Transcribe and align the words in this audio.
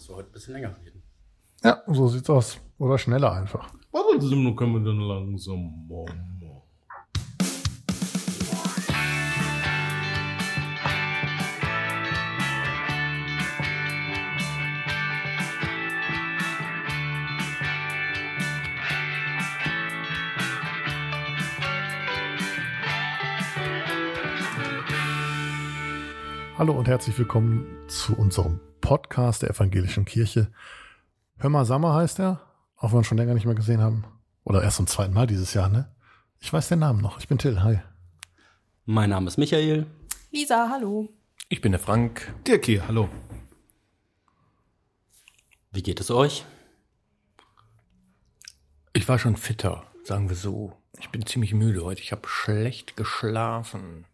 müssen 0.00 0.12
wir 0.12 0.16
heute 0.16 0.30
ein 0.30 0.32
bisschen 0.32 0.54
länger 0.54 0.76
reden. 0.82 1.02
Ja, 1.62 1.82
so 1.86 2.08
sieht's 2.08 2.30
aus. 2.30 2.58
Oder 2.78 2.96
schneller 2.96 3.32
einfach. 3.32 3.70
Warte, 3.92 4.18
dann 4.18 4.56
können 4.56 4.72
wir 4.72 4.80
dann 4.80 5.00
langsam 5.00 5.86
mal. 5.88 6.06
Hallo 26.56 26.72
und 26.78 26.88
herzlich 26.88 27.18
willkommen 27.18 27.66
zu 27.88 28.14
unserem 28.16 28.60
Podcast 28.90 29.42
der 29.42 29.50
Evangelischen 29.50 30.04
Kirche. 30.04 30.52
Hör 31.38 31.48
mal 31.48 31.64
Sammer 31.64 31.94
heißt 31.94 32.18
er, 32.18 32.40
auch 32.74 32.88
wenn 32.88 32.94
wir 32.94 33.00
ihn 33.02 33.04
schon 33.04 33.18
länger 33.18 33.34
nicht 33.34 33.46
mehr 33.46 33.54
gesehen 33.54 33.80
haben. 33.80 34.04
Oder 34.42 34.64
erst 34.64 34.78
zum 34.78 34.88
zweiten 34.88 35.14
Mal 35.14 35.28
dieses 35.28 35.54
Jahr, 35.54 35.68
ne? 35.68 35.94
Ich 36.40 36.52
weiß 36.52 36.66
den 36.70 36.80
Namen 36.80 37.00
noch. 37.00 37.20
Ich 37.20 37.28
bin 37.28 37.38
Till. 37.38 37.62
Hi. 37.62 37.78
Mein 38.86 39.10
Name 39.10 39.28
ist 39.28 39.38
Michael. 39.38 39.86
Lisa, 40.32 40.70
hallo. 40.72 41.08
Ich 41.48 41.60
bin 41.60 41.70
der 41.70 41.78
Frank. 41.78 42.34
Dirki, 42.44 42.82
hallo. 42.84 43.08
Wie 45.70 45.84
geht 45.84 46.00
es 46.00 46.10
euch? 46.10 46.44
Ich 48.92 49.08
war 49.08 49.20
schon 49.20 49.36
fitter, 49.36 49.84
sagen 50.02 50.28
wir 50.28 50.36
so. 50.36 50.72
Ich 50.98 51.10
bin 51.10 51.24
ziemlich 51.24 51.54
müde 51.54 51.84
heute. 51.84 52.02
Ich 52.02 52.10
habe 52.10 52.26
schlecht 52.26 52.96
geschlafen. 52.96 54.04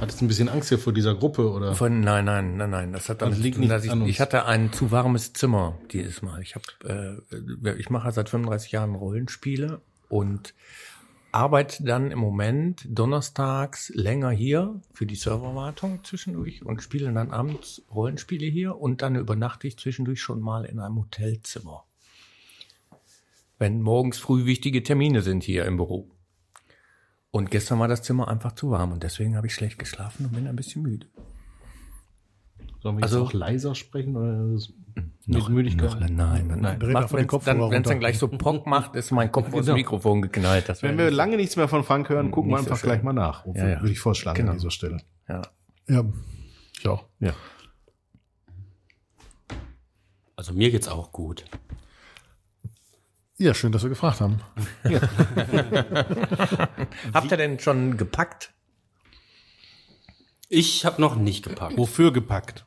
Hattest 0.00 0.20
du 0.20 0.24
ein 0.26 0.28
bisschen 0.28 0.48
Angst 0.48 0.68
hier 0.68 0.78
vor 0.78 0.92
dieser 0.92 1.14
Gruppe 1.14 1.50
oder? 1.50 1.74
Von, 1.74 2.00
nein, 2.00 2.26
nein, 2.26 2.56
nein, 2.56 2.70
nein. 2.70 2.92
Das 2.92 3.08
hat 3.08 3.22
damit 3.22 3.36
Das 3.36 3.42
liegt 3.42 3.56
tun, 3.56 3.68
dass 3.68 3.84
ich, 3.84 3.92
ich 3.92 4.20
hatte 4.20 4.44
ein 4.44 4.72
zu 4.72 4.90
warmes 4.90 5.32
Zimmer 5.32 5.78
dieses 5.92 6.22
Mal. 6.22 6.42
Ich 6.42 6.54
habe, 6.54 7.24
äh, 7.32 7.72
ich 7.78 7.88
mache 7.88 8.12
seit 8.12 8.28
35 8.28 8.72
Jahren 8.72 8.94
Rollenspiele 8.94 9.80
und 10.08 10.54
arbeite 11.32 11.84
dann 11.84 12.10
im 12.10 12.18
Moment 12.18 12.86
donnerstags 12.88 13.90
länger 13.94 14.30
hier 14.30 14.80
für 14.92 15.06
die 15.06 15.16
Serverwartung 15.16 16.04
zwischendurch 16.04 16.64
und 16.64 16.82
spiele 16.82 17.12
dann 17.12 17.30
abends 17.30 17.82
Rollenspiele 17.94 18.46
hier 18.46 18.78
und 18.78 19.02
dann 19.02 19.16
übernachte 19.16 19.66
ich 19.66 19.78
zwischendurch 19.78 20.20
schon 20.20 20.40
mal 20.40 20.64
in 20.64 20.78
einem 20.78 20.96
Hotelzimmer. 20.96 21.84
Wenn 23.58 23.80
morgens 23.80 24.18
früh 24.18 24.44
wichtige 24.44 24.82
Termine 24.82 25.22
sind 25.22 25.42
hier 25.42 25.64
im 25.64 25.78
Büro. 25.78 26.10
Und 27.30 27.50
gestern 27.50 27.78
war 27.78 27.88
das 27.88 28.02
Zimmer 28.02 28.28
einfach 28.28 28.52
zu 28.52 28.70
warm 28.70 28.92
und 28.92 29.02
deswegen 29.02 29.36
habe 29.36 29.46
ich 29.46 29.54
schlecht 29.54 29.78
geschlafen 29.78 30.26
und 30.26 30.32
bin 30.32 30.46
ein 30.46 30.56
bisschen 30.56 30.82
müde. 30.82 31.06
Sollen 32.82 32.96
wir 32.98 33.02
Also- 33.04 33.18
jetzt 33.20 33.28
auch 33.28 33.32
leiser 33.32 33.74
sprechen 33.74 34.16
oder 34.16 34.54
ist 34.54 34.72
mit 35.26 35.48
Müdigkeit? 35.48 35.90
Noch, 36.00 36.00
nein, 36.08 36.46
nein. 36.46 36.60
Nein. 36.60 36.92
Macht, 36.92 37.12
wenn's 37.12 37.44
dann, 37.44 37.60
wenn 37.70 37.82
es 37.82 37.88
dann 37.88 37.98
gleich 38.00 38.18
so 38.18 38.28
Pock 38.28 38.66
macht, 38.66 38.94
ist 38.94 39.10
mein 39.10 39.30
Kopf 39.32 39.52
ins 39.52 39.66
Genau. 39.66 39.76
Mikrofon 39.76 40.22
geknallt. 40.22 40.68
Das 40.68 40.82
Wenn 40.82 40.96
wir 40.96 41.10
lange 41.10 41.36
nichts 41.36 41.56
mehr 41.56 41.68
von 41.68 41.84
Frank 41.84 42.08
hören, 42.08 42.30
gucken 42.30 42.50
wir 42.52 42.58
so 42.58 42.64
einfach 42.64 42.78
schön. 42.78 42.90
gleich 42.90 43.02
mal 43.02 43.12
nach. 43.12 43.44
Ja, 43.54 43.68
ja. 43.68 43.80
Würde 43.80 43.92
ich 43.92 43.98
vorschlagen 44.00 44.36
Genau. 44.38 44.52
an 44.52 44.58
dieser 44.58 44.70
Stelle. 44.70 44.98
ja. 45.28 45.42
Ja, 45.88 46.04
ich 46.78 46.88
auch. 46.88 47.04
Ja. 47.20 47.32
Also 50.36 50.52
mir 50.52 50.70
geht's 50.70 50.88
auch 50.88 51.12
gut. 51.12 51.44
Ja, 53.38 53.52
schön, 53.52 53.72
dass 53.72 53.82
wir 53.82 53.90
gefragt 53.90 54.20
haben. 54.20 54.40
Habt 57.12 57.30
ihr 57.30 57.36
denn 57.36 57.58
schon 57.58 57.96
gepackt? 57.98 58.52
Ich 60.48 60.84
habe 60.84 61.00
noch 61.00 61.16
nicht 61.16 61.44
gepackt. 61.44 61.76
Wofür 61.76 62.12
gepackt? 62.12 62.64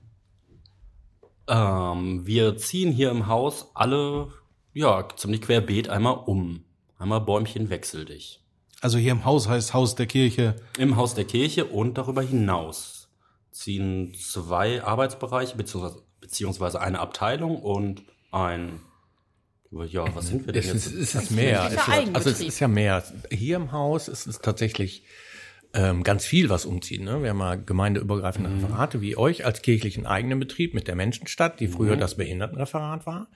Ähm, 1.47 2.25
wir 2.27 2.57
ziehen 2.57 2.91
hier 2.91 3.09
im 3.09 3.27
Haus 3.27 3.71
alle, 3.73 4.31
ja, 4.73 5.07
ziemlich 5.15 5.41
querbeet 5.41 5.89
einmal 5.89 6.21
um. 6.25 6.65
Einmal 6.99 7.21
Bäumchen 7.21 7.69
wechsel 7.69 8.05
dich. 8.05 8.43
Also 8.81 8.97
hier 8.97 9.11
im 9.13 9.25
Haus 9.25 9.47
heißt 9.47 9.73
Haus 9.73 9.95
der 9.95 10.05
Kirche. 10.05 10.55
Im 10.77 10.95
Haus 10.95 11.15
der 11.15 11.25
Kirche 11.25 11.65
und 11.65 11.97
darüber 11.97 12.21
hinaus 12.21 13.09
ziehen 13.51 14.13
zwei 14.13 14.83
Arbeitsbereiche 14.83 15.57
beziehungsweise, 15.57 16.03
beziehungsweise 16.21 16.79
eine 16.79 16.99
Abteilung 16.99 17.57
und 17.57 18.03
ein, 18.31 18.81
ja, 19.71 20.15
was 20.15 20.27
sind 20.27 20.45
wir 20.45 20.53
denn 20.53 20.61
Es 20.63 20.73
ist, 20.73 20.91
jetzt? 20.91 21.15
es 21.15 21.15
ist 21.23 21.31
mehr. 21.31 21.65
Es 21.67 21.73
ist, 21.73 22.15
also 22.15 22.29
es 22.29 22.41
ist 22.41 22.59
ja 22.59 22.67
mehr. 22.67 23.03
Hier 23.31 23.55
im 23.55 23.71
Haus 23.71 24.07
ist 24.07 24.25
es 24.27 24.39
tatsächlich 24.39 25.03
ähm, 25.73 26.01
ganz 26.03 26.25
viel, 26.25 26.49
was 26.49 26.65
umziehen. 26.65 27.03
Ne? 27.05 27.21
Wir 27.21 27.29
haben 27.29 27.39
ja 27.39 27.53
gemeindeübergreifende 27.55 28.49
Referate, 28.51 29.01
wie 29.01 29.15
euch 29.15 29.45
als 29.45 29.61
kirchlichen 29.61 30.07
eigenen 30.07 30.39
Betrieb 30.39 30.73
mit 30.73 30.87
der 30.87 30.95
Menschenstadt, 30.95 31.59
die 31.59 31.67
früher 31.67 31.95
das 31.97 32.15
Behindertenreferat 32.17 33.05
war. 33.05 33.27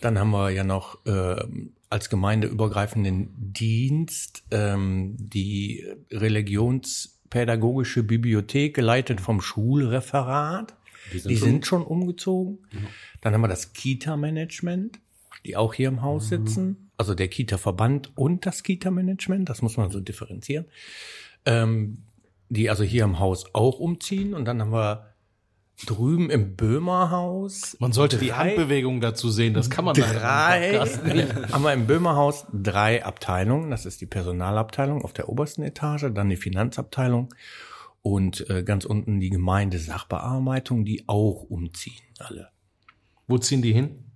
Dann 0.00 0.18
haben 0.18 0.30
wir 0.30 0.48
ja 0.50 0.64
noch 0.64 0.98
ähm, 1.04 1.74
als 1.90 2.08
gemeindeübergreifenden 2.08 3.28
Dienst 3.36 4.44
ähm, 4.50 5.16
die 5.18 5.84
religionspädagogische 6.10 8.02
Bibliothek, 8.02 8.74
geleitet 8.74 9.20
vom 9.20 9.40
Schulreferat. 9.40 10.74
Die 11.12 11.18
sind 11.18 11.30
Die 11.30 11.36
schon- 11.36 11.48
sind 11.48 11.66
schon 11.66 11.82
umgezogen. 11.82 12.58
Dann 13.20 13.34
haben 13.34 13.40
wir 13.40 13.48
das 13.48 13.72
Kita-Management, 13.72 15.00
die 15.46 15.56
auch 15.56 15.74
hier 15.74 15.88
im 15.88 16.02
Haus 16.02 16.28
sitzen. 16.28 16.90
Also 16.96 17.14
der 17.14 17.28
Kita-Verband 17.28 18.16
und 18.16 18.46
das 18.46 18.62
Kita-Management, 18.62 19.48
das 19.48 19.62
muss 19.62 19.76
man 19.76 19.90
so 19.90 20.00
differenzieren. 20.00 20.66
Ähm, 21.44 22.04
die 22.48 22.70
also 22.70 22.84
hier 22.84 23.04
im 23.04 23.18
Haus 23.18 23.54
auch 23.54 23.78
umziehen. 23.78 24.34
Und 24.34 24.44
dann 24.44 24.60
haben 24.60 24.72
wir 24.72 25.08
drüben 25.86 26.28
im 26.30 26.56
Böhmerhaus. 26.56 27.76
Man 27.78 27.92
sollte 27.92 28.18
die 28.18 28.32
Handbewegung 28.32 29.00
dazu 29.00 29.30
sehen, 29.30 29.54
das 29.54 29.70
kann 29.70 29.84
man 29.84 29.94
Drei, 29.94 30.78
haben 31.52 31.62
wir 31.62 31.72
im 31.72 31.86
Böhmerhaus 31.86 32.46
drei 32.52 33.04
Abteilungen. 33.04 33.70
Das 33.70 33.86
ist 33.86 34.00
die 34.00 34.06
Personalabteilung 34.06 35.02
auf 35.02 35.12
der 35.12 35.28
obersten 35.28 35.62
Etage, 35.62 36.06
dann 36.12 36.28
die 36.28 36.36
Finanzabteilung 36.36 37.32
und 38.02 38.48
äh, 38.50 38.62
ganz 38.64 38.84
unten 38.84 39.20
die 39.20 39.30
Gemeindesachbearbeitung, 39.30 40.84
die 40.84 41.04
auch 41.08 41.44
umziehen 41.44 42.02
alle. 42.18 42.48
Wo 43.26 43.38
ziehen 43.38 43.62
die 43.62 43.72
hin? 43.72 44.07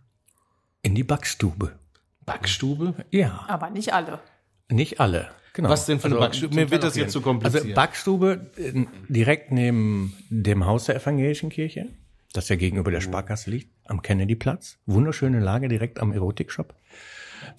In 0.83 0.95
die 0.95 1.05
Backstube. 1.05 1.79
Backstube? 2.27 2.95
Ja, 3.11 3.45
Aber 3.49 3.71
nicht 3.71 3.93
alle. 3.95 4.21
nicht 4.69 5.01
alle. 5.01 5.31
Genau. 5.55 5.69
Was 5.69 5.87
denn 5.87 6.01
für 6.01 6.07
eine 6.07 6.17
Backstube? 6.17 6.55
Mir 6.55 6.71
wird 6.71 6.83
das 6.83 6.97
jetzt 6.97 7.13
zu 7.13 7.21
kompliziert. 7.21 7.63
Also 7.65 7.75
Backstube 7.75 8.51
äh, 8.57 8.87
direkt 9.09 9.53
neben 9.53 10.15
dem 10.31 10.65
Haus 10.67 10.87
der 10.87 10.97
evangelischen 10.97 11.51
Kirche, 11.51 11.87
das 12.33 12.49
ja 12.49 12.57
gegenüber 12.57 12.91
der 12.91 13.01
Sparkasse 13.03 13.51
liegt, 13.51 13.71
am 13.85 14.01
Kennedyplatz. 14.03 14.79
Wunderschöne 14.87 15.41
Lage 15.41 15.69
direkt 15.69 16.01
am 16.01 16.13
Erotikshop. 16.13 16.75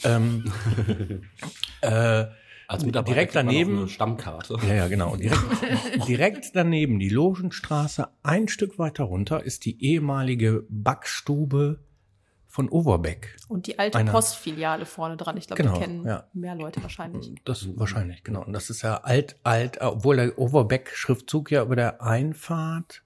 Ähm, 0.04 0.52
äh, 1.82 2.26
Als 2.68 2.84
Mitarbeiter 2.86 3.14
direkt 3.14 3.36
daneben- 3.36 3.78
eine 3.78 3.88
Stammkarte. 3.90 4.58
ja, 4.68 4.74
ja, 4.74 4.88
genau. 4.88 5.16
Direkt, 5.16 5.44
direkt 6.08 6.46
daneben, 6.56 6.98
die 7.00 7.10
Logenstraße, 7.10 8.08
ein 8.24 8.48
Stück 8.48 8.80
weiter 8.80 9.04
runter, 9.04 9.44
ist 9.44 9.66
die 9.66 9.84
ehemalige 9.86 10.66
Backstube 10.70 11.80
von 12.54 12.70
Overbeck. 12.70 13.36
Und 13.48 13.66
die 13.66 13.80
alte 13.80 13.98
Einer. 13.98 14.12
Postfiliale 14.12 14.86
vorne 14.86 15.18
dran. 15.18 15.36
Ich 15.38 15.48
glaube, 15.48 15.64
Genau, 15.64 15.74
die 15.74 15.82
kennen 15.82 16.06
ja. 16.06 16.26
mehr 16.34 16.54
Leute 16.54 16.84
wahrscheinlich. 16.84 17.34
Das 17.46 17.68
wahrscheinlich, 17.80 18.24
genau. 18.24 18.44
Und 18.44 18.54
das 18.54 18.70
ist 18.70 18.84
ja 18.84 18.98
alt, 18.98 19.38
alt, 19.42 19.82
obwohl 19.82 20.18
der 20.18 20.38
Overbeck-Schriftzug 20.38 21.50
ja 21.50 21.64
über 21.64 21.76
der 21.76 22.04
Einfahrt 22.04 23.02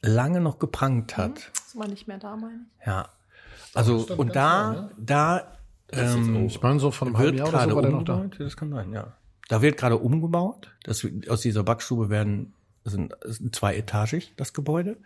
lange 0.00 0.40
noch 0.40 0.58
geprangt 0.58 1.18
hat. 1.18 1.50
Ist 1.52 1.74
mal 1.76 1.86
nicht 1.86 2.08
mehr 2.08 2.16
da, 2.16 2.34
meine 2.36 2.60
ich. 2.80 2.86
Ja. 2.86 3.10
Also, 3.74 4.06
und 4.16 4.34
da, 4.34 4.88
da, 4.96 5.58
ähm, 5.92 6.46
Ich 6.46 6.62
meine, 6.62 6.80
so 6.80 6.90
von 6.90 7.08
einem 7.08 7.18
halben 7.18 7.36
wird 7.36 7.40
Jahr 7.40 7.48
oder 7.48 7.58
gerade 7.58 7.70
so 7.70 7.76
war 7.76 7.82
der 7.82 7.90
noch 7.90 8.04
da. 8.04 8.14
umgebaut. 8.14 8.40
Das 8.40 8.56
kann 8.56 8.70
sein, 8.70 8.92
ja. 8.94 9.12
Da 9.48 9.60
wird 9.60 9.76
gerade 9.76 9.98
umgebaut. 9.98 10.74
Das, 10.84 11.06
aus 11.28 11.42
dieser 11.42 11.62
Backstube 11.62 12.08
werden, 12.08 12.54
sind, 12.84 13.14
sind 13.22 13.54
zweietagig, 13.54 14.32
das 14.38 14.54
Gebäude. 14.54 14.96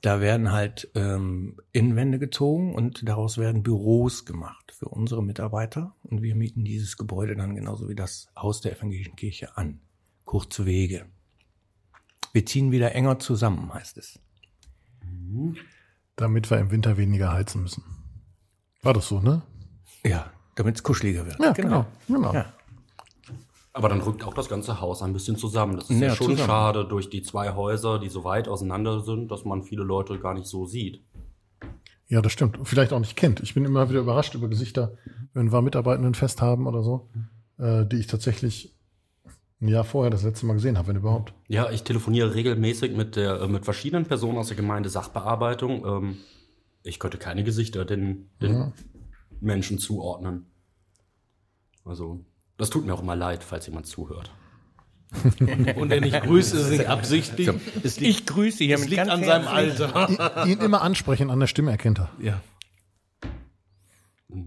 Da 0.00 0.20
werden 0.20 0.52
halt 0.52 0.90
ähm, 0.94 1.56
Innenwände 1.72 2.18
gezogen 2.18 2.74
und 2.74 3.08
daraus 3.08 3.38
werden 3.38 3.62
Büros 3.62 4.26
gemacht 4.26 4.72
für 4.72 4.88
unsere 4.88 5.22
Mitarbeiter. 5.22 5.94
Und 6.02 6.22
wir 6.22 6.34
mieten 6.34 6.64
dieses 6.64 6.96
Gebäude 6.96 7.36
dann 7.36 7.54
genauso 7.54 7.88
wie 7.88 7.94
das 7.94 8.28
Haus 8.36 8.60
der 8.60 8.76
evangelischen 8.76 9.16
Kirche 9.16 9.56
an. 9.56 9.80
Kurze 10.24 10.66
Wege. 10.66 11.06
Wir 12.32 12.44
ziehen 12.44 12.72
wieder 12.72 12.94
enger 12.94 13.18
zusammen, 13.18 13.72
heißt 13.72 13.96
es. 13.96 14.18
Damit 16.16 16.50
wir 16.50 16.58
im 16.58 16.70
Winter 16.70 16.96
weniger 16.96 17.32
heizen 17.32 17.62
müssen. 17.62 17.84
War 18.82 18.92
das 18.92 19.08
so, 19.08 19.20
ne? 19.20 19.42
Ja, 20.04 20.30
damit 20.54 20.76
es 20.76 20.82
kuscheliger 20.82 21.24
wird. 21.24 21.40
Ja, 21.40 21.52
genau. 21.52 21.86
genau. 22.06 22.34
Ja. 22.34 22.52
Aber 23.76 23.88
dann 23.88 24.00
rückt 24.00 24.24
auch 24.24 24.34
das 24.34 24.48
ganze 24.48 24.80
Haus 24.80 25.02
ein 25.02 25.12
bisschen 25.12 25.36
zusammen. 25.36 25.76
Das 25.76 25.90
ist 25.90 26.00
ja, 26.00 26.06
Ja, 26.08 26.14
schon 26.14 26.28
zusammen. 26.30 26.46
schade 26.46 26.84
durch 26.86 27.10
die 27.10 27.22
zwei 27.22 27.54
Häuser, 27.54 27.98
die 27.98 28.08
so 28.08 28.22
weit 28.22 28.46
auseinander 28.48 29.00
sind, 29.00 29.30
dass 29.32 29.44
man 29.44 29.64
viele 29.64 29.82
Leute 29.82 30.18
gar 30.20 30.32
nicht 30.32 30.46
so 30.46 30.64
sieht. 30.64 31.02
Ja, 32.06 32.22
das 32.22 32.32
stimmt. 32.32 32.56
Und 32.56 32.66
Vielleicht 32.66 32.92
auch 32.92 33.00
nicht 33.00 33.16
kennt. 33.16 33.40
Ich 33.40 33.54
bin 33.54 33.64
immer 33.64 33.90
wieder 33.90 33.98
überrascht 34.00 34.34
über 34.36 34.46
Gesichter, 34.48 34.96
wenn 35.32 35.50
wir 35.52 35.60
Mitarbeitendenfest 35.60 36.40
haben 36.40 36.68
oder 36.68 36.84
so, 36.84 37.08
äh, 37.58 37.84
die 37.84 37.96
ich 37.96 38.06
tatsächlich 38.06 38.72
ein 39.60 39.66
Jahr 39.68 39.82
vorher 39.84 40.10
das 40.10 40.22
letzte 40.22 40.46
Mal 40.46 40.54
gesehen 40.54 40.78
habe, 40.78 40.88
wenn 40.88 40.96
überhaupt. 40.96 41.34
Ja, 41.48 41.70
ich 41.70 41.82
telefoniere 41.82 42.34
regelmäßig 42.34 42.94
mit 42.96 43.16
der 43.16 43.40
äh, 43.40 43.48
mit 43.48 43.64
verschiedenen 43.64 44.04
Personen 44.06 44.38
aus 44.38 44.48
der 44.48 44.56
Gemeinde 44.56 44.88
Sachbearbeitung. 44.88 45.84
Ähm, 45.84 46.16
ich 46.84 47.00
könnte 47.00 47.18
keine 47.18 47.42
Gesichter 47.42 47.84
den, 47.84 48.30
den 48.40 48.72
Menschen 49.40 49.78
zuordnen. 49.78 50.46
Also, 51.84 52.24
das 52.56 52.70
tut 52.70 52.86
mir 52.86 52.94
auch 52.94 53.02
immer 53.02 53.16
leid, 53.16 53.44
falls 53.44 53.66
jemand 53.66 53.86
zuhört. 53.86 54.30
Und 55.76 55.90
wenn 55.90 56.02
ich 56.02 56.20
grüße, 56.20 56.56
ist 56.56 56.64
es 56.64 56.70
nicht 56.70 56.88
absichtlich. 56.88 57.48
Es 57.82 58.00
liegt, 58.00 58.20
Ich 58.20 58.26
grüße 58.26 58.64
hier 58.64 58.76
es 58.76 58.84
liegt 58.84 58.96
ganz 58.96 59.10
an 59.10 59.24
seinem 59.24 59.46
Alter. 59.46 60.08
Ihn, 60.44 60.52
ihn 60.52 60.60
immer 60.60 60.82
ansprechen, 60.82 61.30
an 61.30 61.40
der 61.40 61.46
Stimme 61.46 61.70
erkennt 61.70 62.00
er. 62.00 62.10
Ja. 62.20 62.40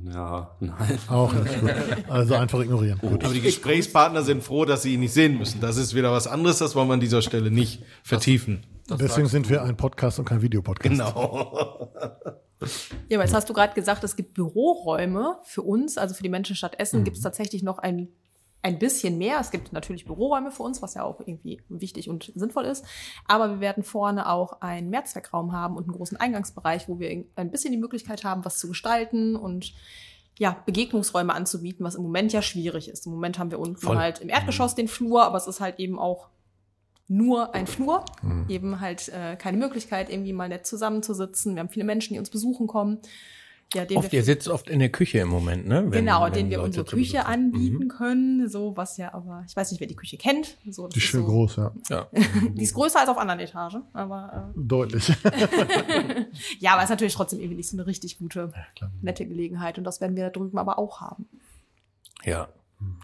Ja, 0.04 0.58
nein. 0.60 1.00
Auch 1.08 1.32
nicht 1.32 1.62
gut. 1.62 1.72
Also 2.10 2.36
einfach 2.36 2.60
ignorieren. 2.60 3.00
Gut. 3.00 3.24
Aber 3.24 3.34
die 3.34 3.40
Gesprächspartner 3.40 4.24
sind 4.24 4.44
froh, 4.44 4.66
dass 4.66 4.82
sie 4.82 4.96
ihn 4.96 5.00
nicht 5.00 5.14
sehen 5.14 5.38
müssen. 5.38 5.62
Das 5.62 5.78
ist 5.78 5.96
wieder 5.96 6.12
was 6.12 6.28
anderes, 6.28 6.58
das 6.58 6.76
wollen 6.76 6.90
wir 6.90 6.96
an 6.96 7.00
dieser 7.00 7.22
Stelle 7.22 7.52
nicht 7.52 7.84
vertiefen. 8.04 8.66
Deswegen 8.90 9.28
sind 9.28 9.50
wir 9.50 9.64
ein 9.64 9.78
Podcast 9.78 10.20
und 10.20 10.26
kein 10.26 10.42
Videopodcast. 10.42 10.92
Genau. 10.92 11.94
Ja, 13.10 13.18
aber 13.18 13.24
jetzt 13.24 13.34
hast 13.34 13.50
du 13.50 13.54
gerade 13.54 13.74
gesagt, 13.74 14.04
es 14.04 14.16
gibt 14.16 14.34
Büroräume 14.34 15.38
für 15.44 15.62
uns, 15.62 15.98
also 15.98 16.16
für 16.16 16.24
die 16.24 16.30
Menschen 16.30 16.56
Stadt 16.56 16.80
Essen 16.80 17.04
gibt 17.04 17.18
es 17.18 17.24
tatsächlich 17.24 17.62
noch 17.62 17.78
ein, 17.78 18.10
ein 18.64 18.80
bisschen 18.80 19.18
mehr. 19.18 19.40
Es 19.40 19.52
gibt 19.52 19.74
natürlich 19.74 20.06
Büroräume 20.06 20.52
für 20.52 20.64
uns, 20.64 20.82
was 20.82 20.96
ja 20.96 21.04
auch 21.04 21.20
irgendwie 21.20 21.62
wichtig 21.70 22.10
und 22.10 22.32
sinnvoll 22.36 22.66
ist. 22.66 22.86
Aber 23.28 23.50
wir 23.50 23.60
werden 23.60 23.84
vorne 23.84 24.30
auch 24.30 24.62
einen 24.62 24.90
Mehrzweckraum 24.90 25.52
haben 25.52 25.78
und 25.78 25.84
einen 25.84 25.96
großen 25.96 26.18
Eingangsbereich, 26.18 26.90
wo 26.90 27.00
wir 27.00 27.26
ein 27.36 27.52
bisschen 27.52 27.72
die 27.72 27.80
Möglichkeit 27.80 28.24
haben, 28.24 28.44
was 28.44 28.58
zu 28.58 28.68
gestalten 28.68 29.36
und 29.36 29.74
ja, 30.40 30.56
Begegnungsräume 30.66 31.34
anzubieten, 31.34 31.86
was 31.86 31.96
im 31.96 32.04
Moment 32.04 32.32
ja 32.34 32.42
schwierig 32.42 32.90
ist. 32.90 33.06
Im 33.06 33.14
Moment 33.14 33.40
haben 33.40 33.52
wir 33.52 33.60
unten 33.60 33.78
Voll. 33.78 33.98
halt 33.98 34.20
im 34.20 34.30
Erdgeschoss 34.30 34.76
den 34.76 34.88
Flur, 34.88 35.24
aber 35.24 35.38
es 35.38 35.48
ist 35.48 35.60
halt 35.60 35.80
eben 35.80 35.98
auch 35.98 36.30
nur 37.08 37.56
ein 37.56 37.68
Flur, 37.68 38.04
eben 38.50 38.80
halt 38.82 39.08
äh, 39.10 39.36
keine 39.38 39.58
Möglichkeit, 39.58 40.10
irgendwie 40.10 40.34
mal 40.34 40.50
nett 40.50 40.66
zusammenzusitzen. 40.68 41.56
Wir 41.56 41.62
haben 41.62 41.70
viele 41.70 41.86
Menschen, 41.86 42.14
die 42.14 42.20
uns 42.20 42.30
besuchen 42.30 42.68
kommen. 42.68 43.00
Ja, 43.74 43.84
den 43.84 43.98
Oft, 43.98 44.14
wir, 44.14 44.20
ihr 44.20 44.24
sitzt 44.24 44.48
oft 44.48 44.70
in 44.70 44.80
der 44.80 44.88
Küche 44.90 45.20
im 45.20 45.28
Moment, 45.28 45.68
ne? 45.68 45.84
Wenn- 45.84 46.06
genau, 46.06 46.24
wenn 46.24 46.32
den 46.34 46.50
wir 46.50 46.58
Leute 46.58 46.68
unsere 46.68 46.86
Küche 46.86 47.26
anbieten 47.26 47.90
können, 47.90 48.48
so 48.48 48.78
was 48.78 48.96
ja, 48.96 49.14
aber 49.14 49.44
ich 49.46 49.58
weiß 49.58 49.72
nicht, 49.72 49.82
wer 49.82 49.88
die 49.88 49.96
Küche 49.96 50.18
kennt. 50.18 50.58
So, 50.70 50.86
das 50.88 50.94
Die 50.94 51.00
ist 51.00 51.06
schön 51.06 51.22
so, 51.26 51.28
groß, 51.28 51.56
ja. 51.58 51.72
Ja. 51.90 52.08
Die 52.54 52.64
ist 52.64 52.74
größer 52.74 53.02
als 53.02 53.10
auf 53.10 53.18
anderen 53.18 53.42
Etagen, 53.42 53.84
aber 53.92 54.54
Deutlich. 54.56 55.10
äh, 55.10 55.16
ja, 56.60 56.72
aber 56.72 56.80
es 56.80 56.86
ist 56.86 56.92
natürlich 56.92 57.14
trotzdem 57.16 57.40
irgendwie 57.40 57.58
nicht 57.58 57.70
so 57.70 57.76
eine 57.76 57.86
richtig 57.88 58.20
gute, 58.20 58.54
klar. 58.78 58.90
nette 59.02 59.26
Gelegenheit 59.26 59.78
und 59.78 59.84
das 59.84 60.00
werden 60.00 60.16
wir 60.16 60.24
da 60.24 60.30
drüben 60.30 60.58
aber 60.58 60.80
auch 60.80 61.02
haben. 61.02 61.28
Ja, 62.24 62.48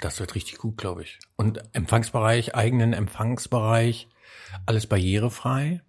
das 0.01 0.19
wird 0.19 0.35
richtig 0.35 0.57
gut, 0.57 0.77
glaube 0.77 1.03
ich. 1.03 1.19
Und 1.35 1.63
Empfangsbereich, 1.73 2.55
eigenen 2.55 2.93
Empfangsbereich, 2.93 4.09
alles 4.65 4.87
barrierefrei, 4.87 5.81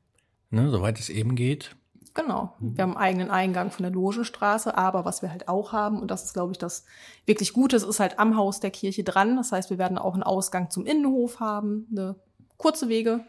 ne, 0.51 0.71
soweit 0.71 0.99
es 0.99 1.09
eben 1.09 1.35
geht. 1.35 1.77
Genau. 2.15 2.55
Wir 2.61 2.85
haben 2.85 2.97
einen 2.97 3.05
eigenen 3.05 3.31
Eingang 3.33 3.73
von 3.73 3.83
der 3.83 3.91
Logenstraße, 3.91 4.79
aber 4.79 5.05
was 5.05 5.21
wir 5.21 5.33
halt 5.33 5.49
auch 5.49 5.73
haben, 5.73 6.01
und 6.01 6.13
das 6.13 6.25
ist, 6.25 6.33
glaube 6.33 6.53
ich, 6.53 6.59
das 6.59 6.85
wirklich 7.27 7.53
Gute, 7.53 7.75
es 7.75 7.83
ist 7.83 7.99
halt 7.99 8.21
am 8.21 8.37
Haus 8.37 8.61
der 8.61 8.71
Kirche 8.71 9.03
dran. 9.03 9.37
Das 9.37 9.51
heißt, 9.51 9.69
wir 9.71 9.79
werden 9.79 9.99
auch 9.99 10.15
einen 10.15 10.23
Ausgang 10.23 10.71
zum 10.71 10.87
Innenhof 10.87 11.41
haben, 11.41 11.89
eine 11.91 12.15
kurze 12.57 12.89
Wege 12.89 13.25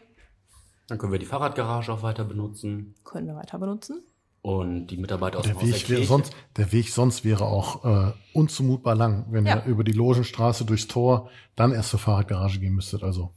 Dann 0.86 0.98
können 0.98 1.10
wir 1.10 1.18
die 1.18 1.26
Fahrradgarage 1.26 1.92
auch 1.92 2.02
weiter 2.02 2.24
benutzen. 2.24 2.94
können 3.02 3.26
wir 3.26 3.34
weiter 3.34 3.58
benutzen. 3.58 4.04
Und 4.46 4.86
die 4.86 4.96
Mitarbeiter 4.96 5.38
aus 5.40 5.44
Der 5.44 5.54
dem 5.54 5.56
Haus 5.60 5.64
der 5.70 5.74
Weg, 5.74 5.88
wäre 5.88 5.98
Kirche. 5.98 6.08
sonst, 6.08 6.32
der 6.56 6.70
Weg 6.70 6.88
sonst 6.90 7.24
wäre 7.24 7.44
auch 7.46 7.84
äh, 7.84 8.12
unzumutbar 8.32 8.94
lang, 8.94 9.26
wenn 9.30 9.44
Ja. 9.44 9.56
ihr 9.56 9.64
über 9.64 9.82
die 9.82 9.90
Logenstraße 9.92 10.64
durchs 10.64 10.86
Tor 10.86 11.30
dann 11.56 11.72
erst 11.72 11.90
zur 11.90 11.98
Fahrradgarage 11.98 12.60
gehen 12.60 12.74
müsstet. 12.74 13.02
Also, 13.02 13.32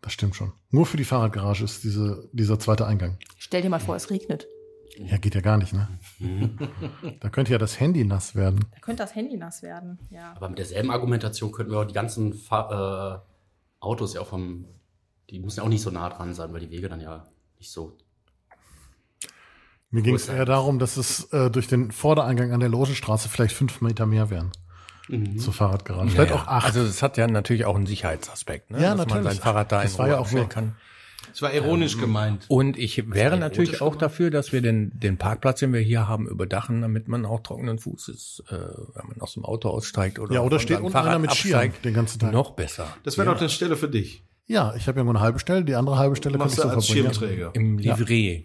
das 0.00 0.12
stimmt 0.12 0.34
schon. 0.34 0.52
Nur 0.70 0.84
für 0.84 0.96
die 0.96 1.04
Fahrradgarage 1.04 1.62
ist 1.62 1.84
diese, 1.84 2.28
dieser 2.32 2.58
zweite 2.58 2.86
Eingang. 2.88 3.18
Stell 3.38 3.62
dir 3.62 3.68
mal 3.70 3.78
vor, 3.78 3.94
es 3.94 4.10
regnet. 4.10 4.48
Ja, 4.98 5.16
geht 5.16 5.36
ja 5.36 5.40
gar 5.42 5.58
nicht, 5.58 5.72
ne? 5.72 5.86
da 7.20 7.28
könnte 7.30 7.52
ja 7.52 7.58
das 7.58 7.78
Handy 7.78 8.04
nass 8.04 8.34
werden. 8.34 8.64
Da 8.72 8.80
könnte 8.80 9.04
das 9.04 9.14
Handy 9.14 9.36
nass 9.36 9.62
werden, 9.62 9.98
ja. 10.10 10.32
Aber 10.34 10.48
mit 10.48 10.58
derselben 10.58 10.90
Argumentation 10.90 11.52
könnten 11.52 11.70
wir 11.72 11.78
auch 11.80 11.84
die 11.86 11.94
ganzen 11.94 12.34
Fahr 12.34 13.22
äh, 13.24 13.32
Autos 13.80 14.14
ja 14.14 14.20
auch 14.20 14.26
vom, 14.26 14.66
die 15.30 15.38
müssen 15.38 15.58
ja 15.60 15.64
auch 15.64 15.68
nicht 15.68 15.82
so 15.82 15.90
nah 15.90 16.10
dran 16.10 16.34
sein, 16.34 16.52
weil 16.52 16.60
die 16.60 16.70
Wege 16.70 16.88
dann 16.88 17.00
ja 17.00 17.26
nicht 17.58 17.70
so. 17.70 17.96
Mir 19.92 20.02
ging 20.02 20.14
es 20.16 20.28
er? 20.28 20.36
eher 20.38 20.44
darum, 20.46 20.78
dass 20.80 20.96
es 20.96 21.24
äh, 21.32 21.50
durch 21.50 21.68
den 21.68 21.90
Vordereingang 21.92 22.50
an 22.52 22.60
der 22.60 22.68
Logenstraße 22.70 23.28
vielleicht 23.28 23.54
fünf 23.54 23.80
Meter 23.80 24.06
mehr 24.06 24.30
wären. 24.30 24.50
Zur 25.38 25.52
Fahrradgarage. 25.52 26.10
Vielleicht 26.10 26.30
Naja, 26.30 26.42
auch 26.42 26.46
acht. 26.48 26.64
Also 26.66 26.80
es 26.82 27.02
hat 27.02 27.16
ja 27.18 27.26
natürlich 27.26 27.64
auch 27.66 27.76
einen 27.76 27.86
Sicherheitsaspekt, 27.86 28.70
ne? 28.70 28.78
Ja, 28.80 28.90
dass 28.94 28.98
man 28.98 29.08
natürlich. 29.08 29.32
sein 29.34 29.42
Fahrrad 29.42 29.70
da 29.72 29.82
in 29.82 29.88
Das 29.88 29.98
war 29.98 30.08
ja 30.08 30.14
Ruhe 30.14 30.22
auch 30.22 30.32
nur- 30.32 30.48
kann. 30.48 30.74
Es 31.34 31.40
war 31.40 31.52
ironisch 31.54 31.98
gemeint. 31.98 32.44
Und 32.48 32.78
ich 32.78 33.10
wäre 33.12 33.36
natürlich 33.38 33.80
auch 33.80 33.90
gemacht? 33.92 34.02
dafür, 34.02 34.30
dass 34.30 34.52
wir 34.52 34.60
den, 34.60 34.90
den 34.98 35.16
Parkplatz, 35.18 35.60
den 35.60 35.72
wir 35.72 35.80
hier 35.80 36.06
haben, 36.08 36.26
überdachen, 36.28 36.82
damit 36.82 37.08
man 37.08 37.24
auch 37.24 37.40
trockenen 37.40 37.78
Fußes, 37.78 38.44
äh, 38.48 38.52
wenn 38.54 39.08
man 39.08 39.20
aus 39.20 39.34
dem 39.34 39.44
Auto 39.44 39.68
aussteigt 39.70 40.18
oder 40.18 40.34
Ja, 40.34 40.40
oder 40.40 40.58
steht 40.58 40.80
unten 40.80 40.96
einer 40.96 41.18
mit 41.18 41.32
Skiern 41.32 41.72
den 41.84 41.94
ganzen 41.94 42.18
Tag. 42.18 42.32
Noch 42.32 42.50
besser. 42.52 42.86
Das 43.04 43.16
wäre 43.18 43.30
doch 43.32 43.38
eine 43.40 43.48
Stelle 43.48 43.76
für 43.76 43.88
dich. 43.88 44.24
ja, 44.46 44.74
ich 44.76 44.88
habe 44.88 44.98
ja 45.00 45.04
nur 45.04 45.14
eine 45.14 45.20
halbe 45.22 45.38
Stelle, 45.38 45.64
die 45.64 45.74
andere 45.74 45.96
halbe 45.98 46.16
Stelle 46.16 46.38
kann 46.38 46.48
ich 46.48 46.56
Machst 46.56 46.62
so 46.62 46.68
du 46.68 46.74
als 46.76 46.86
verbringen. 46.86 47.12
Schirmträger. 47.14 47.50
Im 47.54 47.78
Livret. 47.78 48.44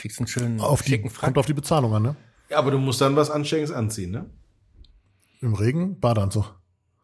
Kriegst 0.00 0.18
einen 0.18 0.28
schönen 0.28 0.60
Auf 0.60 0.80
die, 0.80 0.92
schicken 0.92 1.10
Frack. 1.10 1.26
kommt 1.26 1.36
auf 1.38 1.44
die 1.44 1.52
Bezahlung 1.52 1.92
an, 1.94 2.02
ne? 2.02 2.16
Ja, 2.48 2.56
aber 2.58 2.70
du 2.70 2.78
musst 2.78 3.02
dann 3.02 3.16
was 3.16 3.30
Anständiges 3.30 3.70
anziehen, 3.70 4.10
ne? 4.10 4.30
Im 5.42 5.52
Regen, 5.52 6.00
Badeanzug. 6.00 6.54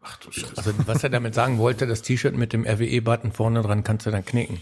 Ach 0.01 0.17
du 0.17 0.31
Scheiße. 0.31 0.57
Also 0.57 0.73
was 0.87 1.03
er 1.03 1.11
damit 1.11 1.35
sagen 1.35 1.59
wollte, 1.59 1.85
das 1.85 2.01
T-Shirt 2.01 2.35
mit 2.35 2.53
dem 2.53 2.65
RWE-Button 2.65 3.33
vorne 3.33 3.61
dran 3.61 3.83
kannst 3.83 4.07
du 4.07 4.11
dann 4.11 4.25
knicken. 4.25 4.59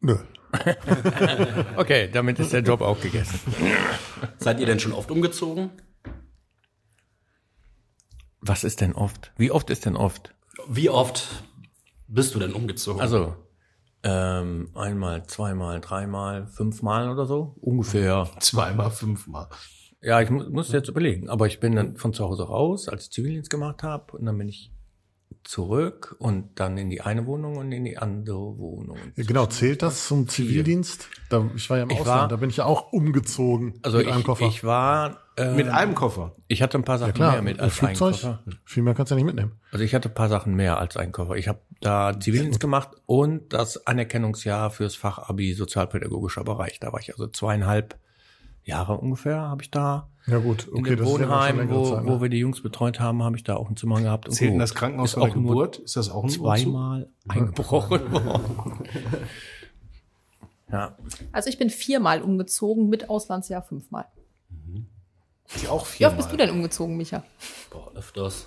Nö. 0.00 0.16
Okay, 1.76 2.10
damit 2.12 2.38
ist 2.38 2.52
der 2.52 2.60
Job 2.60 2.82
auch 2.82 3.00
gegessen. 3.00 3.40
Seid 4.38 4.60
ihr 4.60 4.66
denn 4.66 4.80
schon 4.80 4.92
oft 4.92 5.10
umgezogen? 5.10 5.70
Was 8.40 8.64
ist 8.64 8.80
denn 8.82 8.94
oft? 8.94 9.32
Wie 9.38 9.50
oft 9.52 9.70
ist 9.70 9.86
denn 9.86 9.96
oft? 9.96 10.34
Wie 10.68 10.90
oft 10.90 11.44
bist 12.08 12.34
du 12.34 12.40
denn 12.40 12.52
umgezogen? 12.52 13.00
Also 13.00 13.36
ähm, 14.02 14.70
einmal, 14.74 15.26
zweimal, 15.26 15.80
dreimal, 15.80 16.46
fünfmal 16.46 17.10
oder 17.10 17.26
so 17.26 17.56
ungefähr. 17.60 18.28
Zweimal, 18.40 18.90
fünfmal. 18.90 19.48
Ja, 20.02 20.20
ich 20.20 20.30
mu 20.30 20.44
muss 20.50 20.72
jetzt 20.72 20.88
überlegen. 20.88 21.28
Aber 21.28 21.46
ich 21.46 21.60
bin 21.60 21.76
dann 21.76 21.96
von 21.96 22.14
zu 22.14 22.24
Hause 22.24 22.44
raus, 22.44 22.88
als 22.88 23.04
ich 23.04 23.12
Zivildienst 23.12 23.50
gemacht 23.50 23.82
habe, 23.82 24.16
und 24.16 24.24
dann 24.24 24.38
bin 24.38 24.48
ich 24.48 24.72
zurück 25.44 26.14
und 26.18 26.60
dann 26.60 26.76
in 26.78 26.90
die 26.90 27.00
eine 27.00 27.26
Wohnung 27.26 27.56
und 27.56 27.72
in 27.72 27.84
die 27.84 27.98
andere 27.98 28.58
Wohnung. 28.58 28.98
Ja, 29.16 29.24
genau, 29.24 29.46
zählt 29.46 29.82
das 29.82 30.06
zum 30.06 30.28
Zivildienst? 30.28 31.08
Da, 31.28 31.48
ich 31.56 31.68
war 31.70 31.78
ja 31.78 31.82
im 31.84 31.90
Ich 31.90 32.00
Ausland, 32.00 32.20
war- 32.22 32.28
da 32.28 32.36
bin 32.36 32.50
ich 32.50 32.58
ja 32.58 32.64
auch 32.66 32.92
umgezogen 32.92 33.74
Also 33.82 33.98
mit 33.98 34.06
ich, 34.06 34.12
einem 34.12 34.22
Koffer. 34.24 34.46
ich 34.46 34.64
war 34.64 35.18
äh, 35.36 35.54
Mit 35.54 35.68
einem 35.68 35.94
Koffer. 35.94 36.36
ich 36.48 36.62
hatte 36.62 36.76
ein 36.78 36.84
paar 36.84 36.98
Sachen 36.98 37.10
ja 37.10 37.14
klar, 37.14 37.32
mehr 37.32 37.42
mit 37.42 37.58
ein 37.58 37.64
als 37.64 37.82
ein 37.82 37.96
Flugzeug, 37.96 38.12
Koffer. 38.12 38.42
viel 38.64 38.82
mehr 38.82 38.94
kannst 38.94 39.10
du 39.10 39.14
ja 39.14 39.16
nicht 39.16 39.26
mitnehmen. 39.26 39.52
Also 39.72 39.84
ich 39.84 39.94
hatte 39.94 40.08
ein 40.10 40.14
paar 40.14 40.28
Sachen 40.28 40.54
mehr 40.54 40.78
als 40.78 40.96
einen 40.96 41.12
Koffer. 41.12 41.36
Ich 41.36 41.48
habe 41.48 41.60
da 41.80 42.18
Zivildienst 42.18 42.60
gemacht 42.60 42.90
und 43.06 43.52
das 43.52 43.86
Anerkennungsjahr 43.86 44.70
fürs 44.70 44.94
Fachabi 44.96 45.54
sozialpädagogischer 45.54 46.44
Bereich. 46.44 46.78
Da 46.80 46.92
war 46.92 47.00
ich 47.00 47.12
also 47.12 47.26
zweieinhalb 47.28 47.98
Jahre 48.62 48.98
ungefähr, 48.98 49.40
habe 49.40 49.62
ich 49.62 49.70
da 49.70 50.10
Ja 50.30 50.38
gut, 50.38 50.68
in 50.68 50.74
okay, 50.78 50.90
dem 50.96 50.98
das 50.98 51.08
ist 51.08 51.12
ja 51.12 51.18
dann 51.18 51.28
schon 51.28 51.28
Wohnheim, 51.30 51.56
längere 51.58 51.76
wo, 51.78 51.90
Zeit, 51.94 52.04
ne? 52.04 52.10
wo 52.10 52.22
wir 52.22 52.28
die 52.28 52.38
Jungs 52.38 52.62
betreut 52.62 53.00
haben, 53.00 53.22
habe 53.22 53.36
ich 53.36 53.42
da 53.44 53.56
auch 53.56 53.68
ein 53.68 53.76
Zimmer 53.76 54.00
gehabt. 54.00 54.28
Und 54.28 54.34
Zählt 54.34 54.52
gut. 54.52 54.60
das 54.60 54.74
Krankenhaus 54.74 55.10
Ist 55.12 55.18
auch 55.18 55.32
Geburt? 55.34 55.78
Ist 55.78 55.96
das 55.96 56.08
auch 56.10 56.22
ein 56.22 56.30
Umzug? 56.30 56.44
zweimal 56.44 57.08
eingebrochen 57.28 58.12
worden. 58.12 58.72
ja, 60.72 60.96
Also 61.32 61.48
ich 61.48 61.58
bin 61.58 61.70
viermal 61.70 62.22
umgezogen, 62.22 62.88
mit 62.88 63.10
Auslandsjahr 63.10 63.62
fünfmal. 63.62 64.06
Die 65.60 65.66
auch 65.68 65.84
Wie 65.86 65.90
viermal. 65.96 66.10
oft 66.12 66.16
bist 66.18 66.32
du 66.32 66.36
denn 66.36 66.50
umgezogen, 66.50 66.96
Micha? 66.96 67.24
Boah, 67.70 67.90
öfters. 67.96 68.46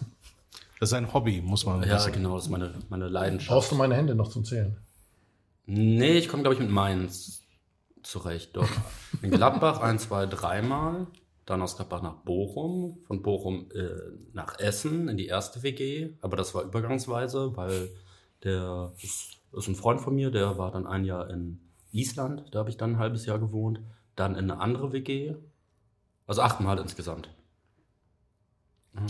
Das 0.79 0.89
ist 0.89 0.93
ein 0.93 1.13
Hobby, 1.13 1.41
muss 1.41 1.65
man 1.65 1.81
Ja, 1.83 1.95
wissen. 1.95 2.13
genau, 2.13 2.35
das 2.35 2.45
ist 2.45 2.49
meine, 2.49 2.73
meine 2.89 3.07
Leidenschaft. 3.09 3.49
Brauchst 3.49 3.71
du 3.71 3.75
meine 3.75 3.95
Hände 3.95 4.15
noch 4.15 4.29
zum 4.29 4.45
Zählen? 4.45 4.77
Nee, 5.65 6.13
ich 6.17 6.29
komme, 6.29 6.43
glaube 6.43 6.55
ich, 6.55 6.59
mit 6.61 6.69
Mainz 6.69 7.43
zurecht. 8.03 8.55
Doch. 8.55 8.67
In 9.21 9.31
Gladbach 9.31 9.79
ein, 9.81 9.99
zwei, 9.99 10.25
dreimal. 10.25 11.07
Dann 11.45 11.61
aus 11.61 11.75
Gladbach 11.75 12.01
nach 12.01 12.15
Bochum. 12.23 12.99
Von 13.05 13.21
Bochum 13.21 13.69
äh, 13.71 13.89
nach 14.33 14.59
Essen 14.59 15.09
in 15.09 15.17
die 15.17 15.27
erste 15.27 15.63
WG. 15.63 16.13
Aber 16.21 16.37
das 16.37 16.55
war 16.55 16.63
übergangsweise, 16.63 17.55
weil 17.55 17.89
der 18.43 18.93
ist, 19.01 19.37
ist 19.51 19.67
ein 19.67 19.75
Freund 19.75 20.01
von 20.01 20.15
mir, 20.15 20.31
der 20.31 20.57
war 20.57 20.71
dann 20.71 20.87
ein 20.87 21.05
Jahr 21.05 21.29
in 21.29 21.59
Island. 21.91 22.45
Da 22.51 22.59
habe 22.59 22.69
ich 22.69 22.77
dann 22.77 22.93
ein 22.93 22.99
halbes 22.99 23.25
Jahr 23.25 23.39
gewohnt. 23.39 23.81
Dann 24.15 24.35
in 24.35 24.49
eine 24.49 24.59
andere 24.59 24.93
WG. 24.93 25.35
Also 26.27 26.41
achtmal 26.41 26.79
insgesamt. 26.79 27.29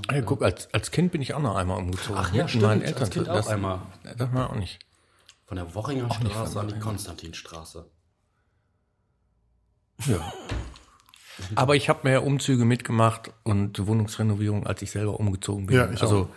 Ey, 0.07 0.21
guck, 0.21 0.41
als, 0.41 0.73
als 0.73 0.91
Kind 0.91 1.11
bin 1.11 1.21
ich 1.21 1.33
auch 1.33 1.41
noch 1.41 1.55
einmal 1.55 1.77
umgezogen. 1.77 2.17
Ach 2.17 2.33
ja, 2.33 2.47
stimmt. 2.47 2.63
meinen 2.63 2.81
Als 2.81 2.91
Eltern. 2.91 3.09
Kind 3.09 3.29
auch 3.29 3.35
das, 3.35 3.47
einmal. 3.47 3.81
Das 4.17 4.33
war 4.33 4.49
auch 4.49 4.55
nicht. 4.55 4.79
Von 5.45 5.57
der 5.57 5.75
Worringer 5.75 6.07
nicht 6.07 6.31
Straße 6.31 6.59
an 6.59 6.67
die. 6.69 6.79
Konstantinstraße. 6.79 7.85
Ja. 10.05 10.33
Aber 11.55 11.75
ich 11.75 11.89
habe 11.89 12.01
mehr 12.03 12.23
Umzüge 12.23 12.65
mitgemacht 12.65 13.31
und 13.43 13.85
Wohnungsrenovierung, 13.85 14.65
als 14.67 14.81
ich 14.81 14.91
selber 14.91 15.19
umgezogen 15.19 15.67
bin. 15.67 15.75
Ja, 15.75 15.91
ich 15.91 16.01
also, 16.01 16.29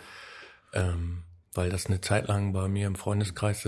ähm, 0.73 1.23
weil 1.53 1.69
das 1.69 1.87
eine 1.87 2.01
Zeit 2.01 2.27
lang 2.27 2.53
bei 2.53 2.67
mir 2.67 2.87
im 2.87 2.95
Freundeskreis 2.95 3.65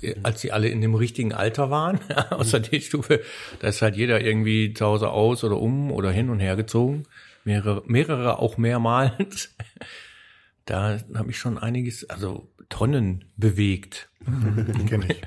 äh, 0.00 0.14
als 0.22 0.40
sie 0.40 0.52
alle 0.52 0.68
in 0.68 0.80
dem 0.80 0.94
richtigen 0.94 1.32
Alter 1.32 1.70
waren, 1.70 2.00
aus 2.30 2.50
der 2.50 2.60
D-Stufe, 2.60 3.22
da 3.60 3.68
ist 3.68 3.82
halt 3.82 3.96
jeder 3.96 4.20
irgendwie 4.20 4.74
zu 4.74 4.84
Hause 4.84 5.10
aus 5.10 5.44
oder 5.44 5.58
um 5.58 5.90
oder 5.90 6.10
hin 6.10 6.30
und 6.30 6.40
her 6.40 6.56
gezogen. 6.56 7.04
Mehrere, 7.44 7.82
mehrere 7.86 8.38
auch 8.38 8.56
mehrmals. 8.56 9.54
Da 10.64 10.98
habe 11.14 11.30
ich 11.30 11.38
schon 11.38 11.56
einiges, 11.56 12.10
also 12.10 12.46
Tonnen 12.68 13.24
bewegt. 13.38 14.10
Kenne 14.86 15.06
ich. 15.08 15.22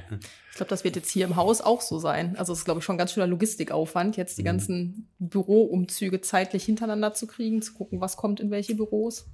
Ich 0.51 0.57
glaube, 0.57 0.69
das 0.69 0.83
wird 0.83 0.95
jetzt 0.97 1.09
hier 1.09 1.25
im 1.25 1.37
Haus 1.37 1.61
auch 1.61 1.81
so 1.81 1.97
sein. 1.97 2.35
Also 2.37 2.51
es 2.53 2.59
ist, 2.59 2.65
glaube 2.65 2.79
ich, 2.79 2.85
schon 2.85 2.95
ein 2.95 2.97
ganz 2.99 3.13
schöner 3.13 3.27
Logistikaufwand, 3.27 4.17
jetzt 4.17 4.37
die 4.37 4.43
ganzen 4.43 5.07
Büroumzüge 5.19 6.21
zeitlich 6.21 6.65
hintereinander 6.65 7.13
zu 7.13 7.25
kriegen, 7.25 7.61
zu 7.61 7.73
gucken, 7.73 8.01
was 8.01 8.17
kommt 8.17 8.39
in 8.41 8.51
welche 8.51 8.75
Büros. 8.75 9.27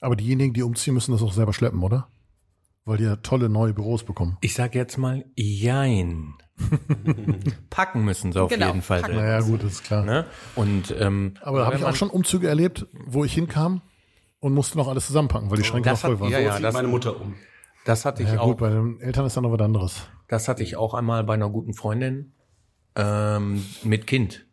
Aber 0.00 0.14
diejenigen, 0.14 0.52
die 0.52 0.62
umziehen, 0.62 0.94
müssen 0.94 1.12
das 1.12 1.22
auch 1.22 1.32
selber 1.32 1.52
schleppen, 1.54 1.82
oder? 1.82 2.08
Weil 2.84 2.98
die 2.98 3.04
ja 3.04 3.16
tolle 3.16 3.48
neue 3.48 3.72
Büros 3.74 4.04
bekommen. 4.04 4.36
Ich 4.42 4.54
sag 4.54 4.74
jetzt 4.74 4.98
mal, 4.98 5.24
jein. 5.36 6.34
Packen 7.70 8.04
müssen 8.04 8.32
sie 8.32 8.40
auf 8.40 8.50
Genau, 8.50 8.66
jeden 8.68 8.82
Fall. 8.82 9.00
Naja, 9.02 9.40
gut, 9.40 9.62
das 9.62 9.72
ist 9.72 9.84
klar. 9.84 10.04
Ne? 10.04 10.26
Und 10.54 10.94
ähm, 10.98 11.34
Aber 11.40 11.60
da 11.60 11.66
habe 11.66 11.76
ich 11.76 11.84
auch 11.84 11.94
schon 11.94 12.10
Umzüge 12.10 12.48
erlebt, 12.48 12.86
wo 13.06 13.24
ich 13.24 13.32
hinkam 13.32 13.80
und 14.40 14.54
musste 14.54 14.76
noch 14.78 14.88
alles 14.88 15.06
zusammenpacken, 15.06 15.50
weil 15.50 15.58
die 15.58 15.64
Schränke 15.64 15.88
noch 15.88 15.94
Das 15.94 16.04
hat- 16.04 16.10
voll 16.10 16.20
waren. 16.20 16.30
ja, 16.30 16.38
So 16.38 16.44
ja, 16.44 16.54
zieht 16.56 16.64
das- 16.64 16.74
meine 16.74 16.88
Mutter 16.88 17.20
um. 17.20 17.34
Das 17.88 18.04
hatte 18.04 18.22
ich 18.22 18.28
Ja, 18.30 18.40
auch. 18.40 18.48
gut, 18.48 18.58
bei 18.58 18.68
den 18.68 19.00
Eltern 19.00 19.24
ist 19.24 19.34
dann 19.34 19.44
noch 19.44 19.52
was 19.52 19.60
anderes. 19.62 20.02
Das 20.28 20.46
hatte 20.46 20.62
ich 20.62 20.76
auch 20.76 20.92
einmal 20.92 21.24
bei 21.24 21.32
einer 21.32 21.48
guten 21.48 21.72
Freundin 21.72 22.34
ähm, 22.96 23.64
mit 23.82 24.06
Kind. 24.06 24.44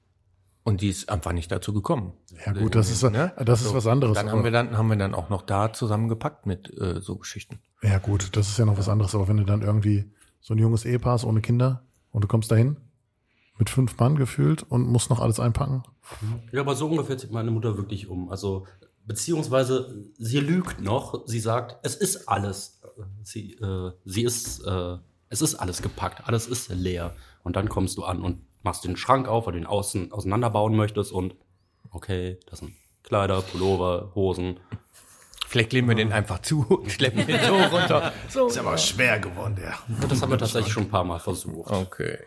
Und 0.63 0.79
die 0.79 0.87
ist 0.87 1.09
einfach 1.09 1.33
nicht 1.33 1.51
dazu 1.51 1.73
gekommen. 1.73 2.13
Ja, 2.45 2.53
gut, 2.53 2.75
das 2.75 2.89
ist, 2.89 3.03
Ne? 3.03 3.33
das 3.45 3.61
ist 3.61 3.73
was 3.73 3.85
anderes. 3.87 4.15
Dann 4.15 4.31
haben 4.31 4.45
wir 4.45 4.51
dann 4.51 4.77
haben 4.77 4.87
wir 4.87 4.95
dann 4.95 5.13
auch 5.13 5.29
noch 5.29 5.41
da 5.41 5.73
zusammengepackt 5.73 6.45
mit 6.45 6.71
äh, 6.79 7.01
so 7.01 7.17
Geschichten. 7.17 7.59
Ja, 7.83 7.97
gut, 7.99 8.35
das 8.37 8.47
ist 8.47 8.57
ja 8.57 8.63
noch 8.63 8.77
was 8.77 8.87
anderes. 8.87 9.13
Aber 9.13 9.27
wenn 9.27 9.35
du 9.35 9.43
dann 9.43 9.61
irgendwie 9.61 10.09
so 10.39 10.53
ein 10.53 10.57
junges 10.57 10.85
Ehepaar 10.85 11.13
hast 11.15 11.25
ohne 11.25 11.41
Kinder 11.41 11.83
und 12.11 12.23
du 12.23 12.27
kommst 12.29 12.49
dahin 12.51 12.77
mit 13.59 13.69
fünf 13.69 13.99
Mann 13.99 14.15
gefühlt 14.15 14.63
und 14.63 14.87
musst 14.87 15.09
noch 15.09 15.19
alles 15.19 15.41
einpacken. 15.41 15.83
Ja, 16.53 16.61
aber 16.61 16.75
so 16.75 16.87
ungefähr 16.87 17.17
zieht 17.17 17.31
meine 17.31 17.51
Mutter 17.51 17.77
wirklich 17.77 18.07
um. 18.07 18.29
Also, 18.29 18.65
beziehungsweise, 19.05 20.03
sie 20.17 20.39
lügt 20.39 20.81
noch. 20.81 21.27
Sie 21.27 21.39
sagt, 21.41 21.77
es 21.83 21.95
ist 21.95 22.27
alles. 22.29 22.74
Sie, 23.23 23.53
äh, 23.53 23.91
sie 24.05 24.23
ist, 24.23 24.59
äh, 24.65 24.97
es 25.29 25.41
ist 25.41 25.55
alles 25.55 25.81
gepackt. 25.81 26.27
Alles 26.27 26.47
ist 26.47 26.69
leer. 26.69 27.15
Und 27.43 27.55
dann 27.55 27.69
kommst 27.69 27.97
du 27.97 28.03
an 28.03 28.21
und 28.21 28.41
machst 28.63 28.83
den 28.83 28.97
Schrank 28.97 29.27
auf, 29.27 29.45
weil 29.45 29.53
du 29.53 29.59
ihn 29.59 29.65
außen 29.65 30.11
auseinanderbauen 30.11 30.75
möchtest 30.75 31.11
und, 31.11 31.35
okay, 31.91 32.39
das 32.49 32.59
sind 32.59 32.73
Kleider, 33.03 33.41
Pullover, 33.41 34.11
Hosen. 34.15 34.59
Vielleicht 35.47 35.73
legen 35.73 35.87
wir 35.87 35.95
den 35.95 36.11
einfach 36.11 36.39
zu 36.41 36.65
und 36.67 36.91
schleppen 36.91 37.25
den 37.27 37.39
so 37.39 37.53
runter. 37.55 38.11
So. 38.29 38.47
Ist 38.47 38.57
aber 38.57 38.77
schwer 38.77 39.19
geworden, 39.19 39.55
der. 39.55 39.75
Und 39.87 40.11
das 40.11 40.21
haben 40.21 40.31
wir 40.31 40.37
tatsächlich 40.37 40.73
schon 40.73 40.83
ein 40.83 40.89
paar 40.89 41.03
Mal 41.03 41.19
versucht. 41.19 41.71
Okay. 41.71 42.17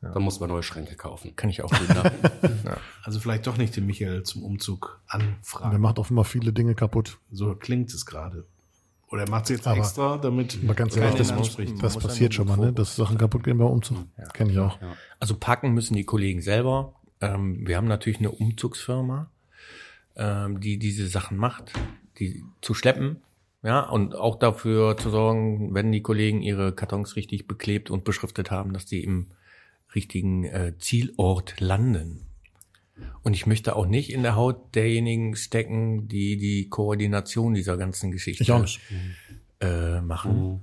Dann 0.00 0.22
muss 0.22 0.38
man 0.38 0.48
neue 0.48 0.62
Schränke 0.62 0.94
kaufen. 0.94 1.34
Kann 1.34 1.50
ich 1.50 1.62
auch 1.62 1.70
gut 1.70 1.88
nach. 1.88 2.04
ja. 2.64 2.76
Also 3.02 3.18
vielleicht 3.18 3.46
doch 3.48 3.56
nicht 3.56 3.74
den 3.74 3.86
Michael 3.86 4.22
zum 4.22 4.44
Umzug 4.44 5.00
Und 5.12 5.20
der 5.22 5.28
anfragen. 5.30 5.80
macht 5.80 5.98
auch 5.98 6.10
immer 6.10 6.24
viele 6.24 6.52
Dinge 6.52 6.74
kaputt. 6.74 7.18
So 7.32 7.54
klingt 7.56 7.92
es 7.92 8.06
gerade. 8.06 8.46
Oder 9.10 9.22
er 9.22 9.30
macht 9.30 9.44
es 9.44 9.50
jetzt 9.50 9.66
Aber- 9.66 9.78
extra, 9.78 10.18
damit 10.18 10.58
Aber 10.62 10.74
ganz 10.74 10.96
ehrlich, 10.96 11.14
das, 11.16 11.32
anspricht. 11.32 11.82
das 11.82 11.94
ja 11.94 12.00
passiert 12.00 12.34
schon 12.34 12.46
mal, 12.46 12.58
ne? 12.58 12.72
dass 12.72 12.94
Sachen 12.96 13.16
kaputt 13.16 13.42
gehen 13.44 13.56
beim 13.58 13.68
Umzug. 13.68 13.98
Kenn 14.34 14.50
ich 14.50 14.58
auch. 14.58 14.78
Also 15.18 15.34
packen 15.36 15.72
müssen 15.72 15.94
die 15.94 16.04
Kollegen 16.04 16.42
selber. 16.42 16.94
Ähm, 17.20 17.66
wir 17.66 17.76
haben 17.76 17.88
natürlich 17.88 18.18
eine 18.18 18.30
Umzugsfirma, 18.30 19.30
ähm, 20.16 20.60
die 20.60 20.78
diese 20.78 21.08
Sachen 21.08 21.36
macht, 21.38 21.72
die 22.18 22.44
zu 22.60 22.74
schleppen. 22.74 23.22
Ja, 23.62 23.80
und 23.80 24.14
auch 24.14 24.38
dafür 24.38 24.96
zu 24.96 25.10
sorgen, 25.10 25.74
wenn 25.74 25.90
die 25.90 26.02
Kollegen 26.02 26.42
ihre 26.42 26.72
Kartons 26.72 27.16
richtig 27.16 27.48
beklebt 27.48 27.90
und 27.90 28.04
beschriftet 28.04 28.52
haben, 28.52 28.72
dass 28.72 28.86
die 28.86 29.02
im 29.02 29.28
richtigen 29.96 30.44
äh, 30.44 30.74
Zielort 30.78 31.58
landen. 31.60 32.27
Und 33.22 33.34
ich 33.34 33.46
möchte 33.46 33.76
auch 33.76 33.86
nicht 33.86 34.12
in 34.12 34.22
der 34.22 34.36
Haut 34.36 34.74
derjenigen 34.74 35.36
stecken, 35.36 36.08
die 36.08 36.36
die 36.36 36.68
Koordination 36.68 37.54
dieser 37.54 37.76
ganzen 37.76 38.10
Geschichte 38.10 38.42
Ich 38.42 38.52
auch 38.52 38.62
nicht. 38.62 38.80
äh, 39.60 40.00
machen. 40.00 40.60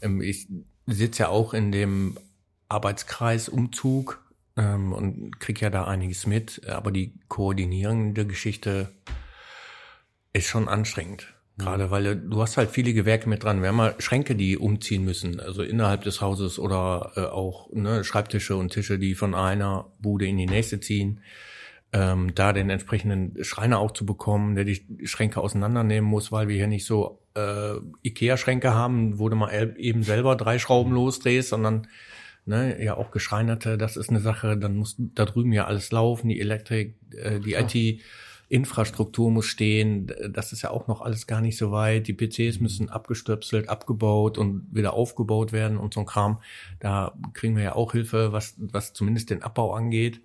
Ähm, 0.00 0.20
ich 0.20 0.48
sitze 0.86 1.24
ja 1.24 1.28
auch 1.28 1.52
in 1.54 1.72
dem 1.72 2.16
Arbeitskreis 2.68 3.48
Umzug 3.48 4.24
ähm, 4.56 4.92
und 4.92 5.40
krieg 5.40 5.60
ja 5.60 5.70
da 5.70 5.84
einiges 5.84 6.26
mit, 6.26 6.66
aber 6.68 6.90
die 6.90 7.12
koordinierende 7.28 8.26
Geschichte 8.26 8.90
ist 10.32 10.46
schon 10.46 10.68
anstrengend. 10.68 11.32
Gerade 11.58 11.90
weil 11.90 12.16
du 12.16 12.42
hast 12.42 12.58
halt 12.58 12.70
viele 12.70 12.92
Gewerke 12.92 13.30
mit 13.30 13.42
dran. 13.42 13.62
Wir 13.62 13.68
haben 13.68 13.76
mal 13.76 13.94
Schränke, 13.98 14.34
die 14.36 14.58
umziehen 14.58 15.04
müssen, 15.04 15.40
also 15.40 15.62
innerhalb 15.62 16.02
des 16.02 16.20
Hauses 16.20 16.58
oder 16.58 17.12
äh, 17.16 17.20
auch 17.20 17.72
ne, 17.72 18.04
Schreibtische 18.04 18.56
und 18.56 18.72
Tische, 18.72 18.98
die 18.98 19.14
von 19.14 19.34
einer 19.34 19.86
Bude 19.98 20.26
in 20.26 20.36
die 20.36 20.46
nächste 20.46 20.80
ziehen. 20.80 21.20
Ähm, 21.92 22.34
da 22.34 22.52
den 22.52 22.68
entsprechenden 22.68 23.42
Schreiner 23.44 23.78
auch 23.78 23.92
zu 23.92 24.04
bekommen, 24.04 24.56
der 24.56 24.64
die 24.64 24.82
Schränke 25.04 25.40
auseinandernehmen 25.40 26.08
muss, 26.08 26.32
weil 26.32 26.48
wir 26.48 26.56
hier 26.56 26.66
nicht 26.66 26.84
so 26.84 27.20
äh, 27.34 27.74
Ikea-Schränke 28.02 28.74
haben, 28.74 29.18
wo 29.18 29.28
du 29.28 29.36
mal 29.36 29.74
eben 29.78 30.02
selber 30.02 30.34
drei 30.36 30.58
Schrauben 30.58 30.92
losdrehst, 30.92 31.50
sondern 31.50 31.86
ne, 32.46 32.82
ja 32.82 32.96
auch 32.96 33.10
geschreinerte, 33.10 33.76
das 33.76 33.96
ist 33.96 34.08
eine 34.08 34.20
Sache, 34.20 34.56
dann 34.56 34.76
muss 34.76 34.96
da 34.98 35.24
drüben 35.24 35.52
ja 35.52 35.66
alles 35.66 35.90
laufen, 35.92 36.28
die 36.28 36.40
Elektrik, 36.40 36.94
äh, 37.12 37.40
die 37.40 37.54
IT-Infrastruktur 37.54 39.30
muss 39.30 39.46
stehen, 39.46 40.12
das 40.30 40.52
ist 40.52 40.62
ja 40.62 40.70
auch 40.70 40.86
noch 40.86 41.02
alles 41.02 41.26
gar 41.26 41.40
nicht 41.40 41.58
so 41.58 41.72
weit, 41.72 42.06
die 42.06 42.14
PCs 42.14 42.60
müssen 42.60 42.88
abgestöpselt, 42.88 43.68
abgebaut 43.68 44.38
und 44.38 44.66
wieder 44.70 44.94
aufgebaut 44.94 45.52
werden 45.52 45.76
und 45.76 45.92
so 45.92 46.00
ein 46.00 46.06
Kram, 46.06 46.40
da 46.78 47.14
kriegen 47.34 47.56
wir 47.56 47.64
ja 47.64 47.74
auch 47.74 47.92
Hilfe, 47.92 48.32
was, 48.32 48.54
was 48.58 48.92
zumindest 48.92 49.30
den 49.30 49.42
Abbau 49.42 49.74
angeht. 49.74 50.20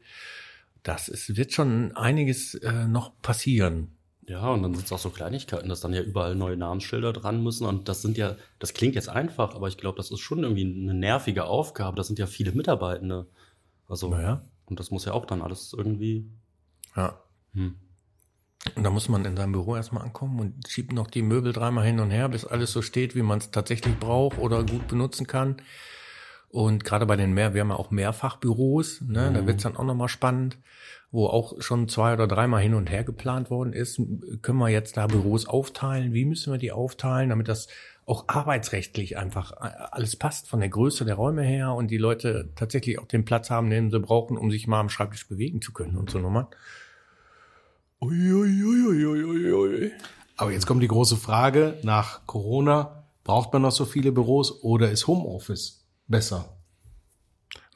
Das 0.84 1.08
ist, 1.08 1.38
wird 1.38 1.54
schon 1.54 1.96
einiges 1.96 2.56
äh, 2.56 2.88
noch 2.88 3.20
passieren. 3.22 3.98
Ja, 4.28 4.50
und 4.50 4.64
dann 4.64 4.74
sind 4.74 4.86
es 4.86 4.92
auch 4.92 5.00
so 5.00 5.10
Kleinigkeiten, 5.10 5.68
dass 5.68 5.82
dann 5.82 5.94
ja 5.94 6.02
überall 6.02 6.36
neue 6.36 6.56
Namensschilder 6.56 7.12
dran 7.12 7.44
müssen. 7.44 7.66
Und 7.66 7.90
das 7.90 8.02
sind 8.02 8.18
ja, 8.18 8.36
das 8.60 8.74
klingt 8.74 8.96
jetzt 8.96 9.10
einfach, 9.10 9.56
aber 9.56 9.68
ich 9.68 9.78
glaube, 9.78 9.98
das 9.98 10.12
ist 10.12 10.20
schon 10.20 10.44
irgendwie 10.44 10.64
eine 10.64 10.94
nervige 10.94 11.46
Aufgabe. 11.46 11.98
Das 11.98 12.08
sind 12.08 12.20
ja 12.20 12.28
viele 12.28 12.52
Mitarbeitende. 12.52 13.28
Also, 13.88 14.10
Naja. 14.10 14.46
und 14.66 14.80
das 14.80 14.90
muss 14.90 15.06
ja 15.06 15.14
auch 15.14 15.26
dann 15.26 15.42
alles 15.42 15.74
irgendwie. 15.74 16.30
Ja. 16.96 17.20
Hm. 17.54 17.76
Und 18.76 18.84
da 18.84 18.90
muss 18.92 19.10
man 19.10 19.26
in 19.26 19.36
seinem 19.36 19.52
Büro 19.54 19.76
erstmal 19.76 20.04
ankommen 20.04 20.40
und 20.40 20.68
schiebt 20.68 20.94
noch 20.94 21.08
die 21.08 21.24
Möbel 21.24 21.52
dreimal 21.52 21.86
hin 21.86 22.00
und 22.00 22.12
her, 22.12 22.30
bis 22.30 22.46
alles 22.46 22.72
so 22.72 22.82
steht, 22.82 23.16
wie 23.16 23.24
man 23.24 23.40
es 23.40 23.52
tatsächlich 23.52 23.98
braucht 24.00 24.38
oder 24.38 24.64
gut 24.64 24.88
benutzen 24.88 25.26
kann. 25.26 25.58
Und 26.52 26.84
gerade 26.84 27.06
bei 27.06 27.16
den 27.16 27.34
mehr, 27.34 27.54
wir 27.54 27.62
haben 27.62 27.70
ja 27.70 27.78
auch 27.78 27.92
Mehrfachbüros, 27.92 29.02
ne, 29.08 29.32
da 29.34 29.48
wird's 29.48 29.64
dann 29.64 29.78
auch 29.78 29.86
nochmal 29.86 30.10
spannend, 30.10 30.58
wo 31.10 31.28
auch 31.28 31.62
schon 31.62 31.88
zwei 31.88 32.14
oder 32.14 32.28
dreimal 32.28 32.62
hin 32.62 32.74
und 32.74 32.90
her 32.90 33.06
geplant 33.06 33.50
worden 33.50 33.72
ist. 33.72 34.02
Können 34.42 34.60
wir 34.60 34.68
jetzt 34.68 34.98
da 34.98 35.08
Büros 35.08 35.48
aufteilen? 35.48 36.14
Wie 36.14 36.26
müssen 36.26 36.52
wir 36.52 36.58
die 36.58 36.74
aufteilen, 36.74 37.30
damit 37.30 37.48
das 37.48 37.70
auch 38.06 38.26
arbeitsrechtlich 38.28 39.18
einfach 39.18 39.54
alles 39.92 40.18
passt, 40.18 40.50
von 40.50 40.60
der 40.60 40.68
Größe 40.68 41.06
der 41.06 41.16
Räume 41.16 41.44
her 41.44 41.74
und 41.74 41.90
die 41.90 41.98
Leute 41.98 42.50
tatsächlich 42.56 43.00
auch 43.00 43.08
den 43.08 43.24
Platz 43.24 43.50
haben, 43.50 43.70
den 43.70 43.90
sie 43.90 44.00
brauchen, 44.00 44.38
um 44.38 44.52
sich 44.52 44.68
mal 44.68 44.82
am 44.82 44.90
Schreibtisch 44.90 45.30
bewegen 45.30 45.62
zu 45.62 45.72
können 45.72 45.96
und 45.96 46.10
so 46.10 46.20
nochmal. 46.20 46.48
Uiuiuiuiui. 48.02 49.92
Aber 50.36 50.52
jetzt 50.52 50.68
kommt 50.68 50.84
die 50.84 50.90
große 50.90 51.16
Frage 51.16 51.78
nach 51.84 52.26
Corona. 52.26 53.06
Braucht 53.24 53.54
man 53.54 53.62
noch 53.62 53.72
so 53.72 53.86
viele 53.86 54.12
Büros 54.12 54.64
oder 54.64 54.92
ist 54.92 55.08
Homeoffice 55.08 55.81
besser? 56.12 56.46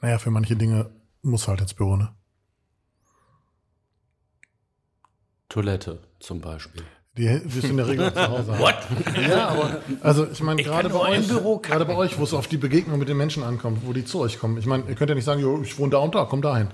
Naja, 0.02 0.18
für 0.18 0.30
manche 0.30 0.56
Dinge 0.56 0.90
muss 1.22 1.48
halt 1.48 1.60
ins 1.60 1.74
Büro, 1.74 1.96
ne? 1.96 2.14
Toilette 5.48 6.00
zum 6.20 6.40
Beispiel. 6.40 6.82
Die 7.16 7.24
wirst 7.44 7.64
du 7.64 7.68
in 7.70 7.76
der 7.78 7.88
Regel 7.88 8.12
zu 8.14 8.28
Hause 8.28 8.52
haben. 8.52 8.60
What? 8.60 8.74
Ja, 9.28 9.48
aber 9.48 9.80
also 10.02 10.26
ich 10.30 10.42
meine, 10.42 10.62
gerade 10.62 10.90
bei 10.90 10.98
euch, 10.98 11.26
Büro 11.26 11.58
gerade 11.58 11.86
bei 11.86 11.94
euch, 11.96 12.18
wo 12.18 12.24
es 12.24 12.34
auf 12.34 12.46
die 12.46 12.58
Begegnung 12.58 12.98
mit 12.98 13.08
den 13.08 13.16
Menschen 13.16 13.42
ankommt, 13.42 13.86
wo 13.86 13.92
die 13.94 14.04
zu 14.04 14.20
euch 14.20 14.38
kommen. 14.38 14.58
Ich 14.58 14.66
meine, 14.66 14.84
ihr 14.86 14.94
könnt 14.94 15.08
ja 15.08 15.14
nicht 15.14 15.24
sagen, 15.24 15.40
jo, 15.40 15.60
ich 15.62 15.78
wohne 15.78 15.90
da 15.92 15.98
und 15.98 16.14
da, 16.14 16.26
komm 16.26 16.42
dahin. 16.42 16.68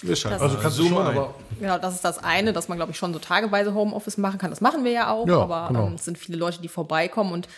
Wir 0.00 0.16
schalten 0.16 0.42
Also 0.42 0.56
mal 0.56 0.62
kannst 0.62 0.78
du 0.78 0.88
schon, 0.88 1.06
aber 1.06 1.34
Genau, 1.60 1.78
das 1.78 1.94
ist 1.94 2.04
das 2.04 2.18
eine, 2.18 2.52
dass 2.52 2.68
man, 2.68 2.78
glaube 2.78 2.92
ich, 2.92 2.98
schon 2.98 3.12
so 3.12 3.18
tageweise 3.18 3.74
Homeoffice 3.74 4.16
machen 4.18 4.38
kann. 4.38 4.50
Das 4.50 4.60
machen 4.60 4.84
wir 4.84 4.90
ja 4.90 5.10
auch, 5.10 5.26
Ja, 5.28 5.40
aber 5.42 5.68
genau. 5.68 5.86
ähm, 5.86 5.94
es 5.94 6.04
sind 6.04 6.18
viele 6.18 6.36
Leute, 6.38 6.60
die 6.62 6.68
vorbeikommen 6.68 7.32
und 7.32 7.48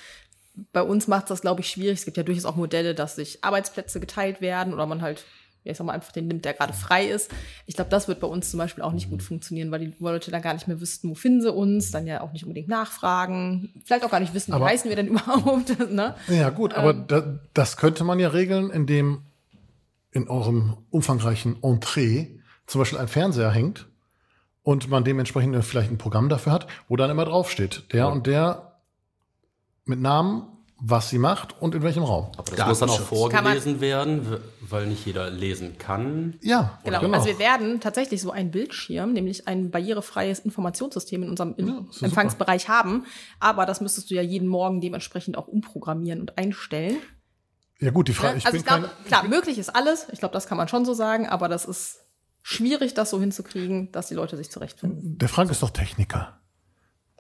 bei 0.73 0.83
uns 0.83 1.07
macht 1.09 1.31
das, 1.31 1.41
glaube 1.43 1.61
ich, 1.61 1.69
schwierig. 1.69 1.99
Es 1.99 2.05
gibt 2.05 2.17
ja 2.17 2.23
durchaus 2.23 2.45
auch 2.45 2.57
Modelle, 2.57 2.95
dass 2.95 3.17
sich 3.17 3.45
Arbeitsplätze 3.45 4.01
geteilt 4.01 4.41
werden 4.41 4.73
oder 4.73 4.87
man 4.87 5.03
halt, 5.03 5.25
ja, 5.65 5.73
ich 5.73 5.79
sag 5.79 5.87
mal, 5.87 5.93
einfach 5.93 6.13
den 6.13 6.29
nimmt, 6.29 6.45
der 6.45 6.55
gerade 6.55 6.73
frei 6.73 7.07
ist. 7.07 7.31
Ich 7.67 7.75
glaube, 7.75 7.91
das 7.91 8.09
wird 8.09 8.21
bei 8.21 8.27
uns 8.27 8.51
zum 8.51 8.59
Beispiel 8.59 8.83
auch 8.85 8.93
nicht 8.93 9.11
gut 9.11 9.23
funktionieren, 9.23 9.71
weil 9.71 9.81
die 9.81 9.93
Leute 9.99 10.31
dann 10.31 10.41
gar 10.43 10.55
nicht 10.55 10.69
mehr 10.69 10.81
wüssten, 10.81 11.11
wo 11.11 11.15
finden 11.15 11.43
sie 11.43 11.53
uns, 11.53 11.91
dann 11.91 12.07
ja 12.07 12.21
auch 12.21 12.33
nicht 12.33 12.45
unbedingt 12.45 12.69
nachfragen, 12.69 13.69
vielleicht 13.85 14.05
auch 14.05 14.11
gar 14.11 14.21
nicht 14.21 14.33
wissen, 14.35 14.53
wie 14.53 14.57
Aber- 14.57 14.67
heißen 14.67 14.89
wir 14.89 14.97
denn 14.97 15.09
überhaupt, 15.09 15.91
ne? 15.91 16.15
Ja, 16.29 16.51
gut, 16.51 16.73
aber 16.75 16.95
da, 16.95 17.39
das 17.53 17.77
könnte 17.77 18.05
man 18.05 18.19
ja 18.19 18.29
regeln, 18.29 18.71
indem 18.71 19.23
in 20.13 20.29
eurem 20.29 20.77
umfangreichen 20.91 21.63
Entree 21.63 22.39
zum 22.67 22.81
Beispiel 22.81 22.99
ein 22.99 23.09
Fernseher 23.09 23.51
hängt 23.51 23.87
und 24.63 24.89
man 24.89 25.05
dementsprechend 25.05 25.63
vielleicht 25.65 25.91
ein 25.91 25.99
Programm 25.99 26.29
dafür 26.29 26.53
hat, 26.53 26.67
wo 26.89 26.97
dann 26.97 27.11
immer 27.11 27.25
draufsteht, 27.27 27.93
der 27.93 28.09
und 28.09 28.27
der 28.27 28.76
mit 29.87 30.01
Namen 30.01 30.57
was 30.79 31.09
sie 31.09 31.19
macht 31.19 31.61
und 31.61 31.75
in 31.75 31.83
welchem 31.83 32.03
Raum. 32.03 32.31
Aber 32.37 32.55
das 32.55 32.69
muss 32.69 32.79
dann 32.81 32.91
auch 32.91 33.01
vorgelesen 33.01 33.81
werden, 33.81 34.39
weil 34.61 34.87
nicht 34.87 35.07
jeder 35.07 35.31
lesen 35.31 35.79
kann. 35.79 36.35
Ja, 36.43 36.79
Genau. 36.85 37.01
Also 37.13 37.27
wir 37.27 37.39
werden 37.39 37.81
tatsächlich 37.81 38.21
so 38.21 38.31
einen 38.31 38.51
Bildschirm, 38.51 39.15
nämlich 39.15 39.49
ein 39.49 39.71
barrierefreies 39.71 40.41
Informationssystem 40.41 41.23
in 41.23 41.31
unserem 41.31 41.55
in 41.57 41.69
Ja, 41.69 41.83
Empfangsbereich 42.03 42.69
haben. 42.69 43.07
Aber 43.41 43.65
das 43.65 43.81
müsstest 43.81 44.11
du 44.11 44.15
ja 44.15 44.23
jeden 44.23 44.49
Morgen 44.49 44.83
dementsprechend 44.83 45.39
auch 45.39 45.49
umprogrammieren 45.49 46.21
und 46.21 46.37
einstellen. 46.37 46.99
ja 47.81 47.91
gut, 47.91 48.09
die 48.09 48.13
Frage, 48.13 48.37
ich 48.37 48.45
also 48.45 48.53
bin 48.53 48.61
ich 48.61 48.67
glaube, 48.67 48.89
kein, 48.89 49.07
klar, 49.07 49.29
möglich 49.29 49.59
ist 49.59 49.71
alles. 49.71 50.09
Ich 50.13 50.19
glaube, 50.19 50.35
das 50.35 50.47
kann 50.47 50.59
man 50.59 50.69
schon 50.69 50.85
so 50.85 50.93
sagen. 50.93 51.27
Aber 51.27 51.49
das 51.49 51.65
ist 51.65 52.01
schwierig, 52.43 52.93
das 52.93 53.09
so 53.09 53.19
hinzukriegen, 53.19 53.93
dass 53.93 54.09
die 54.09 54.15
Leute 54.15 54.37
sich 54.37 54.51
zurechtfinden. 54.51 55.17
der 55.17 55.29
Frank 55.31 55.51
ist 55.51 55.63
doch 55.63 55.71
Techniker. 55.71 56.39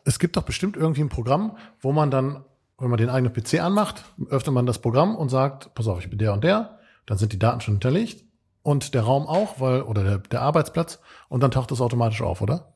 Es 0.04 0.18
gibt 0.18 0.36
doch 0.36 0.42
bestimmt 0.42 0.76
irgendwie 0.76 1.00
ein 1.00 1.08
Programm, 1.08 1.56
wo 1.80 1.92
man 1.92 2.10
dann, 2.10 2.44
wenn 2.78 2.90
man 2.90 2.98
den 2.98 3.08
eigenen 3.08 3.32
PC 3.32 3.60
anmacht, 3.60 4.04
öffnet 4.28 4.54
man 4.54 4.66
das 4.66 4.80
Programm 4.80 5.16
und 5.16 5.28
sagt, 5.28 5.74
pass 5.74 5.86
auf, 5.86 6.00
ich 6.00 6.10
bin 6.10 6.18
der 6.18 6.32
und 6.32 6.44
der, 6.44 6.78
dann 7.06 7.18
sind 7.18 7.32
die 7.32 7.38
Daten 7.38 7.60
schon 7.60 7.74
hinterlegt 7.74 8.24
und 8.62 8.94
der 8.94 9.02
Raum 9.02 9.26
auch, 9.26 9.60
weil, 9.60 9.82
oder 9.82 10.02
der, 10.02 10.18
der 10.18 10.42
Arbeitsplatz, 10.42 11.00
und 11.28 11.42
dann 11.42 11.50
taucht 11.50 11.70
das 11.70 11.80
automatisch 11.80 12.20
auf, 12.22 12.42
oder? 12.42 12.74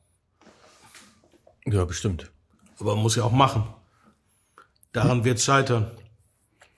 Ja, 1.65 1.85
bestimmt. 1.85 2.31
Aber 2.79 2.95
man 2.95 3.03
muss 3.03 3.15
ja 3.15 3.23
auch 3.23 3.31
machen. 3.31 3.63
Daran 4.91 5.23
wird's 5.23 5.45
scheitern. 5.45 5.91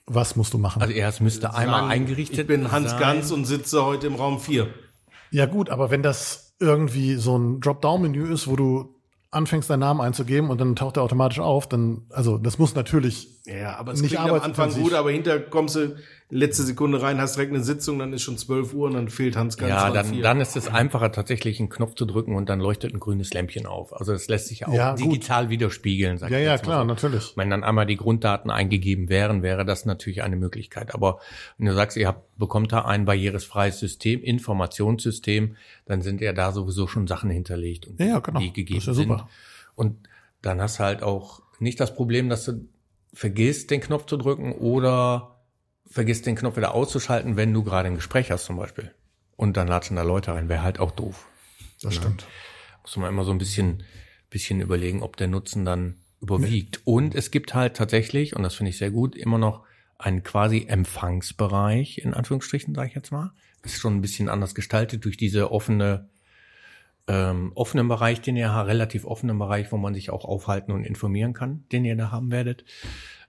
Was 0.05 0.35
musst 0.35 0.53
du 0.53 0.57
machen? 0.57 0.81
Also 0.81 0.93
erst 0.93 1.21
müsste 1.21 1.53
einmal 1.53 1.81
Sagen, 1.81 1.91
eingerichtet 1.91 2.39
Ich 2.39 2.47
bin 2.47 2.71
Hans 2.71 2.91
sein. 2.91 2.99
Ganz 2.99 3.31
und 3.31 3.45
sitze 3.45 3.85
heute 3.85 4.07
im 4.07 4.15
Raum 4.15 4.39
4. 4.39 4.67
Ja 5.31 5.45
gut, 5.45 5.69
aber 5.69 5.89
wenn 5.91 6.03
das 6.03 6.55
irgendwie 6.59 7.15
so 7.15 7.37
ein 7.37 7.61
Dropdown-Menü 7.61 8.31
ist, 8.33 8.47
wo 8.47 8.55
du 8.55 8.92
anfängst, 9.33 9.69
deinen 9.69 9.79
Namen 9.79 10.01
einzugeben 10.01 10.49
und 10.49 10.61
dann 10.61 10.75
taucht 10.75 10.97
er 10.97 11.03
automatisch 11.03 11.39
auf, 11.39 11.67
dann, 11.67 12.03
also 12.09 12.37
das 12.37 12.57
muss 12.57 12.75
natürlich, 12.75 13.41
Ja, 13.45 13.75
aber 13.75 13.91
es 13.91 14.01
Nicht 14.01 14.15
klingt 14.15 14.29
am 14.31 14.39
Anfang 14.39 14.71
gut, 14.73 14.93
aber 14.93 15.11
hinter 15.11 15.37
kommst 15.37 15.75
du 15.75 15.97
letzte 16.29 16.63
Sekunde 16.63 17.01
rein, 17.01 17.19
hast 17.19 17.35
direkt 17.35 17.51
eine 17.53 17.61
Sitzung, 17.61 17.99
dann 17.99 18.13
ist 18.13 18.21
schon 18.21 18.37
12 18.37 18.73
Uhr 18.73 18.87
und 18.87 18.93
dann 18.93 19.09
fehlt 19.09 19.35
Hans 19.35 19.57
Ganz 19.57 19.69
Ja, 19.69 19.91
dann, 19.91 20.05
4. 20.05 20.23
dann 20.23 20.39
ist 20.39 20.55
es 20.55 20.69
einfacher, 20.69 21.11
tatsächlich 21.11 21.59
einen 21.59 21.67
Knopf 21.67 21.95
zu 21.95 22.05
drücken 22.05 22.35
und 22.37 22.47
dann 22.47 22.61
leuchtet 22.61 22.93
ein 22.93 23.01
grünes 23.01 23.33
Lämpchen 23.33 23.65
auf. 23.65 23.91
Also 23.93 24.13
das 24.13 24.29
lässt 24.29 24.47
sich 24.47 24.61
ja 24.61 24.69
auch 24.69 24.73
Ja, 24.73 24.91
gut. 24.95 25.01
digital 25.01 25.49
widerspiegeln. 25.49 26.17
Sag 26.17 26.31
ja, 26.31 26.37
ich 26.39 26.45
ja, 26.45 26.51
mal 26.51 26.57
klar, 26.59 26.81
so. 26.83 26.87
natürlich. 26.87 27.33
Wenn 27.35 27.49
dann 27.49 27.65
einmal 27.65 27.85
die 27.85 27.97
Grunddaten 27.97 28.49
eingegeben 28.49 29.09
wären, 29.09 29.43
wäre 29.43 29.65
das 29.65 29.83
natürlich 29.85 30.23
eine 30.23 30.37
Möglichkeit. 30.37 30.93
Aber 30.93 31.19
wenn 31.57 31.67
du 31.67 31.73
sagst, 31.73 31.97
ihr 31.97 32.07
habt, 32.07 32.37
bekommt 32.37 32.71
da 32.71 32.85
ein 32.85 33.03
barrierefreies 33.03 33.77
System, 33.77 34.23
Informationssystem, 34.23 35.57
dann 35.85 36.01
sind 36.01 36.21
ja 36.21 36.33
da 36.33 36.53
sowieso 36.53 36.87
schon 36.87 37.07
Sachen 37.07 37.29
hinterlegt 37.29 37.87
und 37.87 37.99
Ja, 37.99 38.05
ja, 38.05 38.19
genau. 38.19 38.39
die 38.39 38.53
gegeben 38.53 38.79
Das 38.79 38.83
ist 38.83 38.87
ja 38.87 38.93
sind. 38.93 39.09
super. 39.09 39.29
Und 39.75 39.97
dann 40.41 40.61
hast 40.61 40.79
du 40.79 40.83
halt 40.83 41.03
auch 41.03 41.41
nicht 41.59 41.79
das 41.79 41.93
Problem, 41.93 42.29
dass 42.29 42.45
du 42.45 42.65
vergisst, 43.13 43.71
den 43.71 43.81
Knopf 43.81 44.05
zu 44.05 44.17
drücken 44.17 44.53
oder 44.53 45.41
vergisst, 45.85 46.25
den 46.25 46.35
Knopf 46.35 46.57
wieder 46.57 46.73
auszuschalten, 46.73 47.35
wenn 47.35 47.53
du 47.53 47.63
gerade 47.63 47.87
ein 47.87 47.95
Gespräch 47.95 48.31
hast 48.31 48.45
zum 48.45 48.57
Beispiel. 48.57 48.93
Und 49.35 49.57
dann 49.57 49.67
latschen 49.67 49.95
da 49.95 50.03
Leute 50.03 50.33
rein, 50.33 50.49
wäre 50.49 50.63
halt 50.63 50.79
auch 50.79 50.91
doof. 50.91 51.27
Das 51.81 51.95
stimmt. 51.95 52.25
Muss 52.81 52.97
man 52.97 53.09
immer 53.09 53.23
so 53.23 53.31
ein 53.31 53.37
bisschen, 53.37 53.83
bisschen 54.29 54.61
überlegen, 54.61 55.03
ob 55.03 55.17
der 55.17 55.27
Nutzen 55.27 55.65
dann 55.65 55.97
überwiegt. 56.21 56.81
Und 56.85 57.15
es 57.15 57.31
gibt 57.31 57.53
halt 57.53 57.75
tatsächlich, 57.75 58.35
und 58.35 58.43
das 58.43 58.55
finde 58.55 58.71
ich 58.71 58.77
sehr 58.77 58.91
gut, 58.91 59.15
immer 59.15 59.37
noch 59.37 59.63
einen 59.97 60.23
quasi 60.23 60.65
Empfangsbereich, 60.67 61.99
in 61.99 62.13
Anführungsstrichen, 62.13 62.73
sage 62.73 62.89
ich 62.89 62.95
jetzt 62.95 63.11
mal. 63.11 63.33
Ist 63.63 63.79
schon 63.79 63.95
ein 63.95 64.01
bisschen 64.01 64.27
anders 64.27 64.55
gestaltet 64.55 65.05
durch 65.05 65.17
diese 65.17 65.51
offene, 65.51 66.09
ähm, 67.07 67.51
offenen 67.55 67.87
Bereich, 67.87 68.21
den 68.21 68.35
ihr 68.37 68.53
habt, 68.53 68.67
relativ 68.69 69.05
offenen 69.05 69.37
Bereich, 69.37 69.71
wo 69.71 69.77
man 69.77 69.93
sich 69.93 70.09
auch 70.09 70.23
aufhalten 70.25 70.71
und 70.71 70.83
informieren 70.85 71.33
kann, 71.33 71.65
den 71.71 71.83
ihr 71.85 71.95
da 71.95 72.11
haben 72.11 72.31
werdet. 72.31 72.63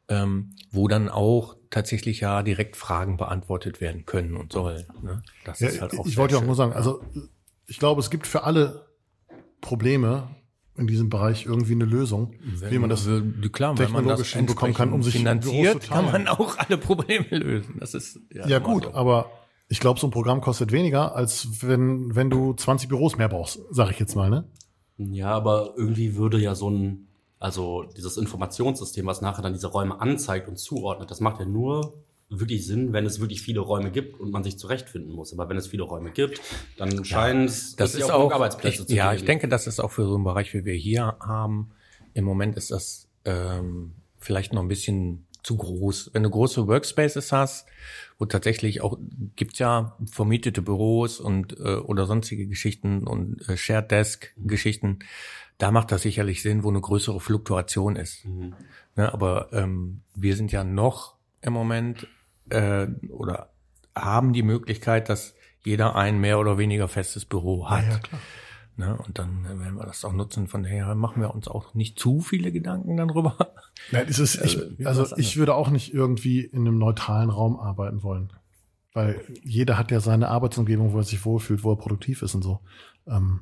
Ähm, 0.09 0.51
wo 0.71 0.87
dann 0.87 1.09
auch 1.09 1.57
tatsächlich 1.71 2.21
ja 2.21 2.43
direkt 2.43 2.77
Fragen 2.77 3.17
beantwortet 3.17 3.81
werden 3.81 4.05
können 4.05 4.37
und 4.37 4.53
sollen. 4.53 4.85
Ne? 5.03 5.23
Das 5.47 5.61
Ja, 5.61 5.69
ist 5.69 5.81
halt 5.81 5.99
auch 5.99 6.05
ich 6.07 6.19
wollte 6.19 6.33
ja 6.35 6.39
auch 6.39 6.43
schön. 6.43 6.47
nur 6.49 6.57
sagen, 6.57 6.73
also 6.75 7.03
ich 7.67 7.79
glaube, 7.79 8.01
es 8.03 8.11
gibt 8.11 8.27
für 8.27 8.45
alle 8.45 8.85
Probleme 9.63 10.29
in 10.77 10.87
diesem 10.87 11.09
Bereich 11.09 11.47
irgendwie 11.47 11.73
eine 11.73 11.85
Lösung, 11.87 12.35
wie 12.43 12.79
man 12.79 12.91
das 12.91 13.07
Wenn- 13.09 13.51
klar, 13.53 13.79
wenn 13.79 13.93
man 13.93 14.07
das 14.07 14.19
technologisch 14.19 14.33
hinbekommen 14.35 14.75
kann, 14.75 14.93
um 14.93 15.03
sich 15.03 15.15
finanziert, 15.15 15.89
kann 15.89 16.05
man 16.07 16.29
auch 16.29 16.59
alle 16.59 16.77
Probleme 16.77 17.27
lösen. 17.31 17.77
Das 17.81 17.95
ist 17.95 18.21
Ja 18.33 18.45
immer 18.45 18.61
gut, 18.61 18.93
aber 18.93 19.31
ich 19.69 19.81
glaube, 19.81 19.99
so 19.99 20.07
ein 20.07 20.11
Programm 20.11 20.41
kostet 20.41 20.73
weniger, 20.73 21.15
als 21.15 21.63
wenn, 21.63 22.15
wenn 22.15 22.31
du 22.31 22.53
20 22.55 22.89
Büros 22.89 23.17
mehr 23.17 23.29
brauchst, 23.29 23.61
sage 23.71 23.93
ich 23.93 23.99
jetzt 23.99 24.15
mal, 24.15 24.31
ne? 24.31 24.45
Ja, 24.97 25.31
aber 25.31 25.75
irgendwie 25.77 26.17
würde 26.17 26.39
ja 26.39 26.55
so 26.55 26.71
ein, 26.71 27.09
also 27.41 27.85
dieses 27.97 28.17
Informationssystem, 28.17 29.07
was 29.07 29.21
nachher 29.21 29.43
dann 29.43 29.53
diese 29.53 29.67
Räume 29.69 30.01
anzeigt 30.01 30.49
und 30.49 30.59
zuordnet, 30.59 31.11
das 31.11 31.21
macht 31.21 31.41
ja 31.41 31.47
nur 31.47 31.95
wirklich 32.29 32.67
Sinn, 32.67 32.93
wenn 32.93 33.07
es 33.07 33.21
wirklich 33.21 33.43
viele 33.43 33.61
Räume 33.61 33.91
gibt 33.91 34.19
und 34.21 34.31
man 34.31 34.43
sich 34.45 34.59
zurechtfinden 34.59 35.13
muss. 35.13 35.33
Aber 35.33 35.49
wenn 35.49 35.57
es 35.57 35.67
viele 35.67 35.83
Räume 35.83 36.11
gibt, 36.11 36.41
dann 36.77 37.05
scheint 37.05 37.51
es 37.51 37.77
das 37.77 37.91
es 37.91 38.01
ist 38.01 38.09
ja 38.09 38.15
auch, 38.15 38.21
genug 38.21 38.35
Arbeitsplätze 38.35 38.83
ich, 38.83 38.89
zu 38.89 38.95
ja, 38.95 39.11
geben. 39.11 39.21
ich 39.21 39.27
denke, 39.27 39.49
das 39.49 39.67
ist 39.67 39.81
auch 39.81 39.91
für 39.91 40.05
so 40.05 40.15
einen 40.15 40.25
Bereich, 40.25 40.55
wie 40.55 40.65
wir 40.65 40.75
hier 40.75 41.17
haben. 41.21 41.71
Im 42.15 42.25
Moment 42.25 42.57
ist 42.57 42.71
das 42.71 43.09
ähm, 43.25 43.95
vielleicht 44.19 44.53
noch 44.53 44.63
ein 44.63 44.69
bisschen 44.69 45.27
zu 45.45 45.57
groß. 45.57 46.11
Wenn 46.13 46.25
du 46.25 46.31
große 46.31 46.67
Workspaces 46.67 47.31
hast, 47.31 47.69
wo 48.19 48.25
tatsächlich 48.25 48.81
auch 48.81 48.99
gibt's 49.37 49.61
ja 49.61 49.97
vermietete 50.11 50.63
Büros 50.63 51.21
und 51.21 51.59
äh, 51.61 51.77
oder 51.77 52.07
sonstige 52.07 52.49
Geschichten 52.49 53.07
und 53.07 53.49
äh, 53.49 53.57
Shared 53.57 53.91
Desk 53.91 54.33
Geschichten, 54.39 55.01
da 55.59 55.71
macht 55.71 55.93
das 55.93 56.03
sicherlich 56.03 56.43
Sinn, 56.43 56.65
wo 56.65 56.71
eine 56.71 56.81
größere 56.81 57.21
Fluktuation 57.21 57.95
ist. 57.95 58.25
Mhm. 58.25 58.55
Ne, 58.97 59.13
aber 59.13 59.49
ähm, 59.53 60.01
wir 60.15 60.35
sind 60.35 60.51
ja 60.51 60.65
noch 60.65 61.15
im 61.43 61.53
Moment 61.53 62.09
äh, 62.51 62.87
oder 63.11 63.51
haben 63.95 64.33
die 64.33 64.43
Möglichkeit, 64.43 65.09
dass 65.09 65.35
jeder 65.63 65.95
ein 65.95 66.21
mehr 66.21 66.39
oder 66.39 66.59
weniger 66.59 66.89
festes 66.89 67.25
Büro 67.25 67.69
hat. 67.69 67.85
ja, 67.85 67.99
klar. 67.99 68.21
Ne, 68.77 68.97
und 68.97 69.21
dann 69.21 69.45
werden 69.45 69.77
wir 69.77 69.87
das 69.87 70.05
auch 70.05 70.13
nutzen. 70.13 70.49
Von 70.49 70.65
daher 70.65 70.97
machen 70.97 71.23
wir 71.23 71.33
uns 71.33 71.47
auch 71.47 71.75
nicht 71.75 71.97
zu 71.99 72.21
viele 72.21 72.51
Gedanken 72.51 72.97
darüber. 72.97 73.37
Nein, 73.93 74.07
es 74.09 74.19
ist, 74.19 74.35
ich, 74.45 74.59
Also, 74.85 75.03
also 75.03 75.17
ich 75.17 75.37
würde 75.37 75.55
auch 75.55 75.71
nicht 75.71 75.95
irgendwie 75.95 76.41
in 76.41 76.63
einem 76.63 76.79
neutralen 76.79 77.31
Raum 77.31 77.59
arbeiten 77.61 78.03
wollen. 78.03 78.33
Weil 78.93 79.21
jeder 79.45 79.79
hat 79.79 79.93
ja 79.93 80.01
seine 80.01 80.29
Arbeitsumgebung, 80.29 80.93
wo 80.93 80.99
er 80.99 81.05
sich 81.05 81.25
wohlfühlt, 81.25 81.63
wo 81.63 81.73
er 81.73 81.77
produktiv 81.77 82.23
ist 82.23 82.35
und 82.35 82.43
so. 82.43 82.61
Ähm, 83.07 83.41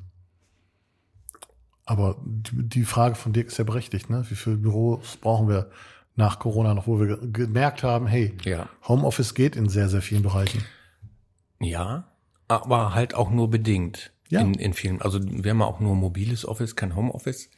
aber 1.85 2.17
die, 2.23 2.69
die 2.69 2.85
Frage 2.85 3.15
von 3.15 3.33
Dirk 3.33 3.47
ist 3.47 3.57
ja 3.57 3.63
berechtigt, 3.63 4.09
ne? 4.09 4.23
Wie 4.29 4.35
viele 4.35 4.57
Büros 4.57 5.17
brauchen 5.17 5.49
wir 5.49 5.69
nach 6.15 6.39
Corona 6.39 6.73
noch, 6.73 6.87
wo 6.87 6.99
wir 6.99 7.17
ge- 7.17 7.31
gemerkt 7.31 7.83
haben, 7.83 8.07
hey, 8.07 8.37
Ja. 8.45 8.69
Homeoffice 8.87 9.33
geht 9.33 9.55
in 9.55 9.67
sehr, 9.67 9.89
sehr 9.89 10.01
vielen 10.01 10.23
Bereichen. 10.23 10.63
Ja, 11.59 12.05
aber 12.47 12.93
halt 12.93 13.15
auch 13.15 13.31
nur 13.31 13.49
bedingt. 13.49 14.12
Ja. 14.33 14.41
In, 14.41 14.55
in 14.55 14.73
vielen. 14.73 14.99
Also 14.99 15.19
wir 15.23 15.51
haben 15.51 15.59
ja 15.59 15.65
auch 15.65 15.79
nur 15.79 15.95
mobiles 15.95 16.43
Office, 16.47 16.75
kein 16.75 16.95
Homeoffice. 16.95 17.51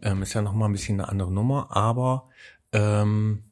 Ähm, 0.00 0.22
ist 0.22 0.32
ja 0.32 0.40
noch 0.40 0.54
mal 0.54 0.64
ein 0.64 0.72
bisschen 0.72 0.98
eine 1.00 1.10
andere 1.10 1.30
Nummer, 1.30 1.68
aber 1.76 2.30
ähm, 2.72 3.44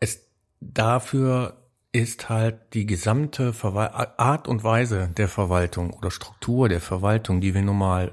es 0.00 0.26
dafür 0.60 1.62
ist 1.92 2.28
halt 2.28 2.74
die 2.74 2.86
gesamte 2.86 3.52
Verwal 3.52 4.14
Art 4.16 4.48
und 4.48 4.64
Weise 4.64 5.10
der 5.16 5.28
Verwaltung 5.28 5.92
oder 5.92 6.10
Struktur 6.10 6.68
der 6.68 6.80
Verwaltung, 6.80 7.40
die 7.40 7.54
wir 7.54 7.62
nun 7.62 7.78
mal 7.78 8.12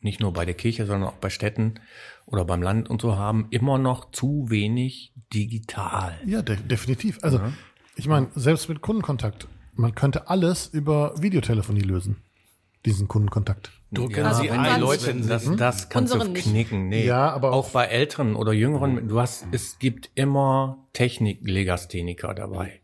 nicht 0.00 0.20
nur 0.20 0.32
bei 0.32 0.46
der 0.46 0.54
Kirche, 0.54 0.86
sondern 0.86 1.10
auch 1.10 1.16
bei 1.16 1.28
Städten 1.28 1.74
oder 2.24 2.46
beim 2.46 2.62
Land 2.62 2.88
und 2.88 3.02
so 3.02 3.16
haben, 3.16 3.48
immer 3.50 3.76
noch 3.76 4.12
zu 4.12 4.46
wenig 4.48 5.12
digital. 5.34 6.18
Ja, 6.24 6.40
de 6.40 6.56
definitiv. 6.56 7.18
Also, 7.20 7.40
ich 7.96 8.08
meine, 8.08 8.28
selbst 8.34 8.70
mit 8.70 8.80
Kundenkontakt, 8.80 9.46
man 9.74 9.94
könnte 9.94 10.28
alles 10.28 10.68
über 10.68 11.20
Videotelefonie 11.20 11.82
lösen. 11.82 12.16
Diesen 12.86 13.08
Kundenkontakt. 13.08 13.70
Drücken 13.92 14.16
Ja, 14.20 14.32
Sie 14.34 14.48
wenn 14.48 14.60
ein, 14.60 14.76
die 14.76 14.80
Leute, 14.80 15.14
das, 15.16 15.44
das 15.56 15.88
kannst 15.88 16.12
Unseren 16.14 16.28
du 16.28 16.32
nicht. 16.34 16.48
knicken. 16.48 16.88
Nee. 16.88 17.04
Ja, 17.06 17.30
aber- 17.32 17.52
auch 17.52 17.70
bei 17.70 17.86
älteren 17.86 18.36
oder 18.36 18.52
jüngeren, 18.52 19.08
du 19.08 19.20
hast, 19.20 19.46
es 19.50 19.78
gibt 19.78 20.10
immer 20.14 20.78
Technik-Legastheniker 20.92 22.34
dabei. 22.34 22.80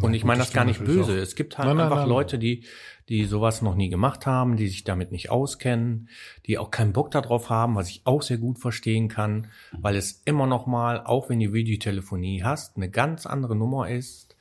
Und 0.00 0.14
ich 0.14 0.24
meine 0.24 0.38
das 0.40 0.52
gar 0.52 0.64
nicht 0.64 0.84
böse. 0.84 1.12
auch. 1.12 1.16
Es 1.16 1.36
gibt 1.36 1.56
halt 1.58 1.68
Nein, 1.68 1.76
nein, 1.76 1.86
einfach 1.86 2.00
nein, 2.00 2.08
Leute, 2.08 2.38
die, 2.38 2.64
die 3.08 3.24
sowas 3.26 3.62
noch 3.62 3.76
nie 3.76 3.88
gemacht 3.90 4.26
haben, 4.26 4.56
die 4.56 4.66
sich 4.66 4.82
damit 4.82 5.12
nicht 5.12 5.30
auskennen, 5.30 6.08
die 6.46 6.58
auch 6.58 6.70
keinen 6.72 6.92
Bock 6.92 7.12
darauf 7.12 7.48
haben, 7.48 7.76
was 7.76 7.88
ich 7.90 8.02
auch 8.04 8.22
sehr 8.22 8.38
gut 8.38 8.58
verstehen 8.58 9.08
kann, 9.08 9.48
weil 9.72 9.94
es 9.94 10.22
immer 10.24 10.46
noch 10.46 10.66
mal, 10.66 11.00
auch 11.04 11.28
wenn 11.28 11.38
du 11.38 11.52
Videotelefonie 11.52 12.42
hast, 12.42 12.76
eine 12.76 12.90
ganz 12.90 13.24
andere 13.26 13.54
Nummer 13.54 13.88
ist, 13.88 14.33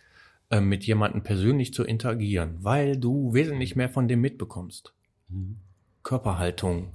äh, 0.53 0.61
mit 0.61 0.83
jemandem 0.83 1.23
persönlich 1.23 1.73
zu 1.73 1.83
interagieren, 1.83 2.63
weil 2.63 2.97
du 2.97 3.33
wesentlich 3.33 3.75
mehr 3.75 3.89
von 3.89 4.07
dem 4.07 4.21
mitbekommst. 4.21 4.93
Körperhaltung, 6.03 6.93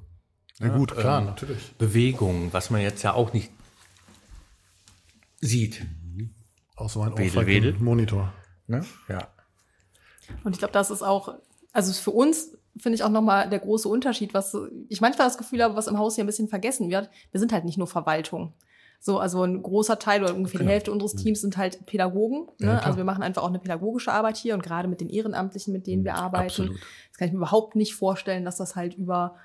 Ja, 0.61 0.69
gut, 0.69 0.95
klar, 0.95 1.21
ähm, 1.21 1.27
natürlich. 1.27 1.75
Bewegung, 1.77 2.53
was 2.53 2.71
man 2.71 2.83
jetzt 2.83 3.03
ja 3.03 3.15
auch 3.15 3.33
nicht 3.33 3.51
sieht. 5.41 5.85
Auch 6.77 6.89
so 6.89 7.01
ein 7.03 7.19
Wedel, 7.19 7.47
wedel. 7.47 7.75
Monitor. 7.81 8.33
Ne? 8.69 8.85
Ja. 9.09 9.27
Und 10.45 10.53
ich 10.53 10.59
glaube, 10.59 10.73
das 10.73 10.93
ist 10.93 11.03
auch, 11.03 11.35
also 11.73 11.93
für 11.93 12.13
uns 12.13 12.57
finde 12.77 12.95
ich 12.95 13.03
auch 13.03 13.11
nochmal 13.11 13.51
der 13.51 13.59
große 13.59 13.89
Unterschied, 13.89 14.35
was 14.35 14.57
ich 14.89 15.01
manchmal 15.01 15.27
das 15.27 15.39
Gefühl 15.39 15.65
habe, 15.65 15.75
was 15.75 15.89
im 15.89 15.99
Haus 15.99 16.15
hier 16.15 16.23
ein 16.23 16.29
bisschen 16.29 16.49
vergessen 16.49 16.91
wird. 16.91 17.11
Wir 17.33 17.41
sind 17.41 17.53
halt 17.53 17.65
nicht 17.65 17.79
nur 17.79 17.89
Verwaltung. 17.89 18.55
So, 19.01 19.19
also 19.19 19.43
ein 19.45 19.63
großer 19.63 19.99
Teil 19.99 20.23
oder 20.25 20.35
ungefähr 20.35 20.61
die 20.61 20.67
Hälfte 20.67 20.91
unseres 20.91 21.15
Teams 21.15 21.41
sind 21.41 21.57
halt 21.57 21.87
Pädagogen. 21.87 22.49
Ja, 22.59 22.67
Ne? 22.67 22.73
klar. 22.73 22.85
also 22.87 22.97
wir 22.99 23.05
machen 23.05 23.23
einfach 23.23 23.43
auch 23.43 23.49
eine 23.49 23.61
pädagogische 23.61 24.13
Arbeit 24.13 24.37
hier 24.37 24.55
und 24.55 24.63
gerade 24.63 24.89
mit 24.89 25.01
den 25.01 25.09
Ehrenamtlichen, 25.09 25.73
mit 25.73 25.87
denen 25.87 26.05
wir 26.05 26.15
arbeiten, 26.17 26.47
Absolut. 26.47 26.77
das 27.11 27.19
kann 27.19 27.29
ich 27.29 27.33
mir 27.33 27.39
überhaupt 27.39 27.77
nicht 27.77 27.95
vorstellen, 27.95 28.45
dass 28.45 28.57
das 28.57 28.75
halt 28.77 28.95
über 28.95 29.37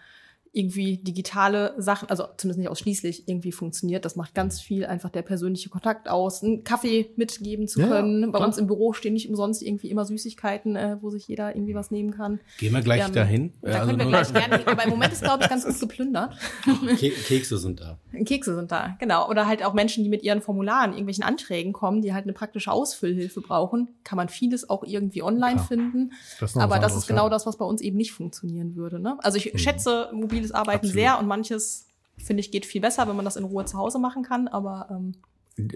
irgendwie 0.55 0.97
digitale 0.97 1.73
Sachen, 1.79 2.09
also 2.11 2.25
zumindest 2.37 2.59
nicht 2.59 2.69
ausschließlich 2.69 3.27
irgendwie 3.27 3.51
funktioniert. 3.51 4.05
Das 4.05 4.15
macht 4.15 4.35
ganz 4.35 4.61
viel 4.61 4.85
einfach 4.85 5.09
der 5.09 5.23
persönliche 5.23 5.69
Kontakt 5.69 6.07
aus, 6.07 6.43
einen 6.43 6.63
Kaffee 6.63 7.09
mitgeben 7.15 7.67
zu 7.67 7.81
Ja, 7.81 7.87
können. 7.87 8.31
Bei 8.31 8.37
klar. 8.37 8.47
uns 8.47 8.59
im 8.59 8.67
Büro 8.67 8.93
stehen 8.93 9.13
nicht 9.13 9.27
umsonst 9.27 9.63
irgendwie 9.63 9.89
immer 9.89 10.05
Süßigkeiten, 10.05 10.75
äh, 10.75 10.97
wo 11.01 11.09
sich 11.09 11.27
jeder 11.27 11.55
irgendwie 11.55 11.73
was 11.73 11.89
nehmen 11.89 12.11
kann. 12.11 12.39
Gehen 12.59 12.71
wir 12.71 12.81
gleich 12.81 12.99
Wir 12.99 13.03
haben- 13.05 13.13
dahin? 13.15 13.53
Da 13.63 13.69
Ja, 13.71 13.75
also 13.79 13.87
können 13.87 13.97
wir 13.99 14.05
nur- 14.05 14.11
gleich 14.21 14.33
gerne. 14.47 14.67
Aber 14.67 14.83
im 14.83 14.89
Moment 14.91 15.11
ist, 15.13 15.23
glaube 15.23 15.43
ich, 15.43 15.49
ganz 15.49 15.65
gut 15.65 15.79
geplündert. 15.79 16.37
Ke 16.99 17.09
Kekse 17.09 17.57
sind 17.57 17.79
da. 17.81 17.97
Kekse 18.23 18.55
sind 18.55 18.71
da, 18.71 18.95
genau. 18.99 19.27
Oder 19.29 19.47
halt 19.47 19.65
auch 19.65 19.73
Menschen, 19.73 20.03
die 20.03 20.09
mit 20.11 20.21
ihren 20.21 20.41
Formularen, 20.41 20.91
irgendwelchen 20.91 21.23
Anträgen 21.23 21.73
kommen, 21.73 22.03
die 22.03 22.13
halt 22.13 22.25
eine 22.25 22.33
praktische 22.33 22.71
Ausfüllhilfe 22.71 23.41
brauchen. 23.41 23.87
Kann 24.03 24.17
man 24.17 24.29
vieles 24.29 24.69
auch 24.69 24.83
irgendwie 24.83 25.23
online 25.23 25.55
Klar. 25.55 25.67
finden. 25.67 26.11
Das 26.39 26.55
Aber 26.55 26.75
das 26.75 26.83
anderes, 26.83 26.95
ist 26.97 27.07
genau 27.07 27.23
ja. 27.23 27.29
das, 27.29 27.47
was 27.47 27.57
bei 27.57 27.65
uns 27.65 27.81
eben 27.81 27.97
nicht 27.97 28.11
funktionieren 28.11 28.75
würde. 28.75 28.99
Ne? 28.99 29.17
Also 29.23 29.39
ich 29.39 29.51
schätze 29.55 30.09
mobiles 30.43 30.51
Arbeiten 30.51 30.77
Absolut. 30.87 30.95
sehr 30.95 31.19
und 31.19 31.27
manches, 31.27 31.87
finde 32.17 32.41
ich, 32.41 32.51
geht 32.51 32.65
viel 32.65 32.81
besser, 32.81 33.07
wenn 33.07 33.15
man 33.15 33.25
das 33.25 33.35
in 33.35 33.43
Ruhe 33.43 33.65
zu 33.65 33.77
Hause 33.77 33.99
machen 33.99 34.23
kann. 34.23 34.47
Aber 34.47 34.87
ähm, 34.91 35.13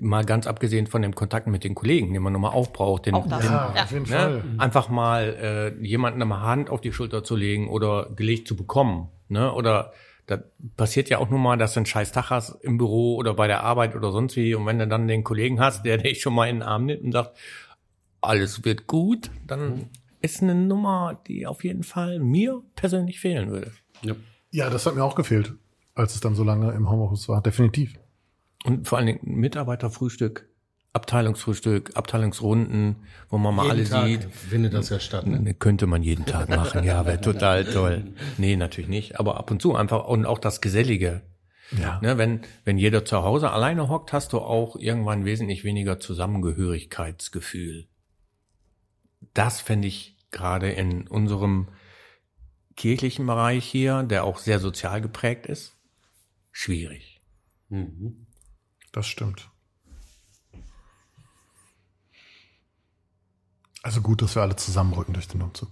Mal 0.02 0.26
ganz 0.26 0.48
abgesehen 0.48 0.88
von 0.88 1.04
dem 1.04 1.14
Kontakt 1.14 1.46
mit 1.46 1.64
den 1.64 1.76
Kollegen, 1.76 2.12
den 2.12 2.24
man 2.24 2.34
nochmal 2.34 2.52
aufbraucht, 2.54 3.06
den, 3.06 3.14
Auch 3.14 3.28
das. 3.28 3.42
den 3.42 3.52
Ja, 3.52 3.74
Ja. 3.76 3.84
auf 3.84 3.92
jeden 3.92 4.04
ne, 4.10 4.10
Fall. 4.10 4.44
einfach 4.58 4.90
mal 4.90 5.76
äh, 5.80 5.86
jemanden 5.86 6.20
eine 6.22 6.42
Hand 6.42 6.72
auf 6.72 6.82
die 6.82 6.92
Schulter 6.92 7.24
zu 7.24 7.36
legen 7.36 7.70
oder 7.70 8.10
gelegt 8.16 8.48
zu 8.48 8.56
bekommen. 8.56 9.10
Ne? 9.30 9.54
Oder 9.54 9.94
da 10.26 10.40
passiert 10.78 11.10
ja 11.10 11.20
auch 11.20 11.30
nur 11.30 11.38
mal, 11.38 11.58
dass 11.58 11.74
du 11.76 11.80
einen 11.82 11.86
scheiß 11.86 12.12
Tag 12.12 12.32
hast 12.32 12.56
im 12.64 12.80
Büro 12.80 13.16
oder 13.18 13.36
bei 13.36 13.46
der 13.46 13.64
Arbeit 13.64 13.96
oder 13.96 14.12
sonst 14.12 14.36
wie. 14.36 14.56
Und 14.56 14.66
wenn 14.66 14.80
du 14.80 14.88
dann 14.88 15.08
den 15.08 15.24
Kollegen 15.24 15.60
hast, 15.60 15.86
der 15.86 15.98
dich 16.00 16.22
schon 16.22 16.34
mal 16.34 16.50
in 16.50 16.58
den 16.58 16.64
Arm 16.64 16.86
nimmt 16.86 17.04
und 17.04 17.12
sagt, 17.12 17.38
alles 18.20 18.66
wird 18.66 18.88
gut, 18.88 19.30
dann 19.46 19.90
ist 20.22 20.42
eine 20.42 20.56
Nummer, 20.56 21.22
die 21.28 21.46
auf 21.46 21.64
jeden 21.64 21.84
Fall 21.84 22.18
mir 22.20 22.64
persönlich 22.76 23.20
fehlen 23.20 23.52
würde. 23.52 23.72
Ja. 24.02 24.16
Ja, 24.58 24.72
das 24.72 24.88
hat 24.88 24.96
mir 24.96 25.04
auch 25.04 25.14
gefehlt, 25.14 25.54
als 25.94 26.16
es 26.16 26.20
dann 26.20 26.34
so 26.34 26.44
lange 26.44 26.72
im 26.72 26.90
Homeoffice 26.90 27.30
war. 27.30 27.44
Definitiv. 27.44 27.94
Und 28.66 28.88
vor 28.88 28.98
allen 28.98 29.06
Dingen 29.06 29.20
Mitarbeiterfrühstück, 29.22 30.50
Abteilungsfrühstück, 30.94 31.92
Abteilungsrunden, 31.96 32.96
wo 33.30 33.38
man 33.38 33.54
mal 33.54 33.66
Jeden 33.68 33.78
alle 33.78 33.88
Tag 33.88 34.08
sieht. 34.08 34.24
findet 34.34 34.74
das 34.74 34.90
ja 34.90 35.00
statt. 35.00 35.28
Ne? 35.28 35.40
Ne, 35.40 35.54
Könnte 35.54 35.86
man 35.86 36.02
jeden 36.02 36.26
Tag 36.26 36.50
machen, 36.50 36.84
ja, 36.84 37.06
wäre 37.06 37.22
total 37.22 37.66
toll. 37.66 38.16
Nee, 38.40 38.56
natürlich 38.56 38.90
nicht. 38.90 39.20
Aber 39.20 39.38
ab 39.38 39.52
und 39.52 39.62
zu 39.62 39.76
einfach 39.76 40.08
und 40.08 40.26
auch 40.26 40.40
das 40.40 40.60
Gesellige. 40.60 41.22
Ja. 41.80 42.00
Ne, 42.02 42.18
wenn, 42.18 42.42
wenn 42.66 42.80
jeder 42.80 43.06
zu 43.06 43.22
Hause 43.22 43.52
alleine 43.52 43.90
hockt, 43.90 44.12
hast 44.12 44.34
du 44.34 44.40
auch 44.40 44.76
irgendwann 44.76 45.24
wesentlich 45.24 45.66
weniger 45.66 46.00
Zusammengehörigkeitsgefühl. 46.00 47.86
Das 49.36 49.62
fände 49.62 49.88
ich 49.88 50.18
gerade 50.32 50.72
in 50.72 51.08
unserem 51.08 51.68
kirchlichen 52.78 53.26
Bereich 53.26 53.66
hier, 53.66 54.04
der 54.04 54.24
auch 54.24 54.38
sehr 54.40 54.60
sozial 54.60 55.02
geprägt 55.02 55.46
ist, 55.48 55.76
schwierig. 56.52 57.22
Mhm. 57.70 58.28
Das 58.94 59.08
stimmt. 59.08 59.50
Also 63.84 64.02
gut, 64.02 64.22
dass 64.22 64.36
wir 64.36 64.42
alle 64.42 64.56
zusammenrücken 64.56 65.14
durch 65.14 65.28
den 65.28 65.42
Umzug. 65.42 65.70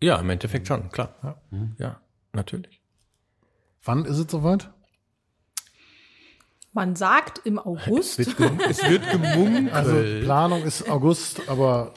Ja, 0.00 0.16
im 0.18 0.28
Endeffekt 0.30 0.66
schon, 0.68 0.90
klar. 0.90 1.14
Ja. 1.22 1.42
Ja, 1.78 2.00
natürlich. 2.32 2.82
Wann 3.84 4.04
ist 4.04 4.18
es 4.18 4.30
soweit? 4.30 4.70
man 6.72 6.94
sagt 6.94 7.38
im 7.46 7.58
August, 7.58 8.18
Es 8.18 8.26
wird, 8.26 8.36
gem- 8.36 8.60
es 8.60 8.82
wird 8.82 9.10
gemunkelt. 9.10 9.72
Also 9.72 9.92
Planung 10.22 10.62
ist 10.62 10.86
August, 10.90 11.48
aber 11.48 11.94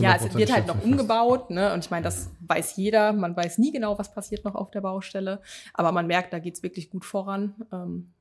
ja, 0.00 0.16
es 0.16 0.22
100% 0.22 0.34
wird 0.36 0.52
halt 0.52 0.66
noch 0.66 0.82
umgebaut. 0.82 1.50
Ne? 1.50 1.72
Und 1.72 1.84
ich 1.84 1.90
meine, 1.90 2.04
das 2.04 2.30
weiß 2.46 2.76
jeder. 2.76 3.12
Man 3.12 3.36
weiß 3.36 3.58
nie 3.58 3.72
genau, 3.72 3.98
was 3.98 4.12
passiert 4.12 4.44
noch 4.44 4.54
auf 4.54 4.70
der 4.70 4.80
Baustelle. 4.80 5.40
Aber 5.72 5.92
man 5.92 6.06
merkt, 6.06 6.32
da 6.32 6.38
geht's 6.38 6.62
wirklich 6.62 6.90
gut 6.90 7.04
voran. 7.04 7.54
Ähm, 7.72 8.12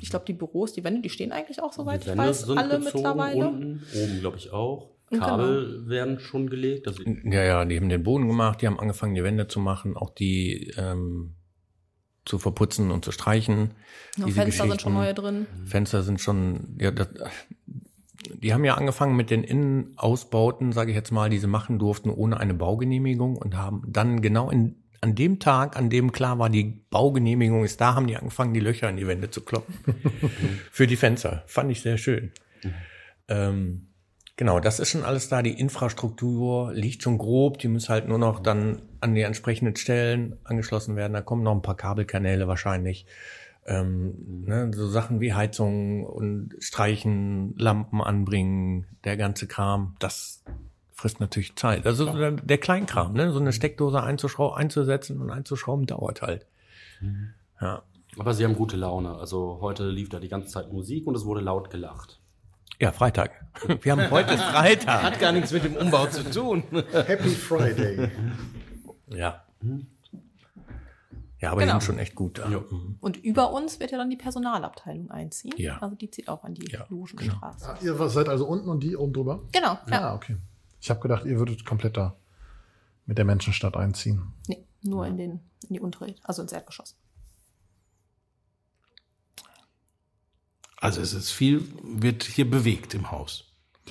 ich 0.00 0.10
glaube, 0.10 0.24
die 0.26 0.32
Büros, 0.32 0.72
die 0.72 0.84
Wände, 0.84 1.00
die 1.02 1.10
stehen 1.10 1.32
eigentlich 1.32 1.60
auch, 1.62 1.72
soweit 1.72 2.04
Die 2.04 2.10
ich 2.10 2.16
Wände 2.16 2.28
weiß, 2.28 2.42
sind 2.42 2.58
alle 2.58 2.78
gezogen, 2.78 2.94
mittlerweile. 2.94 3.48
unten, 3.48 3.82
oben 3.96 4.20
glaube 4.20 4.36
ich 4.36 4.52
auch. 4.52 4.90
Genau. 5.10 5.24
Kabel 5.26 5.88
werden 5.88 6.20
schon 6.20 6.50
gelegt. 6.50 6.86
Also 6.86 7.02
Ja, 7.02 7.42
ja, 7.42 7.64
die 7.64 7.76
haben 7.78 7.88
den 7.88 8.02
Boden 8.02 8.28
gemacht, 8.28 8.60
die 8.60 8.66
haben 8.66 8.78
angefangen, 8.78 9.14
die 9.14 9.24
Wände 9.24 9.48
zu 9.48 9.58
machen, 9.58 9.96
auch 9.96 10.10
die 10.10 10.72
ähm, 10.76 11.34
zu 12.26 12.38
verputzen 12.38 12.90
und 12.90 13.04
zu 13.06 13.10
streichen. 13.10 13.70
Fenster 14.18 14.68
sind 14.68 14.82
schon 14.82 14.92
neue 14.92 15.14
drin. 15.14 15.46
Fenster 15.64 16.02
sind 16.02 16.20
schon, 16.20 16.76
ja, 16.78 16.90
das, 16.90 17.08
die 18.34 18.52
haben 18.52 18.64
ja 18.64 18.74
angefangen 18.74 19.16
mit 19.16 19.30
den 19.30 19.44
Innenausbauten, 19.44 20.72
sage 20.72 20.90
ich 20.90 20.96
jetzt 20.96 21.10
mal, 21.10 21.30
die 21.30 21.38
sie 21.38 21.46
machen 21.46 21.78
durften 21.78 22.10
ohne 22.10 22.38
eine 22.38 22.54
Baugenehmigung 22.54 23.36
und 23.36 23.56
haben 23.56 23.82
dann 23.86 24.20
genau 24.20 24.50
in, 24.50 24.76
an 25.00 25.14
dem 25.14 25.38
Tag, 25.38 25.76
an 25.76 25.90
dem 25.90 26.12
klar 26.12 26.38
war, 26.38 26.50
die 26.50 26.82
Baugenehmigung 26.90 27.64
ist 27.64 27.80
da, 27.80 27.94
haben 27.94 28.06
die 28.06 28.16
angefangen, 28.16 28.54
die 28.54 28.60
Löcher 28.60 28.88
in 28.88 28.96
die 28.96 29.06
Wände 29.06 29.30
zu 29.30 29.42
kloppen. 29.42 29.74
Für 30.70 30.86
die 30.86 30.96
Fenster. 30.96 31.44
Fand 31.46 31.70
ich 31.70 31.82
sehr 31.82 31.98
schön. 31.98 32.32
Ähm, 33.28 33.88
genau, 34.36 34.60
das 34.60 34.80
ist 34.80 34.90
schon 34.90 35.04
alles 35.04 35.28
da. 35.28 35.42
Die 35.42 35.58
Infrastruktur 35.58 36.72
liegt 36.72 37.02
schon 37.02 37.18
grob. 37.18 37.58
Die 37.58 37.68
muss 37.68 37.88
halt 37.88 38.08
nur 38.08 38.18
noch 38.18 38.40
dann 38.40 38.82
an 39.00 39.14
die 39.14 39.22
entsprechenden 39.22 39.76
Stellen 39.76 40.36
angeschlossen 40.44 40.96
werden. 40.96 41.12
Da 41.12 41.20
kommen 41.20 41.42
noch 41.42 41.54
ein 41.54 41.62
paar 41.62 41.76
Kabelkanäle 41.76 42.48
wahrscheinlich. 42.48 43.06
Ähm, 43.68 44.44
ne, 44.46 44.70
so 44.74 44.88
Sachen 44.88 45.20
wie 45.20 45.34
Heizung 45.34 46.04
und 46.06 46.54
Streichen, 46.58 47.54
Lampen 47.58 48.00
anbringen, 48.00 48.86
der 49.04 49.18
ganze 49.18 49.46
Kram, 49.46 49.94
das 49.98 50.42
frisst 50.94 51.20
natürlich 51.20 51.54
Zeit. 51.54 51.86
Also 51.86 52.06
so 52.06 52.18
der, 52.18 52.32
der 52.32 52.58
Kleinkram, 52.58 53.12
ne? 53.12 53.30
so 53.30 53.38
eine 53.38 53.52
Steckdose 53.52 54.02
einzusetzen 54.02 55.20
und 55.20 55.30
einzuschrauben 55.30 55.86
dauert 55.86 56.22
halt. 56.22 56.46
Ja. 57.60 57.82
Aber 58.18 58.34
sie 58.34 58.44
haben 58.44 58.54
gute 58.54 58.76
Laune. 58.76 59.14
Also 59.16 59.58
heute 59.60 59.88
lief 59.90 60.08
da 60.08 60.18
die 60.18 60.28
ganze 60.28 60.48
Zeit 60.48 60.72
Musik 60.72 61.06
und 61.06 61.14
es 61.14 61.24
wurde 61.24 61.40
laut 61.40 61.70
gelacht. 61.70 62.18
ja, 62.80 62.90
Freitag. 62.90 63.30
Wir 63.82 63.92
haben 63.92 64.10
heute 64.10 64.38
Freitag. 64.38 65.02
Hat 65.02 65.20
gar 65.20 65.32
nichts 65.32 65.52
mit 65.52 65.64
dem 65.64 65.76
Umbau 65.76 66.06
zu 66.06 66.28
tun. 66.30 66.62
Happy 66.92 67.30
Friday. 67.30 68.10
Ja. 69.10 69.42
Ja, 71.40 71.52
aber 71.52 71.60
die 71.60 71.66
Genau. 71.66 71.78
sind 71.78 71.86
schon 71.86 71.98
echt 71.98 72.14
gut 72.16 72.38
da. 72.38 72.48
Ja. 72.48 72.60
Mhm. 72.60 72.96
Und 73.00 73.16
über 73.16 73.52
uns 73.52 73.78
wird 73.78 73.92
ja 73.92 73.98
dann 73.98 74.10
die 74.10 74.16
Personalabteilung 74.16 75.10
einziehen. 75.10 75.54
Ja. 75.56 75.78
Also 75.78 75.94
die 75.94 76.10
zieht 76.10 76.28
auch 76.28 76.42
an 76.42 76.54
die 76.54 76.68
Ja, 76.70 76.84
Logenstraße. 76.88 77.68
Ah, 77.68 77.78
ihr 77.80 78.08
seid 78.08 78.28
also 78.28 78.46
unten 78.46 78.68
und 78.68 78.82
die 78.82 78.96
oben 78.96 79.12
drüber? 79.12 79.42
Genau, 79.52 79.78
ja. 79.86 79.90
Ja, 80.00 80.14
okay. 80.14 80.36
Ich 80.80 80.90
habe 80.90 81.00
gedacht, 81.00 81.24
ihr 81.26 81.38
würdet 81.38 81.64
komplett 81.64 81.96
da 81.96 82.16
mit 83.06 83.18
der 83.18 83.24
Menschenstadt 83.24 83.76
einziehen. 83.76 84.32
Nee, 84.48 84.66
nur 84.82 85.06
in, 85.06 85.16
den, 85.16 85.30
in 85.68 85.74
die 85.74 85.80
untere, 85.80 86.14
also 86.24 86.42
ins 86.42 86.52
Erdgeschoss. 86.52 86.96
Also 90.76 91.00
es 91.00 91.12
ist 91.12 91.30
viel, 91.30 91.66
wird 91.82 92.22
hier 92.24 92.48
bewegt 92.48 92.94
im 92.94 93.10
Haus. 93.10 93.44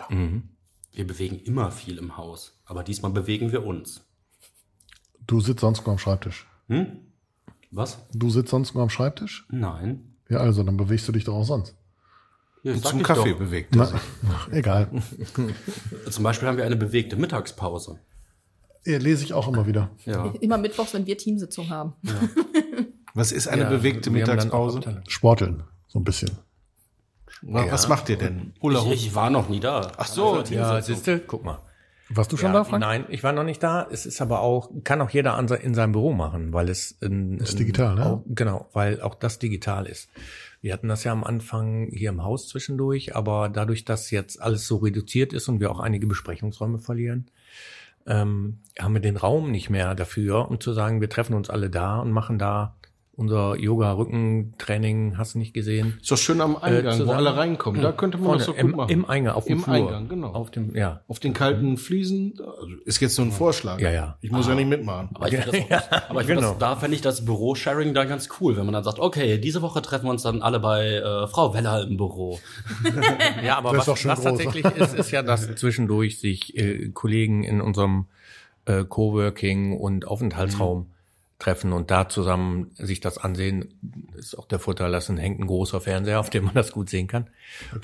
Mhm. 0.10 0.50
Wir 0.92 1.06
bewegen 1.06 1.40
immer 1.40 1.72
viel 1.72 1.98
im 1.98 2.18
Haus. 2.18 2.60
Aber 2.66 2.84
diesmal 2.84 3.12
bewegen 3.12 3.52
wir 3.52 3.66
uns. 3.66 4.06
Du 5.26 5.42
sitzt 5.42 5.62
sonst 5.62 5.80
nur 5.86 5.92
am 5.94 5.98
Schreibtisch. 6.00 6.48
Hm? 6.68 7.07
Was? 7.72 7.98
Du 8.14 8.30
sitzt 8.30 8.50
sonst 8.50 8.74
nur 8.74 8.84
am 8.84 8.90
Schreibtisch? 8.90 9.46
Nein. 9.50 10.16
Ja, 10.30 10.38
also, 10.40 10.64
dann 10.64 10.78
bewegst 10.78 11.08
du 11.08 11.12
dich 11.12 11.24
doch 11.24 11.36
auch 11.36 11.44
sonst. 11.44 11.76
Ja, 12.64 12.76
zum 12.82 12.98
ich 13.00 13.06
Kaffee 13.06 13.32
doch. 13.32 13.40
bewegt 13.40 13.76
Na, 13.76 13.90
ach, 14.30 14.50
egal. 14.52 14.90
Zum 16.10 16.24
Beispiel 16.24 16.48
haben 16.48 16.58
wir 16.58 16.66
eine 16.66 16.76
bewegte 16.76 17.16
Mittagspause. 17.16 18.00
Ja, 18.86 18.98
lese 18.98 19.24
ich 19.24 19.34
auch 19.34 19.48
immer 19.48 19.68
wieder. 19.68 19.92
Ja. 20.06 20.26
Immer 20.42 20.58
mittwochs, 20.58 20.94
wenn 20.94 21.06
wir 21.06 21.18
Teamsitzung 21.18 21.70
haben. 21.70 21.94
Was 23.14 23.32
ist 23.32 23.48
eine 23.48 23.64
Ja, 23.64 23.70
bewegte 23.70 24.10
Mittagspause? 24.12 25.02
Sporteln, 25.08 25.64
so 25.88 26.00
ein 26.00 26.04
bisschen. 26.04 26.32
Was 27.42 27.72
was 27.72 27.88
macht 27.90 28.10
ihr 28.10 28.18
denn? 28.18 28.54
Hula 28.62 28.80
Ich, 28.80 28.86
Hoop? 28.86 28.94
ich 28.94 29.16
war 29.16 29.30
noch 29.30 29.50
nie 29.50 29.60
da. 29.60 29.92
Ach 29.98 30.08
so, 30.08 30.42
Ja, 30.50 30.82
siehste, 30.82 31.20
guck 31.20 31.44
mal. 31.44 31.60
Warst 32.10 32.32
du 32.32 32.38
schon 32.38 32.54
ja, 32.54 32.60
da, 32.60 32.64
Frank? 32.64 32.82
Nein, 32.82 33.06
ich 33.10 33.24
war 33.24 33.34
noch 33.34 33.44
nicht 33.44 33.62
da. 33.62 33.88
Es 33.92 34.06
ist 34.06 34.22
aber 34.22 34.40
auch, 34.40 34.72
kann 34.84 35.02
auch 35.02 35.10
jeder 35.10 35.34
an, 35.34 35.48
in 35.48 35.74
seinem 35.74 35.92
Büro 35.92 36.14
machen, 36.14 36.54
weil 36.54 36.70
es 36.70 36.92
in, 37.02 37.38
Ist 37.40 37.54
in, 37.54 37.58
digital, 37.58 37.96
ne? 37.96 38.06
Auch, 38.06 38.24
genau, 38.28 38.70
weil 38.74 39.02
auch 39.02 39.16
das 39.16 39.40
digital 39.40 39.86
ist. 39.86 40.10
Wir 40.62 40.74
hatten 40.74 40.88
das 40.88 41.04
ja 41.04 41.12
am 41.12 41.24
Anfang 41.24 41.88
hier 41.92 42.10
im 42.10 42.24
Haus 42.24 42.48
zwischendurch, 42.48 43.16
aber 43.16 43.50
dadurch, 43.50 43.86
dass 43.86 44.10
jetzt 44.12 44.42
alles 44.42 44.68
so 44.68 44.78
reduziert 44.78 45.34
ist 45.34 45.48
und 45.50 45.60
wir 45.60 45.70
auch 45.70 45.80
einige 45.80 46.08
Besprechungsräume 46.08 46.80
verlieren, 46.80 47.30
ähm, 48.06 48.60
haben 48.80 48.94
wir 48.94 49.02
den 49.02 49.18
Raum 49.18 49.52
nicht 49.52 49.70
mehr 49.70 49.94
dafür, 49.94 50.50
um 50.50 50.62
zu 50.62 50.72
sagen, 50.72 51.02
wir 51.02 51.10
treffen 51.10 51.34
uns 51.34 51.50
alle 51.50 51.70
da 51.70 52.00
und 52.00 52.12
machen 52.12 52.40
da 52.40 52.77
unser 53.18 53.56
Yoga-Rückentraining, 53.60 55.18
hast 55.18 55.34
du 55.34 55.40
nicht 55.40 55.54
gesehen? 55.54 55.98
Ist 56.00 56.12
doch 56.12 56.18
schön 56.18 56.40
am 56.40 56.56
Eingang, 56.56 56.94
wo 56.94 56.98
zusammen- 57.00 57.18
alle 57.18 57.36
reinkommen. 57.36 57.82
Da 57.82 57.92
könnte 57.92 58.18
man 58.18 58.26
Vorne, 58.26 58.38
das 58.38 58.46
so 58.46 58.54
gut 58.54 58.62
im, 58.62 58.72
machen. 58.72 58.90
Im 58.92 59.06
Eingang, 59.10 59.34
auf 59.36 59.46
dem 59.46 59.58
Im 59.58 59.64
Flur. 59.64 59.74
Eingang, 59.76 60.08
genau. 60.08 60.28
Auf 60.34 60.52
dem, 60.52 60.76
ja. 60.76 61.02
Auf 61.08 61.20
den 61.20 61.34
kalten 61.34 61.78
Fliesen, 61.78 62.36
also 62.40 62.68
ist 62.86 63.00
jetzt 63.02 63.16
so 63.16 63.24
ein 63.24 63.32
Vorschlag. 63.32 63.80
Ja, 63.82 63.90
ja. 63.92 64.18
Ich 64.22 64.32
muss 64.32 64.48
ja 64.48 64.54
nicht 64.54 64.70
mitmachen. 64.70 65.10
Aber 65.16 65.28
ich 65.28 65.36
finde 65.36 65.66
das, 65.68 65.84
auch- 65.92 66.10
aber 66.12 66.22
ich 66.22 66.28
find 66.28 66.40
genau. 66.40 66.52
das, 66.52 66.60
da 66.60 66.76
fände 66.76 66.96
ich 66.96 67.02
das 67.02 67.26
Büro-Sharing 67.26 67.94
dann 67.96 68.08
ganz 68.08 68.30
cool, 68.40 68.56
wenn 68.56 68.66
man 68.66 68.74
dann 68.74 68.84
sagt, 68.84 69.00
okay, 69.00 69.40
diese 69.40 69.64
Woche 69.64 69.82
treffen 69.82 70.06
wir 70.06 70.12
uns 70.12 70.22
dann 70.22 70.44
alle 70.44 70.60
bei 70.60 70.86
äh, 70.98 71.28
Frau 71.28 71.54
Weller 71.54 71.84
im 71.88 71.98
Büro. 71.98 72.40
Ja, 73.44 73.58
aber 73.58 73.72
Das 73.74 73.88
was, 73.88 74.04
doch 74.04 74.10
was 74.10 74.16
groß. 74.22 74.24
tatsächlich 74.24 74.66
ist, 74.66 74.94
ist 74.94 75.12
ja, 75.12 75.22
dass 75.24 75.48
zwischendurch 75.56 76.20
sich 76.20 76.56
äh, 76.58 76.90
Kollegen 76.90 77.44
in 77.44 77.62
unserem 77.62 78.06
äh, 78.66 78.84
Coworking 78.84 79.78
und 79.78 80.08
Aufenthaltsraum 80.08 80.88
treffen 81.40 81.72
und 81.74 81.92
da 81.92 82.10
zusammen 82.10 82.72
sich 82.76 83.00
das 83.00 83.18
ansehen, 83.18 84.10
ist 84.16 84.38
auch 84.38 84.48
der 84.48 84.60
Vorteil, 84.60 84.92
dass 84.92 85.10
ein 85.10 85.18
hängt 85.18 85.40
ein 85.40 85.48
großer 85.48 85.80
Fernseher, 85.82 86.20
auf 86.20 86.30
dem 86.30 86.46
man 86.46 86.54
das 86.56 86.72
gut 86.72 86.90
sehen 86.90 87.08
kann. 87.08 87.30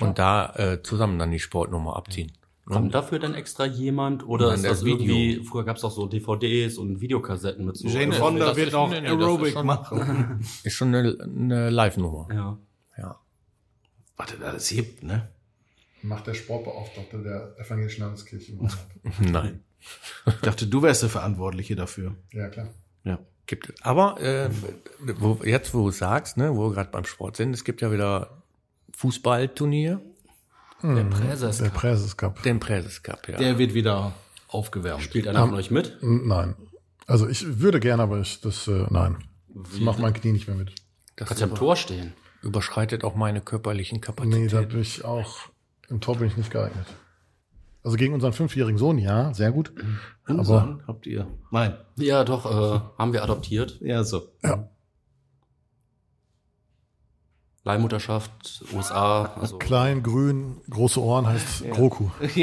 Und 0.00 0.18
da 0.18 0.54
äh, 0.56 0.82
zusammen 0.82 1.18
dann 1.18 1.30
die 1.30 1.38
Sportnummer 1.38 1.96
abziehen. 1.96 2.32
Kommt 2.66 2.94
dafür 2.94 3.18
dann 3.18 3.34
extra 3.34 3.66
jemand 3.66 4.26
oder 4.26 4.46
Nein, 4.46 4.56
ist 4.56 4.64
das 4.64 4.72
das 4.78 4.84
Video. 4.86 5.14
irgendwie, 5.14 5.44
früher 5.44 5.64
gab 5.64 5.76
es 5.76 5.84
auch 5.84 5.90
so 5.90 6.06
DVDs 6.06 6.78
und 6.78 7.02
Videokassetten 7.02 7.66
mit 7.66 7.76
so. 7.76 7.86
Jane 7.88 8.14
äh, 8.14 8.18
Fonda 8.18 8.56
wird 8.56 8.74
auch 8.74 8.88
nee, 8.88 9.00
ist 9.00 9.04
Aerobic 9.04 9.52
schon- 9.52 9.66
machen. 9.66 10.46
Ist 10.64 10.72
schon 10.72 10.94
eine, 10.94 11.16
eine 11.22 11.68
Live-Nummer. 11.70 12.26
Ja. 12.32 12.58
Ja. 12.96 13.20
Was 14.16 14.32
das 14.32 14.40
alles 14.40 14.68
gibt, 14.70 15.02
ne? 15.02 15.28
Macht 16.00 16.26
der 16.26 16.32
Sportbeauftragte 16.34 17.22
der 17.22 17.54
evangelischen 17.58 18.00
Landeskirche. 18.02 18.54
Nein. 19.20 19.62
Ich 20.26 20.34
dachte, 20.36 20.66
du 20.66 20.80
wärst 20.82 21.02
der 21.02 21.10
Verantwortliche 21.10 21.76
dafür. 21.76 22.14
ja, 22.32 22.48
klar. 22.48 22.70
Ja. 23.04 23.18
Gibt 23.46 23.68
es. 23.70 23.82
Aber 23.82 24.20
äh, 24.20 24.48
wo, 25.18 25.40
jetzt, 25.44 25.74
wo 25.74 25.82
du 25.82 25.88
es 25.90 25.98
sagst, 25.98 26.36
ne, 26.36 26.54
wo 26.56 26.68
wir 26.70 26.74
gerade 26.74 26.90
beim 26.90 27.04
Sport 27.04 27.36
sind, 27.36 27.52
es 27.52 27.64
gibt 27.64 27.80
ja 27.82 27.92
wieder 27.92 28.42
Fußballturnier, 28.96 30.00
Der 30.82 31.04
Präses 31.04 31.58
Der 31.58 31.68
Präses 31.70 32.16
Cup. 32.16 32.42
den 32.42 32.60
Präses 32.60 33.02
Cup, 33.02 33.28
ja. 33.28 33.36
Der 33.38 33.58
wird 33.58 33.74
wieder 33.74 34.12
aufgewärmt. 34.48 35.02
spielt 35.02 35.26
einer 35.28 35.40
von 35.46 35.54
euch 35.54 35.70
mit. 35.70 35.98
Nein. 36.00 36.54
Also 37.06 37.28
ich 37.28 37.60
würde 37.60 37.80
gerne, 37.80 38.02
aber 38.02 38.20
ich 38.20 38.40
das 38.40 38.66
äh, 38.68 38.86
nein. 38.90 39.16
Das 39.48 39.78
macht 39.80 39.98
mein 39.98 40.14
Knie 40.14 40.32
nicht 40.32 40.48
mehr 40.48 40.56
mit. 40.56 40.72
das 41.16 41.28
Kannst 41.28 41.40
ja 41.42 41.46
im 41.48 41.54
Tor 41.54 41.76
stehen. 41.76 42.12
überschreitet 42.42 43.04
auch 43.04 43.14
meine 43.14 43.40
körperlichen 43.40 43.96
Nee, 43.96 44.00
Kapazitäten. 44.00 44.48
da 44.48 44.60
bin 44.62 44.80
ich 44.80 45.04
auch 45.04 45.36
im 45.90 46.00
Tor 46.00 46.16
bin 46.16 46.28
ich 46.28 46.36
nicht 46.36 46.50
geeignet. 46.50 46.86
Also 47.84 47.96
gegen 47.96 48.14
unseren 48.14 48.32
fünfjährigen 48.32 48.78
Sohn, 48.78 48.98
ja, 48.98 49.32
sehr 49.34 49.52
gut. 49.52 49.72
Aber 50.24 50.38
Unsan 50.38 50.82
habt 50.86 51.06
ihr? 51.06 51.26
Nein. 51.50 51.76
Ja, 51.96 52.24
doch, 52.24 52.46
äh, 52.46 52.80
haben 52.98 53.12
wir 53.12 53.22
adoptiert. 53.22 53.78
Ja, 53.80 54.02
so. 54.02 54.32
ja, 54.42 54.68
Leihmutterschaft, 57.64 58.62
USA, 58.74 59.32
also 59.40 59.56
klein, 59.56 60.02
grün, 60.02 60.60
große 60.68 61.00
Ohren 61.00 61.26
heißt 61.26 61.70
Groku. 61.70 62.10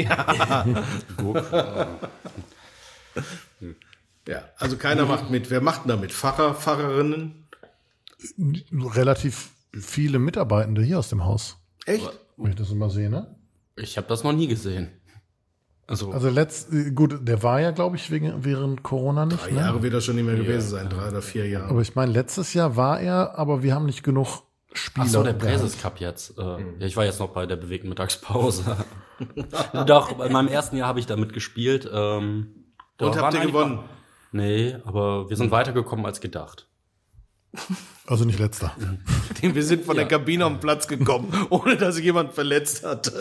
Ja, 4.28 4.44
also 4.56 4.76
keiner 4.76 5.04
macht 5.04 5.30
mit. 5.30 5.50
Wer 5.50 5.60
macht 5.60 5.82
denn 5.82 5.88
da 5.88 5.96
mit? 5.96 6.12
Pfarrer, 6.12 6.54
Pfarrerinnen? 6.54 7.48
Relativ 8.72 9.50
viele 9.72 10.20
Mitarbeitende 10.20 10.80
hier 10.80 11.00
aus 11.00 11.08
dem 11.08 11.24
Haus. 11.24 11.56
Echt? 11.86 12.08
Wenn 12.36 12.52
ich 12.52 12.56
das 12.56 12.70
immer 12.70 12.88
sehe, 12.88 13.10
ne? 13.10 13.34
ich 13.74 13.96
habe 13.96 14.06
das 14.06 14.22
noch 14.22 14.32
nie 14.32 14.46
gesehen. 14.46 14.92
Also, 15.92 16.10
Also 16.10 16.28
letzt, 16.30 16.68
gut, 16.94 17.18
der 17.28 17.42
war 17.42 17.60
ja, 17.60 17.70
glaube 17.70 17.96
ich, 17.96 18.10
wegen, 18.10 18.44
während 18.44 18.82
Corona 18.82 19.26
nicht. 19.26 19.44
Drei 19.44 19.50
Ne? 19.52 19.58
Jahre 19.60 19.82
wird 19.82 19.92
das 19.94 20.04
schon 20.04 20.16
nicht 20.16 20.24
mehr 20.24 20.36
gewesen 20.36 20.68
sein. 20.70 20.88
Drei 20.88 21.08
oder 21.08 21.22
vier 21.22 21.46
Jahre. 21.48 21.68
Aber 21.68 21.80
ich 21.82 21.94
meine, 21.94 22.10
letztes 22.12 22.54
Jahr 22.54 22.76
war 22.76 22.98
er, 23.00 23.38
aber 23.38 23.62
wir 23.62 23.74
haben 23.74 23.84
nicht 23.86 24.02
genug 24.02 24.42
Spieler. 24.72 25.04
ach 25.06 25.10
so, 25.10 25.22
der. 25.22 25.34
Präses 25.34 25.80
Cup 25.80 26.00
jetzt. 26.00 26.38
Äh, 26.38 26.42
Ja, 26.42 26.86
ich 26.86 26.96
war 26.96 27.04
jetzt 27.04 27.20
noch 27.20 27.28
bei 27.28 27.44
der 27.46 27.56
bewegten 27.56 27.88
Mittagspause. 27.90 28.76
doch, 29.86 30.18
in 30.24 30.32
meinem 30.32 30.48
ersten 30.48 30.76
Jahr 30.76 30.88
habe 30.88 30.98
ich 30.98 31.06
da 31.06 31.16
mitgespielt. 31.16 31.88
Ähm, 31.92 32.48
Und 32.98 33.16
habt 33.20 33.34
ihr 33.34 33.40
gewonnen? 33.40 33.76
mal- 33.76 33.84
Nee, 34.34 34.76
aber 34.86 35.28
wir 35.28 35.36
sind 35.36 35.50
weitergekommen 35.50 36.06
als 36.06 36.20
gedacht. 36.22 36.66
Also 38.06 38.24
nicht 38.24 38.38
letzter. 38.38 38.72
Wir 39.42 39.62
sind 39.62 39.84
von 39.84 39.96
der 39.96 40.06
Kabine 40.08 40.44
am 40.46 40.58
Platz 40.60 40.88
gekommen, 40.88 41.34
ohne 41.50 41.76
dass 41.76 41.96
sich 41.96 42.04
jemand 42.04 42.32
verletzt 42.32 42.82
hat. 42.86 43.12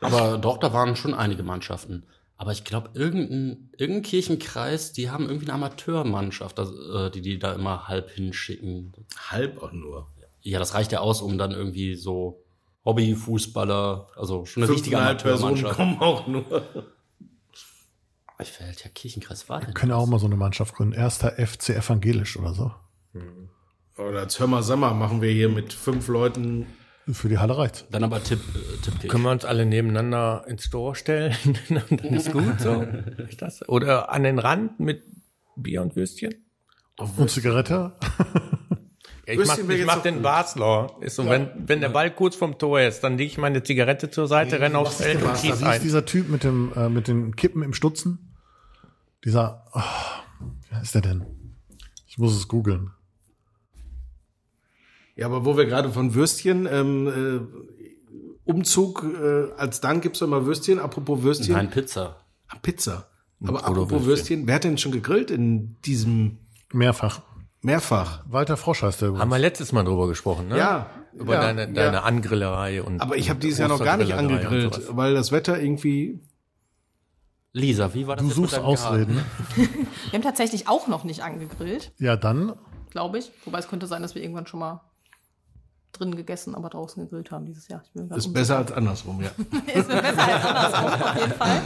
Aber 0.00 0.38
doch, 0.38 0.58
da 0.58 0.72
waren 0.72 0.96
schon 0.96 1.14
einige 1.14 1.42
Mannschaften. 1.42 2.04
Aber 2.36 2.52
ich 2.52 2.64
glaube, 2.64 2.90
irgendein, 2.94 3.70
irgendein 3.76 4.02
Kirchenkreis, 4.02 4.92
die 4.92 5.10
haben 5.10 5.26
irgendwie 5.26 5.46
eine 5.46 5.54
Amateurmannschaft, 5.54 6.56
das, 6.56 6.70
äh, 6.70 7.10
die 7.10 7.20
die 7.20 7.38
da 7.38 7.52
immer 7.52 7.88
halb 7.88 8.10
hinschicken. 8.10 8.92
Halb 9.28 9.60
auch 9.60 9.72
nur. 9.72 10.08
Ja, 10.42 10.60
das 10.60 10.74
reicht 10.74 10.92
ja 10.92 11.00
aus, 11.00 11.20
um 11.20 11.36
dann 11.36 11.50
irgendwie 11.50 11.96
so 11.96 12.44
Hobbyfußballer, 12.84 14.08
also 14.14 14.44
schon 14.44 14.62
eine 14.62 14.72
richtige 14.72 14.96
Fünfeinhalb 14.96 15.22
Personen 15.22 15.64
Amateurmannschaft. 15.64 15.76
kommen 15.76 16.00
auch 16.00 16.26
nur. 16.28 16.88
Ich 18.40 18.60
welcher 18.60 18.88
Kirchenkreis 18.88 19.48
war 19.48 19.60
denn? 19.60 19.74
Können 19.74 19.90
auch 19.90 20.06
mal 20.06 20.20
so 20.20 20.26
eine 20.26 20.36
Mannschaft 20.36 20.76
gründen. 20.76 20.94
Erster 20.94 21.32
FC 21.44 21.70
evangelisch 21.70 22.36
oder 22.36 22.54
so. 22.54 22.70
Oder 23.96 24.20
als 24.20 24.38
Hör 24.38 24.46
mal 24.46 24.62
Sammer 24.62 24.94
machen 24.94 25.20
wir 25.20 25.32
hier 25.32 25.48
mit 25.48 25.72
fünf 25.72 26.06
Leuten. 26.06 26.66
Für 27.12 27.28
die 27.28 27.38
Halle 27.38 27.56
reicht. 27.56 27.86
Dann 27.90 28.04
aber 28.04 28.22
Tipp, 28.22 28.40
äh, 28.54 28.82
Tipp 28.82 29.08
Können 29.08 29.24
wir 29.24 29.30
uns 29.30 29.44
alle 29.44 29.64
nebeneinander 29.64 30.44
ins 30.46 30.68
Tor 30.68 30.94
stellen? 30.94 31.34
Dann 31.68 31.98
ist 32.14 32.32
gut 32.32 32.60
so. 32.60 32.84
Ist 33.28 33.40
das? 33.40 33.66
Oder 33.68 34.10
an 34.12 34.24
den 34.24 34.38
Rand 34.38 34.78
mit 34.78 35.02
Bier 35.56 35.82
und 35.82 35.96
Würstchen? 35.96 36.34
Und 36.98 37.30
Zigarette? 37.30 37.92
Ja, 39.26 39.34
ich 39.34 39.38
Würstchen 39.38 39.66
mach, 39.86 39.96
ich 39.96 40.02
den. 40.02 40.22
Basler. 40.22 40.96
Ist 41.00 41.16
so, 41.16 41.26
wenn, 41.26 41.50
wenn 41.66 41.80
der 41.80 41.90
Ball 41.90 42.10
kurz 42.10 42.34
vom 42.34 42.58
Tor 42.58 42.80
ist, 42.80 43.00
dann 43.00 43.18
lege 43.18 43.30
ich 43.30 43.38
meine 43.38 43.62
Zigarette 43.62 44.10
zur 44.10 44.26
Seite, 44.26 44.58
renne 44.58 44.78
aufs 44.78 44.96
Feld 44.96 45.22
und 45.22 45.34
Wie 45.34 45.48
schieß 45.48 45.56
ist 45.56 45.62
ein. 45.62 45.82
dieser 45.82 46.06
Typ 46.06 46.28
mit 46.30 46.44
dem 46.44 46.72
äh, 46.74 46.88
mit 46.88 47.08
den 47.08 47.36
Kippen 47.36 47.62
im 47.62 47.74
Stutzen? 47.74 48.34
Dieser, 49.24 49.66
oh, 49.74 49.80
wer 50.70 50.80
ist 50.80 50.94
der 50.94 51.02
denn? 51.02 51.26
Ich 52.06 52.18
muss 52.18 52.34
es 52.34 52.48
googeln. 52.48 52.90
Ja, 55.18 55.26
aber 55.26 55.44
wo 55.44 55.56
wir 55.56 55.66
gerade 55.66 55.90
von 55.90 56.14
Würstchen, 56.14 56.66
ähm, 56.70 57.06
äh, 57.08 58.50
Umzug, 58.50 59.04
äh, 59.04 59.50
als 59.58 59.80
Dank 59.80 60.02
gibt's 60.02 60.20
doch 60.20 60.26
immer 60.28 60.46
Würstchen. 60.46 60.78
Apropos 60.78 61.22
Würstchen. 61.22 61.54
Nein, 61.54 61.70
Pizza. 61.70 62.16
Ah, 62.46 62.56
Pizza. 62.62 63.08
Aber 63.42 63.54
Oder 63.58 63.64
apropos 63.66 63.90
Würstchen. 63.90 64.06
Würstchen. 64.06 64.46
wer 64.46 64.54
hat 64.54 64.64
denn 64.64 64.78
schon 64.78 64.92
gegrillt 64.92 65.30
in 65.30 65.76
diesem 65.84 66.38
Mehrfach. 66.72 67.20
mehrfach? 67.62 68.22
Walter 68.28 68.56
Frosch 68.56 68.82
heißt 68.82 69.02
der 69.02 69.08
Haben 69.08 69.14
übrigens. 69.16 69.32
wir 69.32 69.38
letztes 69.40 69.72
Mal 69.72 69.84
drüber 69.84 70.06
gesprochen, 70.08 70.48
ne? 70.48 70.56
Ja. 70.56 70.86
Über 71.14 71.34
ja, 71.34 71.40
deine, 71.40 71.62
ja. 71.62 71.72
deine 71.72 72.04
Angrillerei 72.04 72.80
und. 72.82 73.00
Aber 73.00 73.16
ich 73.16 73.28
habe 73.28 73.40
dieses 73.40 73.58
Jahr 73.58 73.68
noch 73.68 73.82
gar 73.82 73.96
nicht 73.96 74.14
angegrillt, 74.14 74.82
weil 74.96 75.14
das 75.14 75.32
Wetter 75.32 75.60
irgendwie. 75.60 76.20
Lisa, 77.52 77.92
wie 77.94 78.06
war 78.06 78.14
das 78.14 78.24
Du 78.24 78.30
suchst 78.32 78.58
Ausreden. 78.58 79.16
ne? 79.16 79.24
Wir 80.10 80.12
haben 80.12 80.22
tatsächlich 80.22 80.68
auch 80.68 80.86
noch 80.86 81.02
nicht 81.02 81.22
angegrillt, 81.24 81.92
Ja, 81.98 82.14
dann 82.14 82.52
glaube 82.90 83.18
ich. 83.18 83.32
Wobei 83.44 83.58
es 83.58 83.68
könnte 83.68 83.86
sein, 83.86 84.02
dass 84.02 84.14
wir 84.14 84.22
irgendwann 84.22 84.46
schon 84.46 84.60
mal 84.60 84.82
drin 85.92 86.14
gegessen, 86.14 86.54
aber 86.54 86.68
draußen 86.68 87.02
gegrillt 87.02 87.30
haben 87.30 87.46
dieses 87.46 87.68
Jahr. 87.68 87.82
Ist 88.14 88.32
besser 88.32 88.58
als 88.58 88.72
andersrum, 88.72 89.22
ja. 89.22 89.28
ist 89.74 89.88
besser 89.88 90.34
als 90.34 90.44
andersrum, 90.44 91.02
auf 91.02 91.16
jeden 91.20 91.32
Fall. 91.32 91.62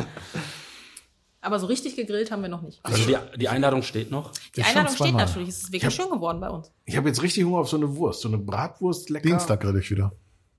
Aber 1.44 1.58
so 1.58 1.66
richtig 1.66 1.96
gegrillt 1.96 2.30
haben 2.30 2.42
wir 2.42 2.48
noch 2.48 2.62
nicht. 2.62 2.78
Also 2.85 3.04
die, 3.04 3.16
die 3.38 3.48
Einladung 3.48 3.82
steht 3.82 4.12
noch. 4.12 4.30
Die 4.54 4.61
Ich 4.61 4.66
Einladung 4.66 4.94
steht 4.94 5.14
natürlich. 5.14 5.48
Es 5.48 5.64
ist 5.64 5.72
wirklich 5.72 5.92
schön 5.92 6.08
geworden 6.08 6.40
bei 6.40 6.48
uns. 6.48 6.70
Ich 6.85 6.96
habe 6.96 7.08
jetzt 7.08 7.20
richtig 7.20 7.44
Hunger 7.44 7.58
auf 7.58 7.68
so 7.68 7.76
eine 7.76 7.96
Wurst, 7.96 8.20
so 8.20 8.28
eine 8.28 8.38
Bratwurst, 8.38 9.11
lecker. 9.11 9.28
Dienstag 9.28 9.61
grill 9.61 9.76
ich 9.76 9.90
wieder. 9.90 10.12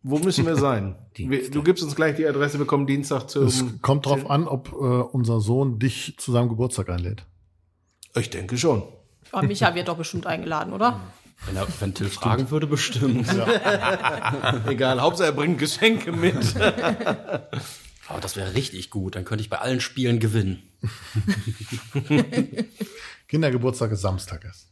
Wo 0.03 0.19
müssen 0.19 0.45
wir 0.45 0.57
sein? 0.57 0.97
wir, 1.15 1.49
du 1.49 1.63
gibst 1.63 1.85
uns 1.85 1.95
gleich 1.95 2.17
die 2.17 2.27
Adresse, 2.27 2.59
wir 2.59 2.65
kommen 2.65 2.85
Dienstag 2.85 3.29
zum. 3.29 3.47
Es 3.47 3.63
kommt 3.81 4.05
drauf 4.05 4.29
an, 4.29 4.45
ob 4.49 4.73
äh, 4.73 4.75
unser 4.75 5.39
Sohn 5.39 5.79
dich 5.79 6.15
zu 6.17 6.33
seinem 6.33 6.49
Geburtstag 6.49 6.89
einlädt. 6.89 7.25
Ich 8.15 8.29
denke 8.29 8.57
schon. 8.57 8.83
Oh, 9.31 9.41
Micha 9.41 9.73
wird 9.73 9.87
doch 9.87 9.97
bestimmt 9.97 10.27
eingeladen, 10.27 10.73
oder? 10.73 10.99
Wenn, 11.45 11.55
er, 11.57 11.67
wenn 11.79 11.93
Till 11.93 12.09
fragen 12.09 12.49
würde, 12.51 12.67
bestimmt. 12.67 13.27
Egal, 14.67 15.01
Hauptsache 15.01 15.27
er 15.29 15.33
bringt 15.33 15.59
Geschenke 15.59 16.11
mit. 16.11 16.55
Aber 18.07 18.19
das 18.21 18.35
wäre 18.35 18.53
richtig 18.53 18.89
gut. 18.89 19.15
Dann 19.15 19.25
könnte 19.25 19.41
ich 19.43 19.49
bei 19.49 19.59
allen 19.59 19.81
Spielen 19.81 20.19
gewinnen. 20.19 20.61
Kindergeburtstag 23.27 23.91
ist 23.91 24.01
Samstag 24.01 24.45
erst. 24.45 24.69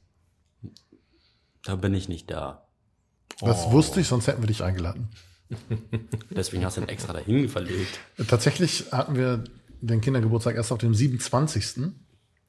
Da 1.63 1.75
bin 1.75 1.93
ich 1.93 2.09
nicht 2.09 2.29
da. 2.31 2.67
Das 3.39 3.65
Oh. 3.65 3.71
wusste 3.71 4.01
ich, 4.01 4.07
sonst 4.07 4.27
hätten 4.27 4.41
wir 4.43 4.47
dich 4.47 4.63
eingeladen. 4.63 5.09
Deswegen 6.29 6.63
hast 6.63 6.77
du 6.77 6.81
ihn 6.81 6.89
extra 6.89 7.13
dahin 7.13 7.49
verlegt. 7.49 7.99
Tatsächlich 8.27 8.85
hatten 8.91 9.15
wir 9.15 9.43
den 9.81 9.99
Kindergeburtstag 10.01 10.55
erst 10.55 10.71
auf 10.71 10.77
dem 10.77 10.93
27. 10.93 11.91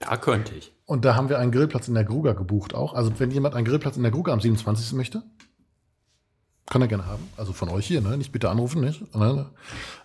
Da 0.03 0.17
könnte 0.17 0.55
ich. 0.55 0.73
Und 0.85 1.05
da 1.05 1.15
haben 1.15 1.29
wir 1.29 1.39
einen 1.39 1.53
Grillplatz 1.53 1.89
in 1.89 1.95
der 1.95 2.05
Gruger 2.05 2.35
gebucht 2.35 2.75
auch. 2.75 2.95
Also 2.95 3.19
wenn 3.19 3.31
jemand 3.31 3.55
einen 3.55 3.65
Grillplatz 3.65 3.97
in 3.97 4.03
der 4.03 4.13
Gruger 4.13 4.33
am 4.33 4.41
27. 4.41 4.93
möchte, 4.93 5.23
kann 6.67 6.83
er 6.83 6.89
gerne 6.89 7.07
haben. 7.07 7.29
Also 7.37 7.53
von 7.53 7.69
euch 7.69 7.87
hier, 7.87 8.01
ne? 8.01 8.17
Nicht 8.17 8.33
bitte 8.33 8.51
anrufen, 8.51 8.81
nicht? 8.83 9.15
Ne? 9.15 9.51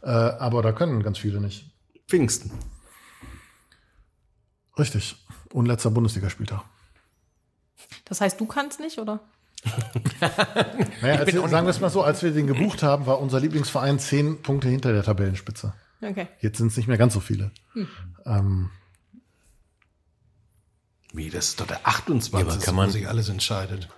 Äh, 0.01 0.09
aber 0.09 0.61
da 0.61 0.71
können 0.71 1.03
ganz 1.03 1.17
viele 1.17 1.39
nicht. 1.41 1.71
Pfingsten. 2.07 2.51
Richtig. 4.77 5.15
Und 5.51 5.65
letzter 5.65 5.91
Bundesligaspieltag. 5.91 6.63
Das 8.05 8.21
heißt, 8.21 8.39
du 8.39 8.45
kannst 8.45 8.79
nicht, 8.79 8.99
oder? 8.99 9.19
Naja, 11.01 11.19
als 11.19 11.33
wir, 11.33 11.47
sagen 11.47 11.67
wir 11.67 11.71
es 11.71 11.79
mal 11.79 11.89
so, 11.89 12.03
als 12.03 12.23
wir 12.23 12.31
den 12.31 12.47
gebucht 12.47 12.83
haben, 12.83 13.05
war 13.05 13.19
unser 13.19 13.39
Lieblingsverein 13.39 13.99
zehn 13.99 14.41
Punkte 14.41 14.67
hinter 14.69 14.93
der 14.93 15.03
Tabellenspitze. 15.03 15.73
Okay. 16.01 16.27
Jetzt 16.39 16.57
sind 16.57 16.67
es 16.67 16.77
nicht 16.77 16.87
mehr 16.87 16.97
ganz 16.97 17.13
so 17.13 17.19
viele. 17.19 17.51
Ähm, 18.25 18.69
Wie, 21.17 21.29
das 21.29 21.49
ist 21.49 21.59
doch 21.59 21.67
der 21.67 21.79
28. 21.85 22.33
Ja, 22.33 22.39
aber 22.53 22.63
kann 22.63 22.75
man- 22.75 22.87
wo 22.87 22.91
sich 22.91 23.07
alles 23.07 23.27
entscheidet. 23.29 23.89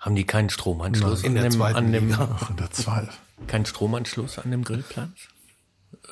Haben 0.00 0.16
die 0.16 0.24
keinen 0.24 0.50
Stromanschluss 0.50 1.22
In 1.22 1.28
an 1.30 1.34
der 1.34 1.42
dem, 1.44 1.52
zweiten 1.52 1.76
an 1.78 1.92
dem 1.92 2.08
Liga. 2.08 2.28
ach, 2.38 2.50
in 2.50 2.56
der 2.56 2.70
zwei. 2.70 3.08
keinen 3.46 3.64
Stromanschluss 3.64 4.38
an 4.38 4.50
dem 4.50 4.62
Grillplatz? 4.64 5.08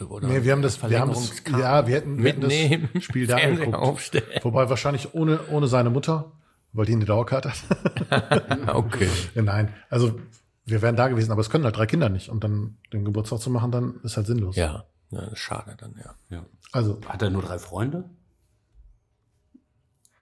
Oder 0.09 0.29
Nee, 0.29 0.45
wir 0.45 0.53
haben 0.53 0.63
das, 0.63 0.81
wir 0.89 0.99
haben 1.01 1.11
das, 1.13 1.33
ja, 1.51 1.87
wir 1.87 1.97
hätten, 1.97 2.17
wir 2.23 2.31
hätten 2.31 2.41
mitnehmen, 2.41 2.89
das 2.95 3.03
Spiel 3.05 3.27
da 3.27 3.37
angeguckt. 3.37 3.75
aufstellen. 3.77 4.25
Wobei 4.43 4.71
wahrscheinlich 4.71 5.13
ohne, 5.15 5.41
ohne 5.51 5.67
seine 5.67 5.91
Mutter, 5.91 6.33
weil 6.73 6.87
die 6.87 6.93
eine 6.95 7.05
Dauerkarte 7.05 7.51
hat. 7.51 8.69
Okay. 8.75 9.09
ja, 9.35 9.43
nein, 9.43 9.75
also 9.91 10.19
wir 10.65 10.81
wären 10.81 10.97
da 10.97 11.09
gewesen, 11.09 11.33
aber 11.33 11.41
es 11.41 11.51
können 11.51 11.65
halt 11.65 11.77
drei 11.77 11.87
Kinder 11.87 12.09
nicht. 12.09 12.29
Und 12.31 12.45
dann 12.45 12.79
den 12.93 13.05
Geburtstag 13.05 13.41
zu 13.41 13.51
machen, 13.51 13.71
dann 13.73 14.01
ist 14.05 14.17
halt 14.17 14.27
sinnlos. 14.27 14.57
Ja, 14.57 14.85
ja, 15.11 15.35
schade 15.35 15.75
dann, 15.79 15.95
ja. 16.03 16.15
Ja. 16.31 16.45
Also, 16.71 16.99
Hat 17.07 17.21
er 17.21 17.31
nur 17.31 17.43
drei 17.43 17.59
Freunde? 17.59 18.05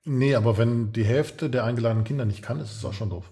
Nee, 0.05 0.35
aber 0.35 0.59
wenn 0.59 0.93
die 0.93 1.05
Hälfte 1.05 1.51
der 1.51 1.65
eingeladenen 1.65 2.05
Kinder 2.05 2.25
nicht 2.25 2.43
kann, 2.43 2.61
ist 2.61 2.77
es 2.77 2.85
auch 2.85 2.93
schon 2.93 3.11
doof. 3.11 3.31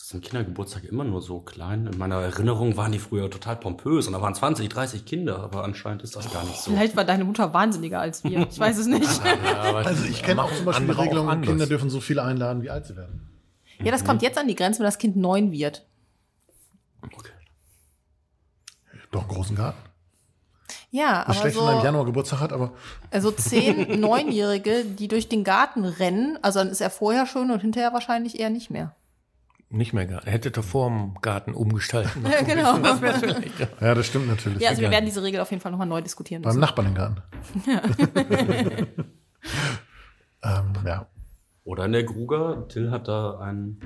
Das 0.00 0.06
ist 0.06 0.14
ein 0.14 0.22
Kindergeburtstag 0.22 0.84
immer 0.84 1.04
nur 1.04 1.20
so 1.20 1.40
klein. 1.40 1.86
In 1.86 1.98
meiner 1.98 2.16
Erinnerung 2.22 2.78
waren 2.78 2.90
die 2.90 2.98
früher 2.98 3.30
total 3.30 3.56
pompös 3.56 4.06
und 4.06 4.14
da 4.14 4.22
waren 4.22 4.34
20, 4.34 4.68
30 4.70 5.04
Kinder, 5.04 5.40
aber 5.40 5.62
anscheinend 5.62 6.02
ist 6.02 6.16
das 6.16 6.32
gar 6.32 6.42
nicht 6.44 6.56
so. 6.56 6.70
Vielleicht 6.70 6.96
war 6.96 7.04
deine 7.04 7.24
Mutter 7.24 7.52
wahnsinniger 7.52 8.00
als 8.00 8.24
wir. 8.24 8.46
Ich 8.50 8.58
weiß 8.58 8.78
es 8.78 8.86
nicht. 8.86 9.08
Also 9.74 10.06
ich 10.06 10.22
kenne 10.22 10.42
auch 10.42 10.52
zum 10.52 10.64
Beispiel 10.64 10.86
die 10.86 10.92
Regelung. 10.92 11.42
Kinder 11.42 11.66
dürfen 11.66 11.90
so 11.90 12.00
viele 12.00 12.22
einladen, 12.22 12.62
wie 12.62 12.70
alt 12.70 12.86
sie 12.86 12.96
werden. 12.96 13.28
Ja, 13.78 13.90
das 13.90 14.04
kommt 14.04 14.22
jetzt 14.22 14.38
an 14.38 14.48
die 14.48 14.54
Grenze, 14.54 14.80
wenn 14.80 14.86
das 14.86 14.98
Kind 14.98 15.16
neun 15.16 15.52
wird. 15.52 15.86
Okay. 17.02 17.30
Doch 19.10 19.22
einen 19.22 19.28
großen 19.28 19.56
Garten. 19.56 19.89
Ja, 20.92 21.24
Das 21.24 21.36
aber 21.36 21.50
schlecht, 21.50 21.56
wenn 21.56 21.64
er 21.64 21.72
im 21.72 21.78
so, 21.78 21.84
Januar 21.84 22.04
Geburtstag 22.04 22.40
hat, 22.40 22.52
aber 22.52 22.72
also 23.12 23.30
zehn 23.30 24.00
Neunjährige, 24.00 24.84
die 24.84 25.06
durch 25.06 25.28
den 25.28 25.44
Garten 25.44 25.84
rennen, 25.84 26.36
also 26.42 26.58
dann 26.58 26.68
ist 26.68 26.80
er 26.80 26.90
vorher 26.90 27.26
schon 27.26 27.50
und 27.52 27.60
hinterher 27.60 27.92
wahrscheinlich 27.92 28.40
eher 28.40 28.50
nicht 28.50 28.70
mehr. 28.70 28.96
Nicht 29.72 29.92
mehr 29.92 30.04
Garten. 30.04 30.26
Er 30.26 30.32
hätte 30.32 30.50
doch 30.50 30.64
vor 30.64 30.88
dem 30.88 31.14
Garten 31.22 31.54
umgestalten. 31.54 32.24
Ja, 32.30 32.42
genau. 32.42 32.76
ja, 33.80 33.94
das 33.94 34.06
stimmt 34.06 34.26
natürlich. 34.26 34.60
Ja, 34.60 34.70
also 34.70 34.82
wir 34.82 34.90
werden 34.90 35.04
diese 35.04 35.22
Regel 35.22 35.40
auf 35.40 35.50
jeden 35.52 35.62
Fall 35.62 35.70
nochmal 35.70 35.86
neu 35.86 36.02
diskutieren 36.02 36.42
Beim 36.42 36.50
müssen. 36.50 36.60
Nachbarn 36.60 36.88
im 36.88 36.94
Garten. 36.94 37.22
ähm, 40.42 40.72
ja, 40.84 41.06
Oder 41.62 41.84
in 41.84 41.92
der 41.92 42.02
Gruger. 42.02 42.66
Till 42.66 42.90
hat 42.90 43.06
da 43.06 43.38
einen. 43.38 43.80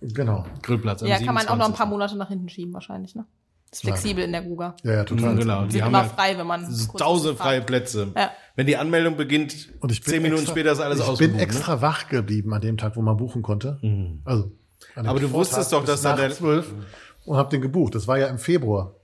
genau. 0.00 0.46
Grillplatz 0.62 1.02
am 1.02 1.08
Ja, 1.08 1.18
kann 1.18 1.34
man 1.34 1.46
auch 1.46 1.56
noch 1.56 1.66
ein 1.66 1.74
paar 1.74 1.86
27.. 1.86 1.90
Monate 1.90 2.16
nach 2.16 2.28
hinten 2.28 2.48
schieben 2.48 2.74
wahrscheinlich, 2.74 3.14
ne? 3.14 3.24
Ist 3.72 3.82
flexibel 3.82 4.24
in 4.24 4.32
der 4.32 4.42
Guga. 4.42 4.74
Ja, 4.82 4.92
ja, 4.94 5.04
total. 5.04 5.36
Genau, 5.36 5.64
die 5.64 5.72
Sind 5.72 5.82
haben 5.82 5.90
immer 5.94 6.04
frei, 6.04 6.36
wenn 6.36 6.46
man 6.46 6.66
tausend 6.98 7.38
freie. 7.38 7.60
Plätze. 7.60 8.08
Ja. 8.16 8.32
Wenn 8.56 8.66
die 8.66 8.76
Anmeldung 8.76 9.16
beginnt, 9.16 9.68
Und 9.80 9.92
ich 9.92 10.02
bin 10.02 10.14
zehn 10.14 10.22
Minuten 10.22 10.40
extra, 10.42 10.54
später 10.54 10.72
ist 10.72 10.80
alles 10.80 10.98
Ich 10.98 11.04
ausgebucht. 11.04 11.18
bin 11.30 11.36
ne? 11.36 11.42
extra 11.42 11.80
wach 11.80 12.08
geblieben 12.08 12.52
an 12.52 12.60
dem 12.60 12.76
Tag, 12.76 12.96
wo 12.96 13.02
man 13.02 13.16
buchen 13.16 13.42
konnte. 13.42 13.78
Also, 14.24 14.50
an 14.96 15.04
dem 15.04 15.06
Aber 15.06 15.20
du 15.20 15.28
Vortag 15.28 15.32
wusstest 15.52 15.72
doch, 15.72 15.84
dass 15.84 16.02
da 16.02 16.16
der- 16.16 16.32
zwölf 16.32 16.74
und 17.26 17.36
habe 17.36 17.48
den 17.50 17.60
gebucht. 17.60 17.94
Das 17.94 18.08
war 18.08 18.18
ja 18.18 18.26
im 18.26 18.38
Februar. 18.38 18.96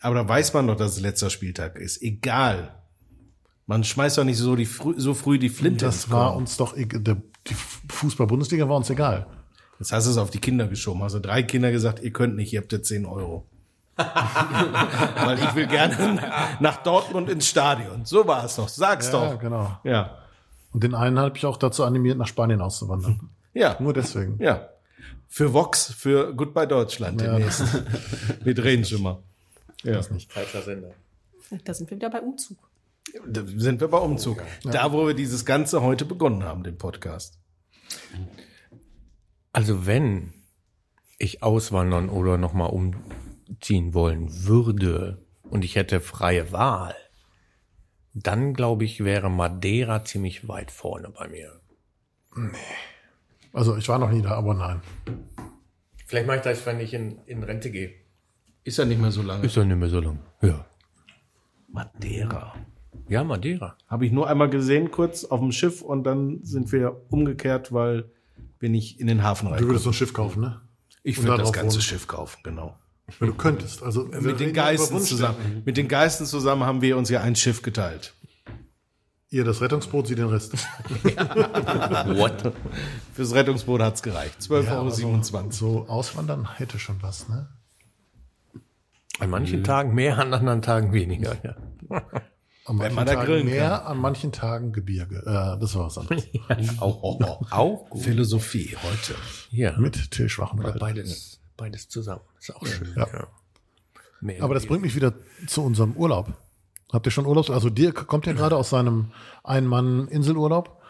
Aber 0.00 0.14
da 0.14 0.26
weiß 0.28 0.54
man 0.54 0.66
doch, 0.66 0.76
dass 0.76 0.92
es 0.92 1.00
letzter 1.00 1.28
Spieltag 1.28 1.76
ist. 1.76 2.00
Egal. 2.02 2.74
Man 3.66 3.84
schmeißt 3.84 4.16
doch 4.18 4.24
nicht 4.24 4.38
so, 4.38 4.56
die 4.56 4.66
frü 4.66 4.94
so 4.98 5.12
früh 5.14 5.38
die 5.38 5.48
Flinte. 5.50 5.84
Das 5.84 6.04
ins 6.04 6.10
war 6.10 6.36
uns 6.36 6.56
doch, 6.56 6.74
die 6.74 7.54
Fußball-Bundesliga 7.90 8.68
war 8.68 8.76
uns 8.76 8.88
egal. 8.90 9.26
Jetzt 9.78 9.92
hast 9.92 10.06
du 10.06 10.10
es 10.10 10.16
auf 10.18 10.30
die 10.30 10.38
Kinder 10.38 10.68
geschoben. 10.68 11.02
Hast 11.02 11.14
du 11.14 11.20
drei 11.20 11.42
Kinder 11.42 11.70
gesagt, 11.72 12.02
ihr 12.02 12.12
könnt 12.12 12.36
nicht, 12.36 12.52
ihr 12.52 12.60
habt 12.60 12.72
ja 12.72 12.82
10 12.82 13.06
Euro. 13.06 13.46
Weil 13.96 15.38
ich 15.38 15.54
will 15.54 15.66
gerne 15.66 16.20
nach 16.60 16.82
Dortmund 16.82 17.28
ins 17.30 17.46
Stadion. 17.48 18.04
So 18.04 18.26
war 18.26 18.44
es 18.44 18.56
doch. 18.56 18.68
Sag's 18.68 19.06
Ja, 19.12 19.12
doch. 19.32 19.38
genau. 19.38 19.78
Ja. 19.84 20.18
Und 20.72 20.82
den 20.82 20.94
einen 20.94 21.18
habe 21.18 21.36
ich 21.36 21.46
auch 21.46 21.56
dazu 21.56 21.84
animiert, 21.84 22.18
nach 22.18 22.26
Spanien 22.26 22.60
auszuwandern. 22.60 23.30
Ja. 23.56 23.76
Nur 23.78 23.92
deswegen. 23.92 24.36
Ja. 24.42 24.68
Für 25.28 25.52
Vox, 25.52 25.92
für 25.92 26.34
Goodbye 26.34 26.66
Deutschland 26.66 27.20
Ja. 27.22 27.36
demnächst. 27.36 27.62
Wir 28.44 28.52
drehen 28.52 28.84
schon 28.84 29.02
mal. 29.02 29.18
Ja. 29.84 30.00
Falscher 30.02 30.62
Sender. 30.62 30.90
Da 31.64 31.72
sind 31.72 31.88
wir 31.88 31.96
wieder 31.98 32.10
bei 32.10 32.20
Umzug. 32.20 32.56
Da 33.24 33.42
sind 33.46 33.80
wir 33.80 33.86
bei 33.86 33.98
Umzug. 33.98 34.42
Da, 34.64 34.90
wo 34.92 35.06
wir 35.06 35.14
dieses 35.14 35.44
Ganze 35.44 35.82
heute 35.82 36.04
begonnen 36.04 36.42
haben, 36.42 36.64
den 36.64 36.78
Podcast. 36.78 37.38
Also 39.52 39.86
wenn 39.86 40.32
ich 41.18 41.44
auswandern 41.44 42.08
oder 42.08 42.38
nochmal 42.38 42.70
umziehen 43.48 43.94
wollen 43.94 44.44
würde 44.44 45.24
und 45.42 45.64
ich 45.64 45.76
hätte 45.76 46.00
freie 46.00 46.52
Wahl, 46.52 46.94
dann 48.14 48.54
glaube 48.54 48.84
ich, 48.84 49.04
wäre 49.04 49.30
Madeira 49.30 50.04
ziemlich 50.04 50.48
weit 50.48 50.70
vorne 50.70 51.10
bei 51.10 51.28
mir. 51.28 51.60
Also 53.52 53.76
ich 53.76 53.88
war 53.88 53.98
noch 53.98 54.10
nie 54.10 54.22
da, 54.22 54.32
aber 54.32 54.54
nein. 54.54 54.80
Vielleicht 56.06 56.26
mache 56.26 56.38
ich 56.38 56.42
das, 56.42 56.66
wenn 56.66 56.80
ich 56.80 56.94
in, 56.94 57.18
in 57.26 57.42
Rente 57.42 57.70
gehe. 57.70 57.92
Ist 58.62 58.78
ja 58.78 58.84
nicht 58.84 59.00
mehr 59.00 59.10
so 59.10 59.22
lange. 59.22 59.44
Ist 59.44 59.56
ja 59.56 59.64
nicht 59.64 59.76
mehr 59.76 59.88
so 59.88 60.00
lang. 60.00 60.20
Ja. 60.42 60.64
Madeira. 61.68 62.54
Ja, 63.08 63.24
Madeira. 63.24 63.76
Habe 63.88 64.06
ich 64.06 64.12
nur 64.12 64.28
einmal 64.28 64.48
gesehen, 64.48 64.90
kurz 64.90 65.24
auf 65.24 65.40
dem 65.40 65.52
Schiff 65.52 65.82
und 65.82 66.04
dann 66.04 66.42
sind 66.42 66.72
wir 66.72 67.02
umgekehrt, 67.10 67.72
weil 67.72 68.10
wir 68.60 68.68
nicht 68.70 69.00
in 69.00 69.06
den 69.06 69.22
Hafen 69.22 69.48
rein. 69.48 69.60
Du 69.60 69.66
würdest 69.66 69.84
so 69.84 69.90
ein 69.90 69.94
Schiff 69.94 70.12
kaufen, 70.12 70.40
ne? 70.40 70.60
Ich 71.02 71.18
würde 71.18 71.32
da 71.32 71.36
das 71.38 71.52
ganze 71.52 71.74
wohnen. 71.76 71.82
Schiff 71.82 72.06
kaufen, 72.06 72.40
genau. 72.42 72.78
Wenn 73.18 73.28
du 73.28 73.34
könntest. 73.34 73.82
Also 73.82 74.04
Mit 74.04 74.40
den 74.40 74.54
ja 74.54 74.94
Wunschdenken. 74.94 75.06
zusammen. 75.06 75.62
Mit 75.64 75.76
den 75.76 75.88
Geisten 75.88 76.26
zusammen 76.26 76.64
haben 76.64 76.80
wir 76.82 76.96
uns 76.96 77.10
ja 77.10 77.20
ein 77.20 77.36
Schiff 77.36 77.62
geteilt. 77.62 78.14
Ihr 79.30 79.44
das 79.44 79.60
Rettungsboot, 79.60 80.06
sie 80.06 80.14
den 80.14 80.28
Rest. 80.28 80.52
What? 81.04 82.52
Fürs 83.12 83.34
Rettungsboot 83.34 83.80
hat's 83.82 84.02
gereicht. 84.02 84.40
12,27 84.40 84.62
Ja, 84.64 84.70
Euro. 84.72 84.80
aber 84.80 84.90
27. 84.90 85.58
So 85.58 85.86
auswandern 85.88 86.48
hätte 86.58 86.78
schon 86.78 87.02
was, 87.02 87.28
ne? 87.28 87.48
An 89.18 89.30
manchen 89.30 89.62
Tagen 89.64 89.94
mehr, 89.94 90.18
an 90.18 90.34
anderen 90.34 90.62
Tagen 90.62 90.92
weniger. 90.92 91.36
Ja. 91.42 91.56
An 92.66 92.76
manchen 92.76 92.94
man 92.94 93.06
da 93.06 93.14
Tagen 93.14 93.26
grillen 93.26 93.46
mehr, 93.46 93.86
an 93.86 93.98
manchen 93.98 94.32
Tagen 94.32 94.72
Gebirge. 94.72 95.18
Äh, 95.18 95.60
das 95.60 95.74
war 95.74 95.86
was 95.86 95.98
anderes. 95.98 96.24
Auch, 96.80 97.20
auch 97.50 97.90
gut. 97.90 98.02
Philosophie 98.02 98.76
heute. 98.82 99.14
Ja. 99.50 99.76
Mit 99.78 100.10
Till 100.10 100.24
Oder 100.24 100.28
Schwachenwald. 100.30 100.78
beides, 100.78 101.33
beides 101.56 101.88
zusammen. 101.88 102.22
Ist 102.38 102.54
auch 102.54 102.66
schön. 102.66 102.92
Ja. 102.96 103.06
Ja. 104.22 104.42
Aber 104.42 104.54
das 104.54 104.66
bringt 104.66 104.82
mich 104.82 104.94
wieder 104.96 105.12
zu 105.46 105.62
unserem 105.62 105.92
Urlaub. 105.92 106.32
Habt 106.92 107.06
ihr 107.06 107.10
schon 107.10 107.26
Urlaub? 107.26 107.50
Also 107.50 107.68
Dirk 107.70 108.06
kommt 108.06 108.26
ja 108.26 108.32
gerade 108.34 108.56
aus 108.56 108.70
seinem 108.70 109.12
Ein-Mann-Inselurlaub. 109.42 110.80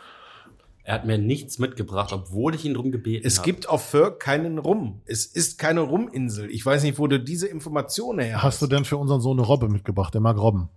Er 0.87 0.95
hat 0.95 1.07
mir 1.07 1.17
nichts 1.17 1.59
mitgebracht, 1.59 2.13
obwohl 2.13 2.55
ich 2.55 2.65
ihn 2.67 2.75
drum 2.75 2.93
gebeten 2.93 3.27
Es 3.27 3.39
habe. 3.39 3.47
gibt 3.47 3.69
auf 3.71 3.89
Föhr 3.89 4.19
keinen 4.19 4.59
Rum. 4.59 5.01
Es 5.07 5.25
ist 5.25 5.59
keine 5.59 5.81
Ruminsel. 5.81 6.51
Ich 6.51 6.65
weiß 6.65 6.83
nicht, 6.83 6.99
wo 6.99 7.07
du 7.07 7.19
diese 7.19 7.47
Information 7.47 8.19
her 8.19 8.43
Hast 8.43 8.61
du 8.61 8.67
denn 8.67 8.85
für 8.85 8.99
unseren 8.99 9.23
Sohn 9.23 9.39
eine 9.39 9.47
Robbe 9.47 9.69
mitgebracht? 9.71 10.13
Der 10.13 10.21
mag 10.21 10.37
Robben. 10.37 10.69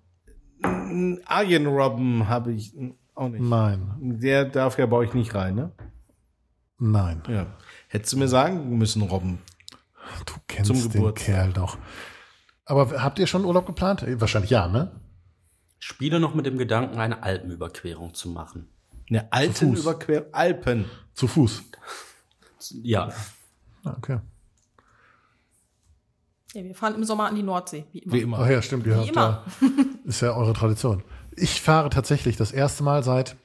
Einen 0.62 1.20
Arjenrobben 1.28 2.30
habe 2.30 2.54
ich 2.54 2.74
auch 3.16 3.28
nicht. 3.28 3.42
Nein, 3.42 3.92
Der 4.00 4.46
darf 4.46 4.78
ja 4.80 4.86
bei 4.86 4.96
euch 4.98 5.14
nicht 5.14 5.36
rein, 5.36 5.56
ne? 5.56 5.72
nein. 6.80 7.22
Ja. 7.28 7.48
Hättest 7.90 8.14
du 8.14 8.18
mir 8.18 8.28
sagen 8.30 8.78
müssen, 8.78 9.02
Robben. 9.02 9.40
Du 10.26 10.34
kennst 10.48 10.68
Zum 10.68 10.82
den 10.82 10.92
Geburtstag. 10.92 11.26
Kerl 11.26 11.54
doch. 11.54 11.78
Aber 12.66 13.02
habt 13.02 13.20
ihr 13.20 13.28
schon 13.28 13.46
Urlaub 13.46 13.66
geplant? 13.66 14.04
Eh, 14.04 14.20
Wahrscheinlich 14.20 14.52
ja, 14.52 14.68
ne? 14.68 14.92
Spiele 15.80 16.20
noch 16.20 16.34
mit 16.34 16.46
dem 16.46 16.58
Gedanken, 16.58 16.98
eine 17.00 17.24
Alpenüberquerung 17.24 18.14
zu 18.14 18.30
machen. 18.30 18.68
Eine. 19.10 19.58
Überquer 19.62 20.26
Alpen. 20.34 20.86
Zu 21.14 21.28
Fuß. 21.28 21.64
Ja, 22.82 23.10
Ah, 23.84 23.94
Okay. 23.98 24.20
Ja, 26.54 26.64
wir 26.64 26.76
fahren 26.76 26.96
im 26.96 27.04
Sommer 27.04 27.28
an 27.28 27.36
die 27.36 27.44
Nordsee, 27.44 27.86
wie 27.92 28.00
immer. 28.00 28.14
Wie 28.14 28.22
immer. 28.22 28.40
Ach 28.40 28.50
ja, 28.50 28.62
stimmt. 28.62 28.86
Ihr 28.88 28.96
Wie 28.96 29.00
habt 29.00 29.10
immer. 29.10 29.46
da, 29.62 29.68
ist 30.06 30.22
ja 30.22 30.34
eure 30.36 30.54
Tradition. 30.54 31.04
Ich 31.36 31.62
fahre 31.62 31.90
tatsächlich 31.90 32.36
das 32.38 32.52
erste 32.52 32.84
Mal 32.84 33.04
seit 33.04 33.36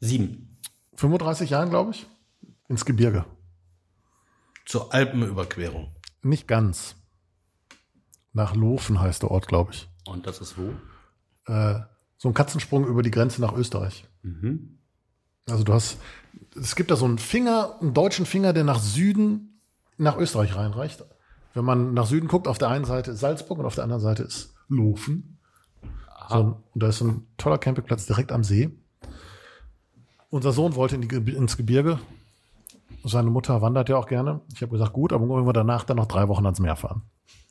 sieben. 0.00 0.58
35 0.96 1.50
Jahren, 1.50 1.70
glaube 1.70 1.92
ich, 1.92 2.06
ins 2.68 2.84
Gebirge. 2.84 3.24
Zur 4.64 4.92
Alpenüberquerung. 4.94 5.94
Nicht 6.22 6.46
ganz. 6.46 6.96
Nach 8.32 8.54
Lofen 8.54 9.00
heißt 9.00 9.22
der 9.22 9.30
Ort, 9.30 9.48
glaube 9.48 9.72
ich. 9.72 9.88
Und 10.06 10.26
das 10.26 10.40
ist 10.40 10.56
wo? 10.56 10.72
Äh, 11.52 11.80
so 12.16 12.28
ein 12.28 12.34
Katzensprung 12.34 12.86
über 12.86 13.02
die 13.02 13.10
Grenze 13.10 13.40
nach 13.40 13.52
Österreich. 13.52 14.06
Mhm. 14.22 14.78
Also 15.48 15.64
du 15.64 15.72
hast, 15.72 15.98
es 16.56 16.76
gibt 16.76 16.90
da 16.90 16.96
so 16.96 17.04
einen 17.04 17.18
Finger, 17.18 17.78
einen 17.80 17.94
deutschen 17.94 18.26
Finger, 18.26 18.52
der 18.52 18.64
nach 18.64 18.78
Süden 18.78 19.60
nach 19.98 20.16
Österreich 20.16 20.54
reinreicht. 20.54 21.04
Wenn 21.54 21.64
man 21.64 21.94
nach 21.94 22.06
Süden 22.06 22.28
guckt, 22.28 22.48
auf 22.48 22.58
der 22.58 22.68
einen 22.68 22.84
Seite 22.84 23.10
ist 23.10 23.20
Salzburg 23.20 23.58
und 23.58 23.66
auf 23.66 23.74
der 23.74 23.84
anderen 23.84 24.02
Seite 24.02 24.22
ist 24.22 24.54
Lofen. 24.68 25.38
So, 26.28 26.62
und 26.72 26.82
da 26.82 26.88
ist 26.88 26.98
so 26.98 27.06
ein 27.06 27.26
toller 27.36 27.58
Campingplatz 27.58 28.06
direkt 28.06 28.32
am 28.32 28.44
See. 28.44 28.70
Unser 30.30 30.52
Sohn 30.52 30.76
wollte 30.76 30.94
in 30.94 31.02
die, 31.02 31.34
ins 31.34 31.56
Gebirge. 31.56 31.98
Seine 33.04 33.30
Mutter 33.30 33.60
wandert 33.62 33.88
ja 33.88 33.96
auch 33.96 34.06
gerne. 34.06 34.40
Ich 34.54 34.62
habe 34.62 34.72
gesagt, 34.72 34.92
gut, 34.92 35.12
aber 35.12 35.28
wollen 35.28 35.46
wir 35.46 35.52
danach 35.52 35.84
dann 35.84 35.96
noch 35.96 36.06
drei 36.06 36.28
Wochen 36.28 36.44
ans 36.46 36.60
Meer 36.60 36.76
fahren. 36.76 37.02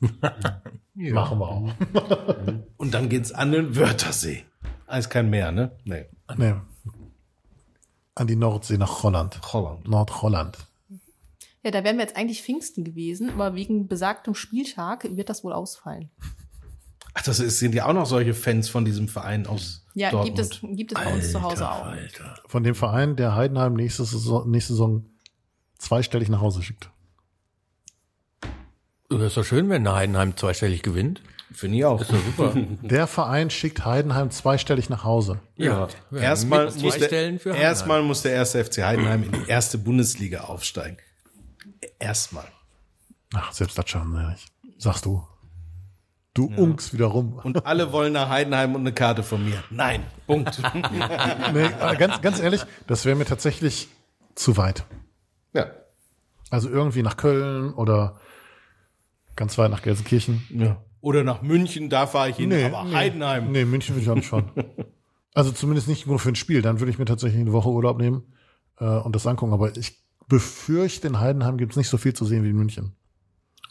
Machen 0.94 1.38
wir 1.38 1.48
auch. 1.48 1.70
Und 2.76 2.94
dann 2.94 3.08
geht's 3.08 3.32
an 3.32 3.52
den 3.52 3.76
Wörthersee. 3.76 4.44
Ah, 4.86 4.98
ist 4.98 5.10
kein 5.10 5.30
Meer, 5.30 5.52
ne? 5.52 5.72
Nee. 5.84 6.06
Nee. 6.36 6.54
An 8.14 8.26
die 8.26 8.36
Nordsee 8.36 8.76
nach 8.78 9.02
Holland. 9.02 9.40
Holland. 9.52 9.88
Nordholland. 9.88 10.58
Ja, 11.62 11.70
da 11.70 11.84
wären 11.84 11.96
wir 11.96 12.02
jetzt 12.02 12.16
eigentlich 12.16 12.42
Pfingsten 12.42 12.82
gewesen, 12.84 13.30
aber 13.30 13.54
wegen 13.54 13.86
besagtem 13.86 14.34
Spieltag 14.34 15.16
wird 15.16 15.28
das 15.28 15.44
wohl 15.44 15.52
ausfallen. 15.52 16.10
Ach, 17.14 17.22
das 17.22 17.40
ist, 17.40 17.58
sind 17.58 17.74
ja 17.74 17.86
auch 17.86 17.92
noch 17.92 18.06
solche 18.06 18.34
Fans 18.34 18.68
von 18.68 18.84
diesem 18.84 19.06
Verein 19.06 19.46
aus 19.46 19.84
Ja, 19.94 20.10
Dortmund. 20.10 20.36
gibt 20.36 20.52
es, 20.52 20.76
gibt 20.76 20.92
es 20.92 21.04
bei 21.04 21.12
uns 21.14 21.30
zu 21.30 21.42
Hause 21.42 21.70
auch. 21.70 21.84
Alter. 21.84 22.34
Von 22.46 22.64
dem 22.64 22.74
Verein, 22.74 23.16
der 23.16 23.34
Heidenheim 23.36 23.74
nächste 23.74 24.04
Saison, 24.04 24.50
nächste 24.50 24.72
Saison 24.72 25.04
zweistellig 25.82 26.28
nach 26.28 26.40
Hause 26.40 26.62
schickt. 26.62 26.90
Das 29.08 29.20
ist 29.20 29.36
doch 29.36 29.44
schön, 29.44 29.68
wenn 29.68 29.84
der 29.84 29.94
Heidenheim 29.94 30.36
zweistellig 30.36 30.82
gewinnt. 30.82 31.20
Finde 31.52 31.76
ich 31.76 31.84
auch. 31.84 32.00
Ist 32.00 32.10
doch 32.10 32.24
super. 32.24 32.54
Der 32.82 33.06
Verein 33.06 33.50
schickt 33.50 33.84
Heidenheim 33.84 34.30
zweistellig 34.30 34.88
nach 34.88 35.04
Hause. 35.04 35.40
ja. 35.56 35.88
Erstmal 36.10 36.66
mit 36.66 36.82
muss, 36.82 36.96
der, 36.96 37.44
erstmal 37.54 38.02
muss 38.02 38.22
der 38.22 38.32
erste 38.32 38.64
FC 38.64 38.78
Heidenheim 38.78 39.24
in 39.24 39.32
die 39.32 39.50
erste 39.50 39.76
Bundesliga 39.76 40.44
aufsteigen. 40.44 40.96
Erstmal. 41.98 42.46
Ach, 43.34 43.52
selbst 43.52 43.76
das 43.76 43.90
schaffen 43.90 44.12
wir 44.12 44.30
nicht. 44.30 44.46
Sagst 44.78 45.04
du. 45.04 45.26
Du 46.32 46.50
ungst 46.56 46.94
wieder 46.94 47.06
rum. 47.06 47.38
Und 47.42 47.66
alle 47.66 47.92
wollen 47.92 48.14
nach 48.14 48.30
Heidenheim 48.30 48.74
und 48.74 48.80
eine 48.80 48.94
Karte 48.94 49.22
von 49.22 49.44
mir. 49.44 49.62
Nein. 49.68 50.04
Punkt. 50.26 50.62
Nee, 51.52 51.68
ganz, 51.98 52.22
ganz 52.22 52.40
ehrlich, 52.40 52.64
das 52.86 53.04
wäre 53.04 53.16
mir 53.16 53.26
tatsächlich 53.26 53.88
zu 54.34 54.56
weit. 54.56 54.86
Also 56.52 56.68
irgendwie 56.68 57.02
nach 57.02 57.16
Köln 57.16 57.72
oder 57.72 58.20
ganz 59.36 59.56
weit 59.56 59.70
nach 59.70 59.80
Gelsenkirchen. 59.82 60.44
ja. 60.50 60.82
Oder 61.00 61.24
nach 61.24 61.42
München, 61.42 61.88
da 61.90 62.06
fahre 62.06 62.28
ich 62.30 62.36
hin, 62.36 62.52
aber 62.52 62.92
Heidenheim. 62.92 63.50
Nee, 63.50 63.64
München 63.64 63.96
will 63.96 64.02
ich 64.02 64.10
auch 64.10 64.14
nicht 64.14 64.28
fahren. 64.28 64.50
Also 65.34 65.50
zumindest 65.50 65.88
nicht 65.88 66.06
nur 66.06 66.18
für 66.18 66.28
ein 66.28 66.34
Spiel. 66.34 66.60
Dann 66.60 66.78
würde 66.78 66.90
ich 66.90 66.98
mir 66.98 67.06
tatsächlich 67.06 67.40
eine 67.40 67.52
Woche 67.54 67.70
Urlaub 67.70 67.96
nehmen 67.96 68.34
äh, 68.78 68.84
und 68.84 69.16
das 69.16 69.26
angucken. 69.26 69.54
Aber 69.54 69.74
ich 69.74 70.04
befürchte, 70.28 71.08
in 71.08 71.20
Heidenheim 71.20 71.56
gibt 71.56 71.72
es 71.72 71.78
nicht 71.78 71.88
so 71.88 71.96
viel 71.96 72.12
zu 72.12 72.26
sehen 72.26 72.44
wie 72.44 72.50
in 72.50 72.56
München. 72.56 72.92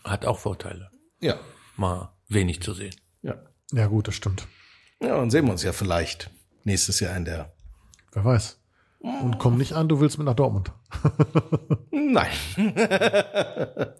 Hat 0.03 0.25
auch 0.25 0.39
Vorteile. 0.39 0.89
Ja. 1.19 1.35
Mal 1.77 2.11
wenig 2.29 2.63
zu 2.63 2.73
sehen. 2.73 2.95
Ja. 3.21 3.35
Ja 3.73 3.85
gut, 3.85 4.07
das 4.07 4.15
stimmt. 4.15 4.47
Ja, 4.99 5.17
dann 5.17 5.29
sehen 5.29 5.45
wir 5.45 5.51
uns 5.51 5.61
ja 5.61 5.71
vielleicht 5.71 6.31
nächstes 6.63 6.99
Jahr 6.99 7.15
in 7.15 7.25
der. 7.25 7.53
Wer 8.11 8.25
weiß. 8.25 8.59
Und 9.01 9.39
komm 9.39 9.57
nicht 9.57 9.73
an, 9.73 9.89
du 9.89 9.99
willst 9.99 10.17
mit 10.17 10.25
nach 10.25 10.35
Dortmund. 10.35 10.71
Nein. 11.91 12.31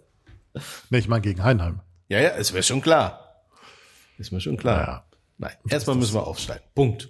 Nee, 0.90 0.98
ich 0.98 1.08
meine 1.08 1.22
gegen 1.22 1.42
Heidenheim. 1.42 1.80
Ja, 2.08 2.20
ja, 2.20 2.28
ist 2.30 2.52
mir 2.52 2.62
schon 2.62 2.82
klar. 2.82 3.42
Ist 4.18 4.32
mir 4.32 4.40
schon 4.42 4.58
klar. 4.58 4.76
Naja. 4.76 5.04
Nein, 5.38 5.52
erstmal 5.68 5.96
müssen 5.96 6.14
wir 6.14 6.26
aufsteigen. 6.26 6.62
Punkt. 6.74 7.08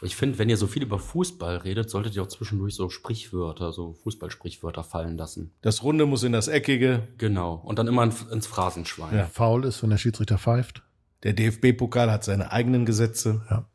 Ich 0.00 0.16
finde, 0.16 0.38
wenn 0.38 0.48
ihr 0.48 0.56
so 0.56 0.66
viel 0.66 0.82
über 0.82 0.98
Fußball 0.98 1.56
redet, 1.56 1.90
solltet 1.90 2.14
ihr 2.14 2.22
auch 2.22 2.28
zwischendurch 2.28 2.74
so 2.74 2.88
Sprichwörter, 2.88 3.72
so 3.72 3.94
Fußballsprichwörter 3.94 4.84
fallen 4.84 5.16
lassen. 5.16 5.54
Das 5.62 5.82
Runde 5.82 6.06
muss 6.06 6.22
in 6.22 6.32
das 6.32 6.46
Eckige. 6.46 7.08
Genau. 7.16 7.54
Und 7.54 7.78
dann 7.78 7.88
immer 7.88 8.04
ins 8.04 8.22
ins 8.22 8.46
Phrasenschwein. 8.46 9.16
Ja. 9.16 9.26
Faul 9.26 9.64
ist, 9.64 9.82
wenn 9.82 9.90
der 9.90 9.98
Schiedsrichter 9.98 10.38
pfeift. 10.38 10.82
Der 11.22 11.32
DFB-Pokal 11.32 12.10
hat 12.10 12.22
seine 12.22 12.52
eigenen 12.52 12.84
Gesetze. 12.84 13.44
Ja. 13.50 13.66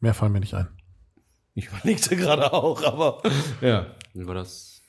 Mehr 0.00 0.14
fallen 0.14 0.32
mir 0.32 0.40
nicht 0.40 0.54
ein. 0.54 0.68
Ich 1.58 1.66
überlegte 1.66 2.14
gerade 2.16 2.52
auch, 2.52 2.82
aber 2.84 3.20
ja. 3.60 3.86
Wie 4.14 4.26
war 4.28 4.34
das? 4.36 4.80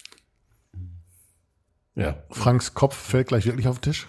Ja. 1.96 2.24
Franks 2.30 2.76
Kopf 2.76 2.96
fällt 2.96 3.28
gleich 3.30 3.46
wirklich 3.48 3.68
auf 3.68 3.80
den 3.80 3.92
Tisch. 3.92 4.08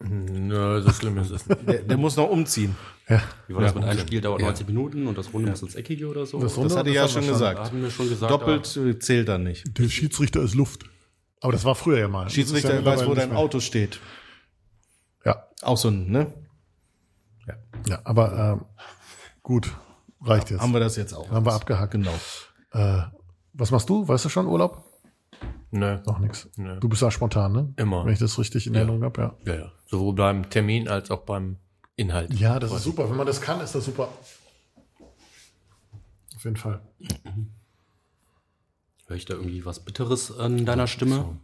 Nö, 0.00 0.80
so 0.82 0.90
schlimm 0.92 1.18
ist 1.18 1.30
es 1.30 1.46
nicht. 1.46 1.68
Der, 1.68 1.82
der 1.82 1.96
muss 1.98 2.16
noch 2.16 2.28
umziehen. 2.30 2.74
Ja. 3.08 3.22
Wie 3.46 3.54
war 3.54 3.62
das 3.62 3.74
Ja, 3.74 3.80
mit 3.80 3.88
einem. 3.88 4.00
Spiel 4.00 4.20
dauert 4.22 4.40
Ja. 4.40 4.46
90 4.48 4.66
Minuten 4.68 5.06
und 5.06 5.16
das 5.18 5.32
Runde 5.34 5.50
muss 5.50 5.62
ins 5.62 5.74
Eckige 5.74 6.08
oder 6.08 6.24
so? 6.24 6.38
Das 6.40 6.52
Das 6.54 6.58
Runde- 6.58 6.76
hatte 6.76 6.88
ich 6.88 6.94
ja 6.96 7.02
das 7.02 7.12
schon 7.12 7.22
schon. 7.24 7.32
Gesagt. 7.34 7.72
wir 7.74 7.90
schon 7.90 8.08
gesagt. 8.08 8.32
Doppelt 8.32 8.76
äh, 8.76 8.98
zählt 8.98 9.28
dann 9.28 9.42
nicht. 9.44 9.78
Der 9.78 9.88
Schiedsrichter 9.90 10.40
ist 10.42 10.54
Luft. 10.54 10.84
Aber 11.42 11.52
das 11.52 11.64
war 11.64 11.74
früher 11.74 11.98
ja 11.98 12.08
mal. 12.08 12.24
Das 12.24 12.32
Schiedsrichter 12.32 12.74
ja 12.74 12.84
weiß, 12.84 13.06
wo 13.06 13.14
dein. 13.14 13.32
Auto 13.36 13.60
steht. 13.60 14.00
Ja, 15.26 15.46
Auch 15.62 15.76
so 15.76 15.88
ein, 15.88 16.10
ne? 16.10 16.32
ja 17.86 18.00
aber 18.04 18.58
ähm, 18.60 18.64
gut, 19.42 19.70
reicht 20.22 20.50
jetzt. 20.50 20.60
Haben 20.60 20.72
wir 20.72 20.80
das 20.80 20.96
jetzt 20.96 21.12
auch. 21.12 21.30
Haben 21.30 21.46
wir 21.46 21.52
abgehakt. 21.52 21.92
Genau. 21.92 22.14
Äh, 22.72 23.02
was 23.52 23.70
machst 23.70 23.88
du? 23.88 24.06
Weißt 24.06 24.24
du 24.24 24.28
schon 24.28 24.46
Urlaub? 24.46 24.84
Nö. 25.70 25.98
Noch 26.06 26.18
nichts. 26.18 26.48
Nö. 26.56 26.78
Du 26.80 26.88
bist 26.88 27.02
ja 27.02 27.10
spontan, 27.10 27.52
ne? 27.52 27.74
Immer. 27.76 28.04
Wenn 28.04 28.12
ich 28.12 28.18
das 28.18 28.38
richtig 28.38 28.66
in 28.66 28.74
Erinnerung 28.74 29.02
habe, 29.02 29.20
ja. 29.20 29.34
Ja, 29.44 29.60
ja. 29.60 29.72
Sowohl 29.86 30.14
beim 30.14 30.48
Termin 30.48 30.88
als 30.88 31.10
auch 31.10 31.22
beim 31.22 31.58
Inhalt. 31.96 32.32
Ja, 32.34 32.58
das 32.58 32.72
ist 32.72 32.84
super. 32.84 33.08
Wenn 33.08 33.16
man 33.16 33.26
das 33.26 33.40
kann, 33.40 33.60
ist 33.60 33.74
das 33.74 33.84
super. 33.84 34.08
Auf 36.34 36.44
jeden 36.44 36.56
Fall. 36.56 36.80
Höre 39.06 39.16
ich 39.16 39.24
da 39.24 39.34
irgendwie 39.34 39.64
was 39.64 39.84
Bitteres 39.84 40.36
an 40.36 40.66
deiner 40.66 40.86
Stimme? 40.86 41.38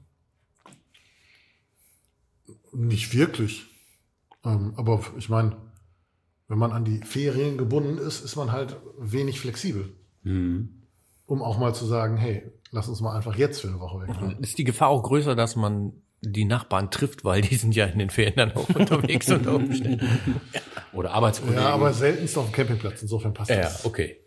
Nicht 2.73 3.15
wirklich. 3.15 3.67
Ähm, 4.45 4.75
aber 4.77 5.01
ich 5.17 5.29
meine, 5.29 5.57
wenn 6.53 6.59
man 6.59 6.73
an 6.73 6.85
die 6.85 6.99
Ferien 6.99 7.57
gebunden 7.57 7.97
ist, 7.97 8.23
ist 8.23 8.37
man 8.37 8.53
halt 8.53 8.77
wenig 8.99 9.41
flexibel. 9.41 9.95
Um 10.23 11.41
auch 11.41 11.59
mal 11.59 11.75
zu 11.75 11.87
sagen, 11.87 12.19
hey, 12.19 12.43
lass 12.71 12.89
uns 12.89 13.01
mal 13.01 13.17
einfach 13.17 13.37
jetzt 13.37 13.63
für 13.63 13.69
eine 13.69 13.81
Woche 13.81 14.07
weg. 14.07 14.37
Ist 14.41 14.59
die 14.59 14.65
Gefahr 14.65 14.89
auch 14.89 15.03
größer, 15.03 15.35
dass 15.35 15.57
man 15.57 15.95
die 16.21 16.45
Nachbarn 16.45 16.91
trifft, 16.91 17.25
weil 17.25 17.41
die 17.41 17.57
sind 17.57 17.75
ja 17.75 17.87
in 17.87 17.99
den 17.99 18.11
Ferien 18.11 18.35
dann 18.37 18.53
auch 18.53 18.69
unterwegs 18.75 19.31
unter 19.31 19.55
Umständen. 19.55 20.07
Oder 20.93 21.13
Arbeitskollegen? 21.13 21.63
Ja, 21.63 21.71
aber 21.71 21.95
seltenst 21.95 22.37
auf 22.37 22.45
dem 22.51 22.53
Campingplatz. 22.53 23.01
Insofern 23.01 23.33
passt 23.33 23.49
Ja, 23.49 23.57
ja, 23.57 23.63
das. 23.63 23.87
okay. 23.87 24.19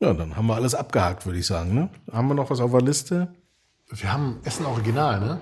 Ja, 0.00 0.14
dann 0.14 0.34
haben 0.36 0.46
wir 0.46 0.56
alles 0.56 0.74
abgehakt, 0.74 1.26
würde 1.26 1.38
ich 1.38 1.46
sagen, 1.46 1.74
ne? 1.74 1.90
Haben 2.10 2.26
wir 2.26 2.34
noch 2.34 2.50
was 2.50 2.58
auf 2.58 2.72
der 2.72 2.82
Liste? 2.82 3.28
Wir 3.90 4.12
haben 4.12 4.40
Essen 4.42 4.66
Original, 4.66 5.20
ne? 5.20 5.40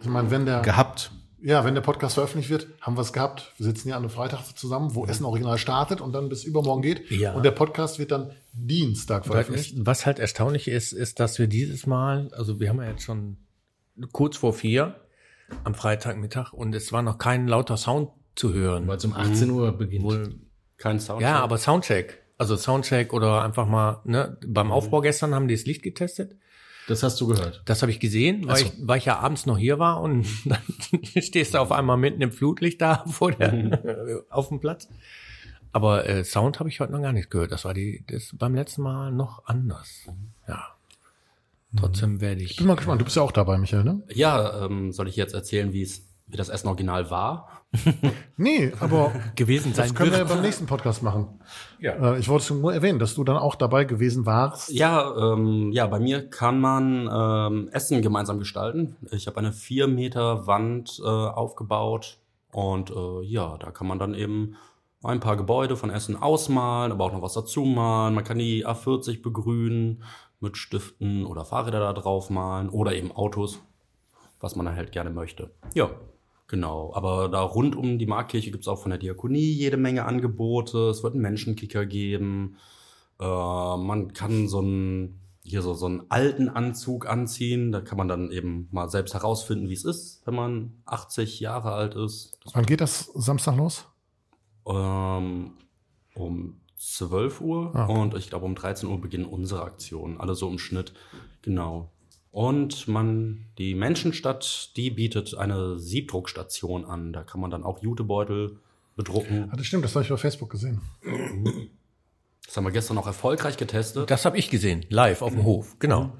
Ich 0.00 0.06
meine, 0.06 0.30
wenn 0.30 0.44
der, 0.46 0.60
Gehabt. 0.62 1.10
ja, 1.40 1.64
wenn 1.64 1.74
der 1.74 1.80
Podcast 1.80 2.14
veröffentlicht 2.14 2.50
wird, 2.50 2.66
haben 2.80 2.96
wir 2.96 3.00
es 3.02 3.12
gehabt. 3.12 3.52
Wir 3.56 3.64
sitzen 3.66 3.88
ja 3.88 3.96
an 3.96 4.02
einem 4.02 4.10
Freitag 4.10 4.42
zusammen, 4.56 4.94
wo 4.94 5.06
Essen 5.06 5.24
Original 5.24 5.58
startet 5.58 6.00
und 6.00 6.12
dann 6.12 6.28
bis 6.28 6.44
übermorgen 6.44 6.82
geht. 6.82 7.10
Ja. 7.10 7.32
Und 7.34 7.44
der 7.44 7.50
Podcast 7.52 7.98
wird 7.98 8.10
dann 8.12 8.32
Dienstag 8.52 9.26
veröffentlicht. 9.26 9.74
Was 9.78 10.06
halt 10.06 10.18
erstaunlich 10.18 10.68
ist, 10.68 10.92
ist, 10.92 11.20
dass 11.20 11.38
wir 11.38 11.46
dieses 11.46 11.86
Mal, 11.86 12.30
also 12.36 12.60
wir 12.60 12.68
haben 12.68 12.80
ja 12.80 12.90
jetzt 12.90 13.02
schon 13.04 13.38
kurz 14.12 14.36
vor 14.36 14.52
vier 14.52 14.96
am 15.64 15.74
Freitagmittag 15.74 16.52
und 16.52 16.74
es 16.74 16.92
war 16.92 17.02
noch 17.02 17.18
kein 17.18 17.46
lauter 17.48 17.76
Sound 17.76 18.10
zu 18.34 18.52
hören. 18.52 18.86
Weil 18.86 18.98
es 18.98 19.04
um 19.04 19.14
18 19.14 19.50
Uhr 19.50 19.72
beginnt. 19.72 20.04
Wohl, 20.04 20.34
Kein 20.76 21.00
Sound. 21.00 21.22
ja, 21.22 21.40
aber 21.40 21.56
Soundcheck. 21.56 22.22
Also 22.38 22.56
Soundcheck 22.56 23.14
oder 23.14 23.42
einfach 23.42 23.66
mal, 23.66 24.02
ne, 24.04 24.36
beim 24.46 24.70
Aufbau 24.70 25.00
gestern 25.00 25.34
haben 25.34 25.48
die 25.48 25.54
das 25.54 25.64
Licht 25.64 25.82
getestet. 25.82 26.36
Das 26.88 27.02
hast 27.02 27.20
du 27.20 27.26
gehört. 27.26 27.62
Das 27.64 27.82
habe 27.82 27.90
ich 27.90 27.98
gesehen, 27.98 28.46
weil, 28.46 28.56
so. 28.56 28.66
ich, 28.66 28.72
weil 28.80 28.98
ich 28.98 29.06
ja 29.06 29.18
abends 29.18 29.46
noch 29.46 29.58
hier 29.58 29.78
war 29.78 30.00
und 30.00 30.26
dann 30.44 31.22
stehst 31.22 31.54
du 31.54 31.58
auf 31.58 31.72
einmal 31.72 31.96
mitten 31.96 32.20
im 32.20 32.32
Flutlicht 32.32 32.80
da 32.80 33.04
vor 33.10 33.32
der, 33.32 34.24
auf 34.30 34.48
dem 34.48 34.60
Platz. 34.60 34.88
Aber 35.72 36.08
äh, 36.08 36.24
Sound 36.24 36.58
habe 36.58 36.68
ich 36.68 36.80
heute 36.80 36.92
noch 36.92 37.02
gar 37.02 37.12
nicht 37.12 37.30
gehört. 37.30 37.52
Das 37.52 37.64
war 37.64 37.74
die, 37.74 38.04
das 38.06 38.30
beim 38.34 38.54
letzten 38.54 38.82
Mal 38.82 39.12
noch 39.12 39.44
anders. 39.46 40.06
Ja. 40.48 40.76
Trotzdem 41.76 42.20
werde 42.20 42.42
ich. 42.42 42.56
Bin 42.56 42.66
mal 42.66 42.76
gespannt. 42.76 43.00
Du 43.00 43.04
bist 43.04 43.16
ja 43.16 43.22
auch 43.22 43.32
dabei, 43.32 43.58
Michael, 43.58 43.84
ne? 43.84 44.02
Ja, 44.08 44.64
ähm, 44.64 44.92
soll 44.92 45.08
ich 45.08 45.16
jetzt 45.16 45.34
erzählen, 45.34 45.72
wie 45.72 45.82
es, 45.82 46.06
wie 46.26 46.36
das 46.36 46.48
Essen 46.48 46.68
Original 46.68 47.10
war? 47.10 47.48
Nee, 48.36 48.72
aber 48.80 49.12
gewesen 49.34 49.74
sein 49.74 49.88
das 49.88 49.94
können 49.94 50.10
wir 50.10 50.18
ja 50.18 50.24
wird. 50.24 50.36
beim 50.36 50.42
nächsten 50.42 50.66
Podcast 50.66 51.02
machen. 51.02 51.40
Ja. 51.78 52.14
Äh, 52.14 52.18
ich 52.18 52.28
wollte 52.28 52.44
es 52.44 52.50
nur 52.50 52.72
erwähnen, 52.72 52.98
dass 52.98 53.14
du 53.14 53.24
dann 53.24 53.36
auch 53.36 53.54
dabei 53.54 53.84
gewesen 53.84 54.26
warst. 54.26 54.70
Ja, 54.70 55.32
ähm, 55.32 55.70
ja, 55.72 55.86
bei 55.86 56.00
mir 56.00 56.28
kann 56.28 56.60
man 56.60 57.08
ähm, 57.12 57.68
Essen 57.72 58.02
gemeinsam 58.02 58.38
gestalten. 58.38 58.96
Ich 59.10 59.26
habe 59.26 59.38
eine 59.38 59.52
vier 59.52 59.88
Meter 59.88 60.46
Wand 60.46 61.00
äh, 61.02 61.06
aufgebaut 61.06 62.18
und 62.52 62.90
äh, 62.90 63.22
ja, 63.24 63.56
da 63.58 63.70
kann 63.70 63.86
man 63.86 63.98
dann 63.98 64.14
eben 64.14 64.56
ein 65.02 65.20
paar 65.20 65.36
Gebäude 65.36 65.76
von 65.76 65.90
Essen 65.90 66.16
ausmalen, 66.16 66.92
aber 66.92 67.04
auch 67.04 67.12
noch 67.12 67.22
was 67.22 67.34
dazu 67.34 67.62
malen. 67.62 68.14
Man 68.14 68.24
kann 68.24 68.38
die 68.38 68.66
A40 68.66 69.22
begrünen 69.22 70.02
mit 70.40 70.56
Stiften 70.56 71.24
oder 71.24 71.44
Fahrräder 71.44 71.80
da 71.80 71.92
drauf 71.92 72.30
malen 72.30 72.68
oder 72.68 72.94
eben 72.94 73.12
Autos, 73.12 73.60
was 74.40 74.56
man 74.56 74.66
dann 74.66 74.76
halt 74.76 74.92
gerne 74.92 75.10
möchte. 75.10 75.50
Ja, 75.74 75.90
genau. 76.48 76.92
Aber 76.94 77.28
da 77.28 77.40
rund 77.42 77.76
um 77.76 77.98
die 77.98 78.06
Marktkirche 78.06 78.50
gibt's 78.50 78.68
auch 78.68 78.80
von 78.80 78.90
der 78.90 78.98
Diakonie 78.98 79.52
jede 79.52 79.76
Menge 79.76 80.04
Angebote. 80.04 80.90
Es 80.90 81.02
wird 81.02 81.14
einen 81.14 81.22
Menschenkicker 81.22 81.86
geben. 81.86 82.56
Äh, 83.20 83.24
man 83.24 84.12
kann 84.12 84.48
so 84.48 84.58
einen, 84.58 85.20
hier 85.42 85.62
so, 85.62 85.74
so 85.74 85.86
einen 85.86 86.02
alten 86.10 86.48
Anzug 86.48 87.08
anziehen. 87.08 87.72
Da 87.72 87.80
kann 87.80 87.98
man 87.98 88.08
dann 88.08 88.30
eben 88.30 88.68
mal 88.72 88.88
selbst 88.90 89.14
herausfinden, 89.14 89.68
wie 89.68 89.74
es 89.74 89.84
ist, 89.84 90.22
wenn 90.26 90.34
man 90.34 90.82
80 90.86 91.40
Jahre 91.40 91.72
alt 91.72 91.94
ist. 91.94 92.38
Das 92.44 92.54
Wann 92.54 92.66
geht 92.66 92.80
das 92.80 93.06
Samstag 93.14 93.56
los? 93.56 93.86
ähm, 94.66 95.52
um 96.14 96.60
12 96.76 97.40
Uhr 97.40 97.74
Ah. 97.74 97.86
und 97.86 98.14
ich 98.14 98.28
glaube 98.28 98.44
um 98.44 98.54
13 98.54 98.88
Uhr 98.88 99.00
beginnen 99.00 99.24
unsere 99.26 99.62
Aktionen, 99.62 100.18
alle 100.20 100.34
so 100.34 100.48
im 100.50 100.58
Schnitt. 100.58 100.92
Genau. 101.42 101.90
Und 102.36 102.86
man, 102.86 103.46
die 103.56 103.74
Menschenstadt, 103.74 104.76
die 104.76 104.90
bietet 104.90 105.38
eine 105.38 105.78
Siebdruckstation 105.78 106.84
an. 106.84 107.14
Da 107.14 107.22
kann 107.22 107.40
man 107.40 107.50
dann 107.50 107.64
auch 107.64 107.82
Jutebeutel 107.82 108.58
bedrucken. 108.94 109.48
Ah, 109.50 109.56
das 109.56 109.64
stimmt, 109.64 109.84
das 109.86 109.94
habe 109.94 110.02
ich 110.02 110.10
bei 110.10 110.18
Facebook 110.18 110.50
gesehen. 110.50 110.82
Das 112.44 112.54
haben 112.54 112.64
wir 112.64 112.72
gestern 112.72 112.98
auch 112.98 113.06
erfolgreich 113.06 113.56
getestet. 113.56 114.10
Das 114.10 114.26
habe 114.26 114.36
ich 114.36 114.50
gesehen, 114.50 114.84
live 114.90 115.22
auf 115.22 115.32
dem 115.32 115.44
Hof, 115.44 115.78
genau. 115.78 116.12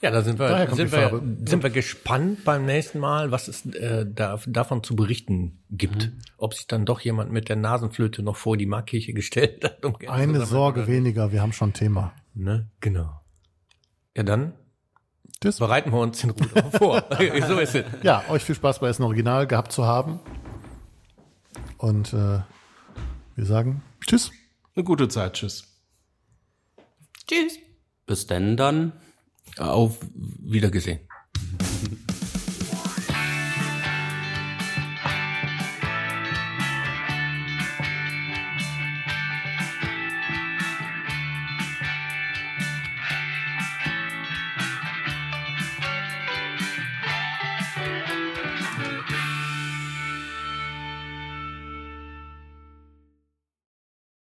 Ja, 0.00 0.10
da 0.10 0.22
sind 0.22 0.38
wir, 0.38 0.74
sind 0.74 0.90
wir, 0.90 1.10
Farbe. 1.10 1.22
sind 1.44 1.62
wir 1.62 1.70
gespannt 1.70 2.42
beim 2.44 2.64
nächsten 2.64 2.98
Mal, 2.98 3.30
was 3.30 3.48
es 3.48 3.66
äh, 3.66 4.06
da, 4.08 4.40
davon 4.46 4.82
zu 4.82 4.96
berichten 4.96 5.58
gibt. 5.70 6.12
Ob 6.38 6.54
sich 6.54 6.66
dann 6.66 6.86
doch 6.86 7.00
jemand 7.00 7.30
mit 7.30 7.50
der 7.50 7.56
Nasenflöte 7.56 8.22
noch 8.22 8.36
vor 8.36 8.56
die 8.56 8.64
Markkirche 8.64 9.12
gestellt 9.12 9.62
hat. 9.64 9.84
Um 9.84 9.96
Eine. 10.08 10.46
Sorge 10.46 10.86
weniger, 10.86 11.30
wir 11.30 11.42
haben 11.42 11.52
schon 11.52 11.70
ein 11.70 11.74
Thema. 11.74 12.14
Ne? 12.32 12.70
Genau. 12.80 13.20
Ja, 14.16 14.22
dann 14.22 14.54
Tschüss. 15.42 15.58
bereiten 15.58 15.92
wir 15.92 16.00
uns 16.00 16.20
den 16.20 16.30
Ruder 16.30 16.70
vor. 16.78 17.04
so 17.46 17.58
ist 17.58 17.74
es. 17.74 17.84
Ja, 18.02 18.24
euch 18.28 18.42
viel 18.42 18.54
Spaß 18.54 18.78
bei 18.80 18.88
Essen 18.88 19.02
Original 19.02 19.46
gehabt 19.46 19.72
zu 19.72 19.84
haben. 19.84 20.20
Und 21.78 22.12
äh, 22.12 22.40
wir 23.34 23.44
sagen 23.44 23.82
Tschüss. 24.06 24.30
Eine 24.74 24.84
gute 24.84 25.08
Zeit. 25.08 25.34
Tschüss. 25.34 25.64
Tschüss. 27.26 27.58
Bis 28.06 28.26
denn 28.26 28.56
dann. 28.56 28.92
Auf 29.58 29.98
Wiedergesehen. 30.14 31.00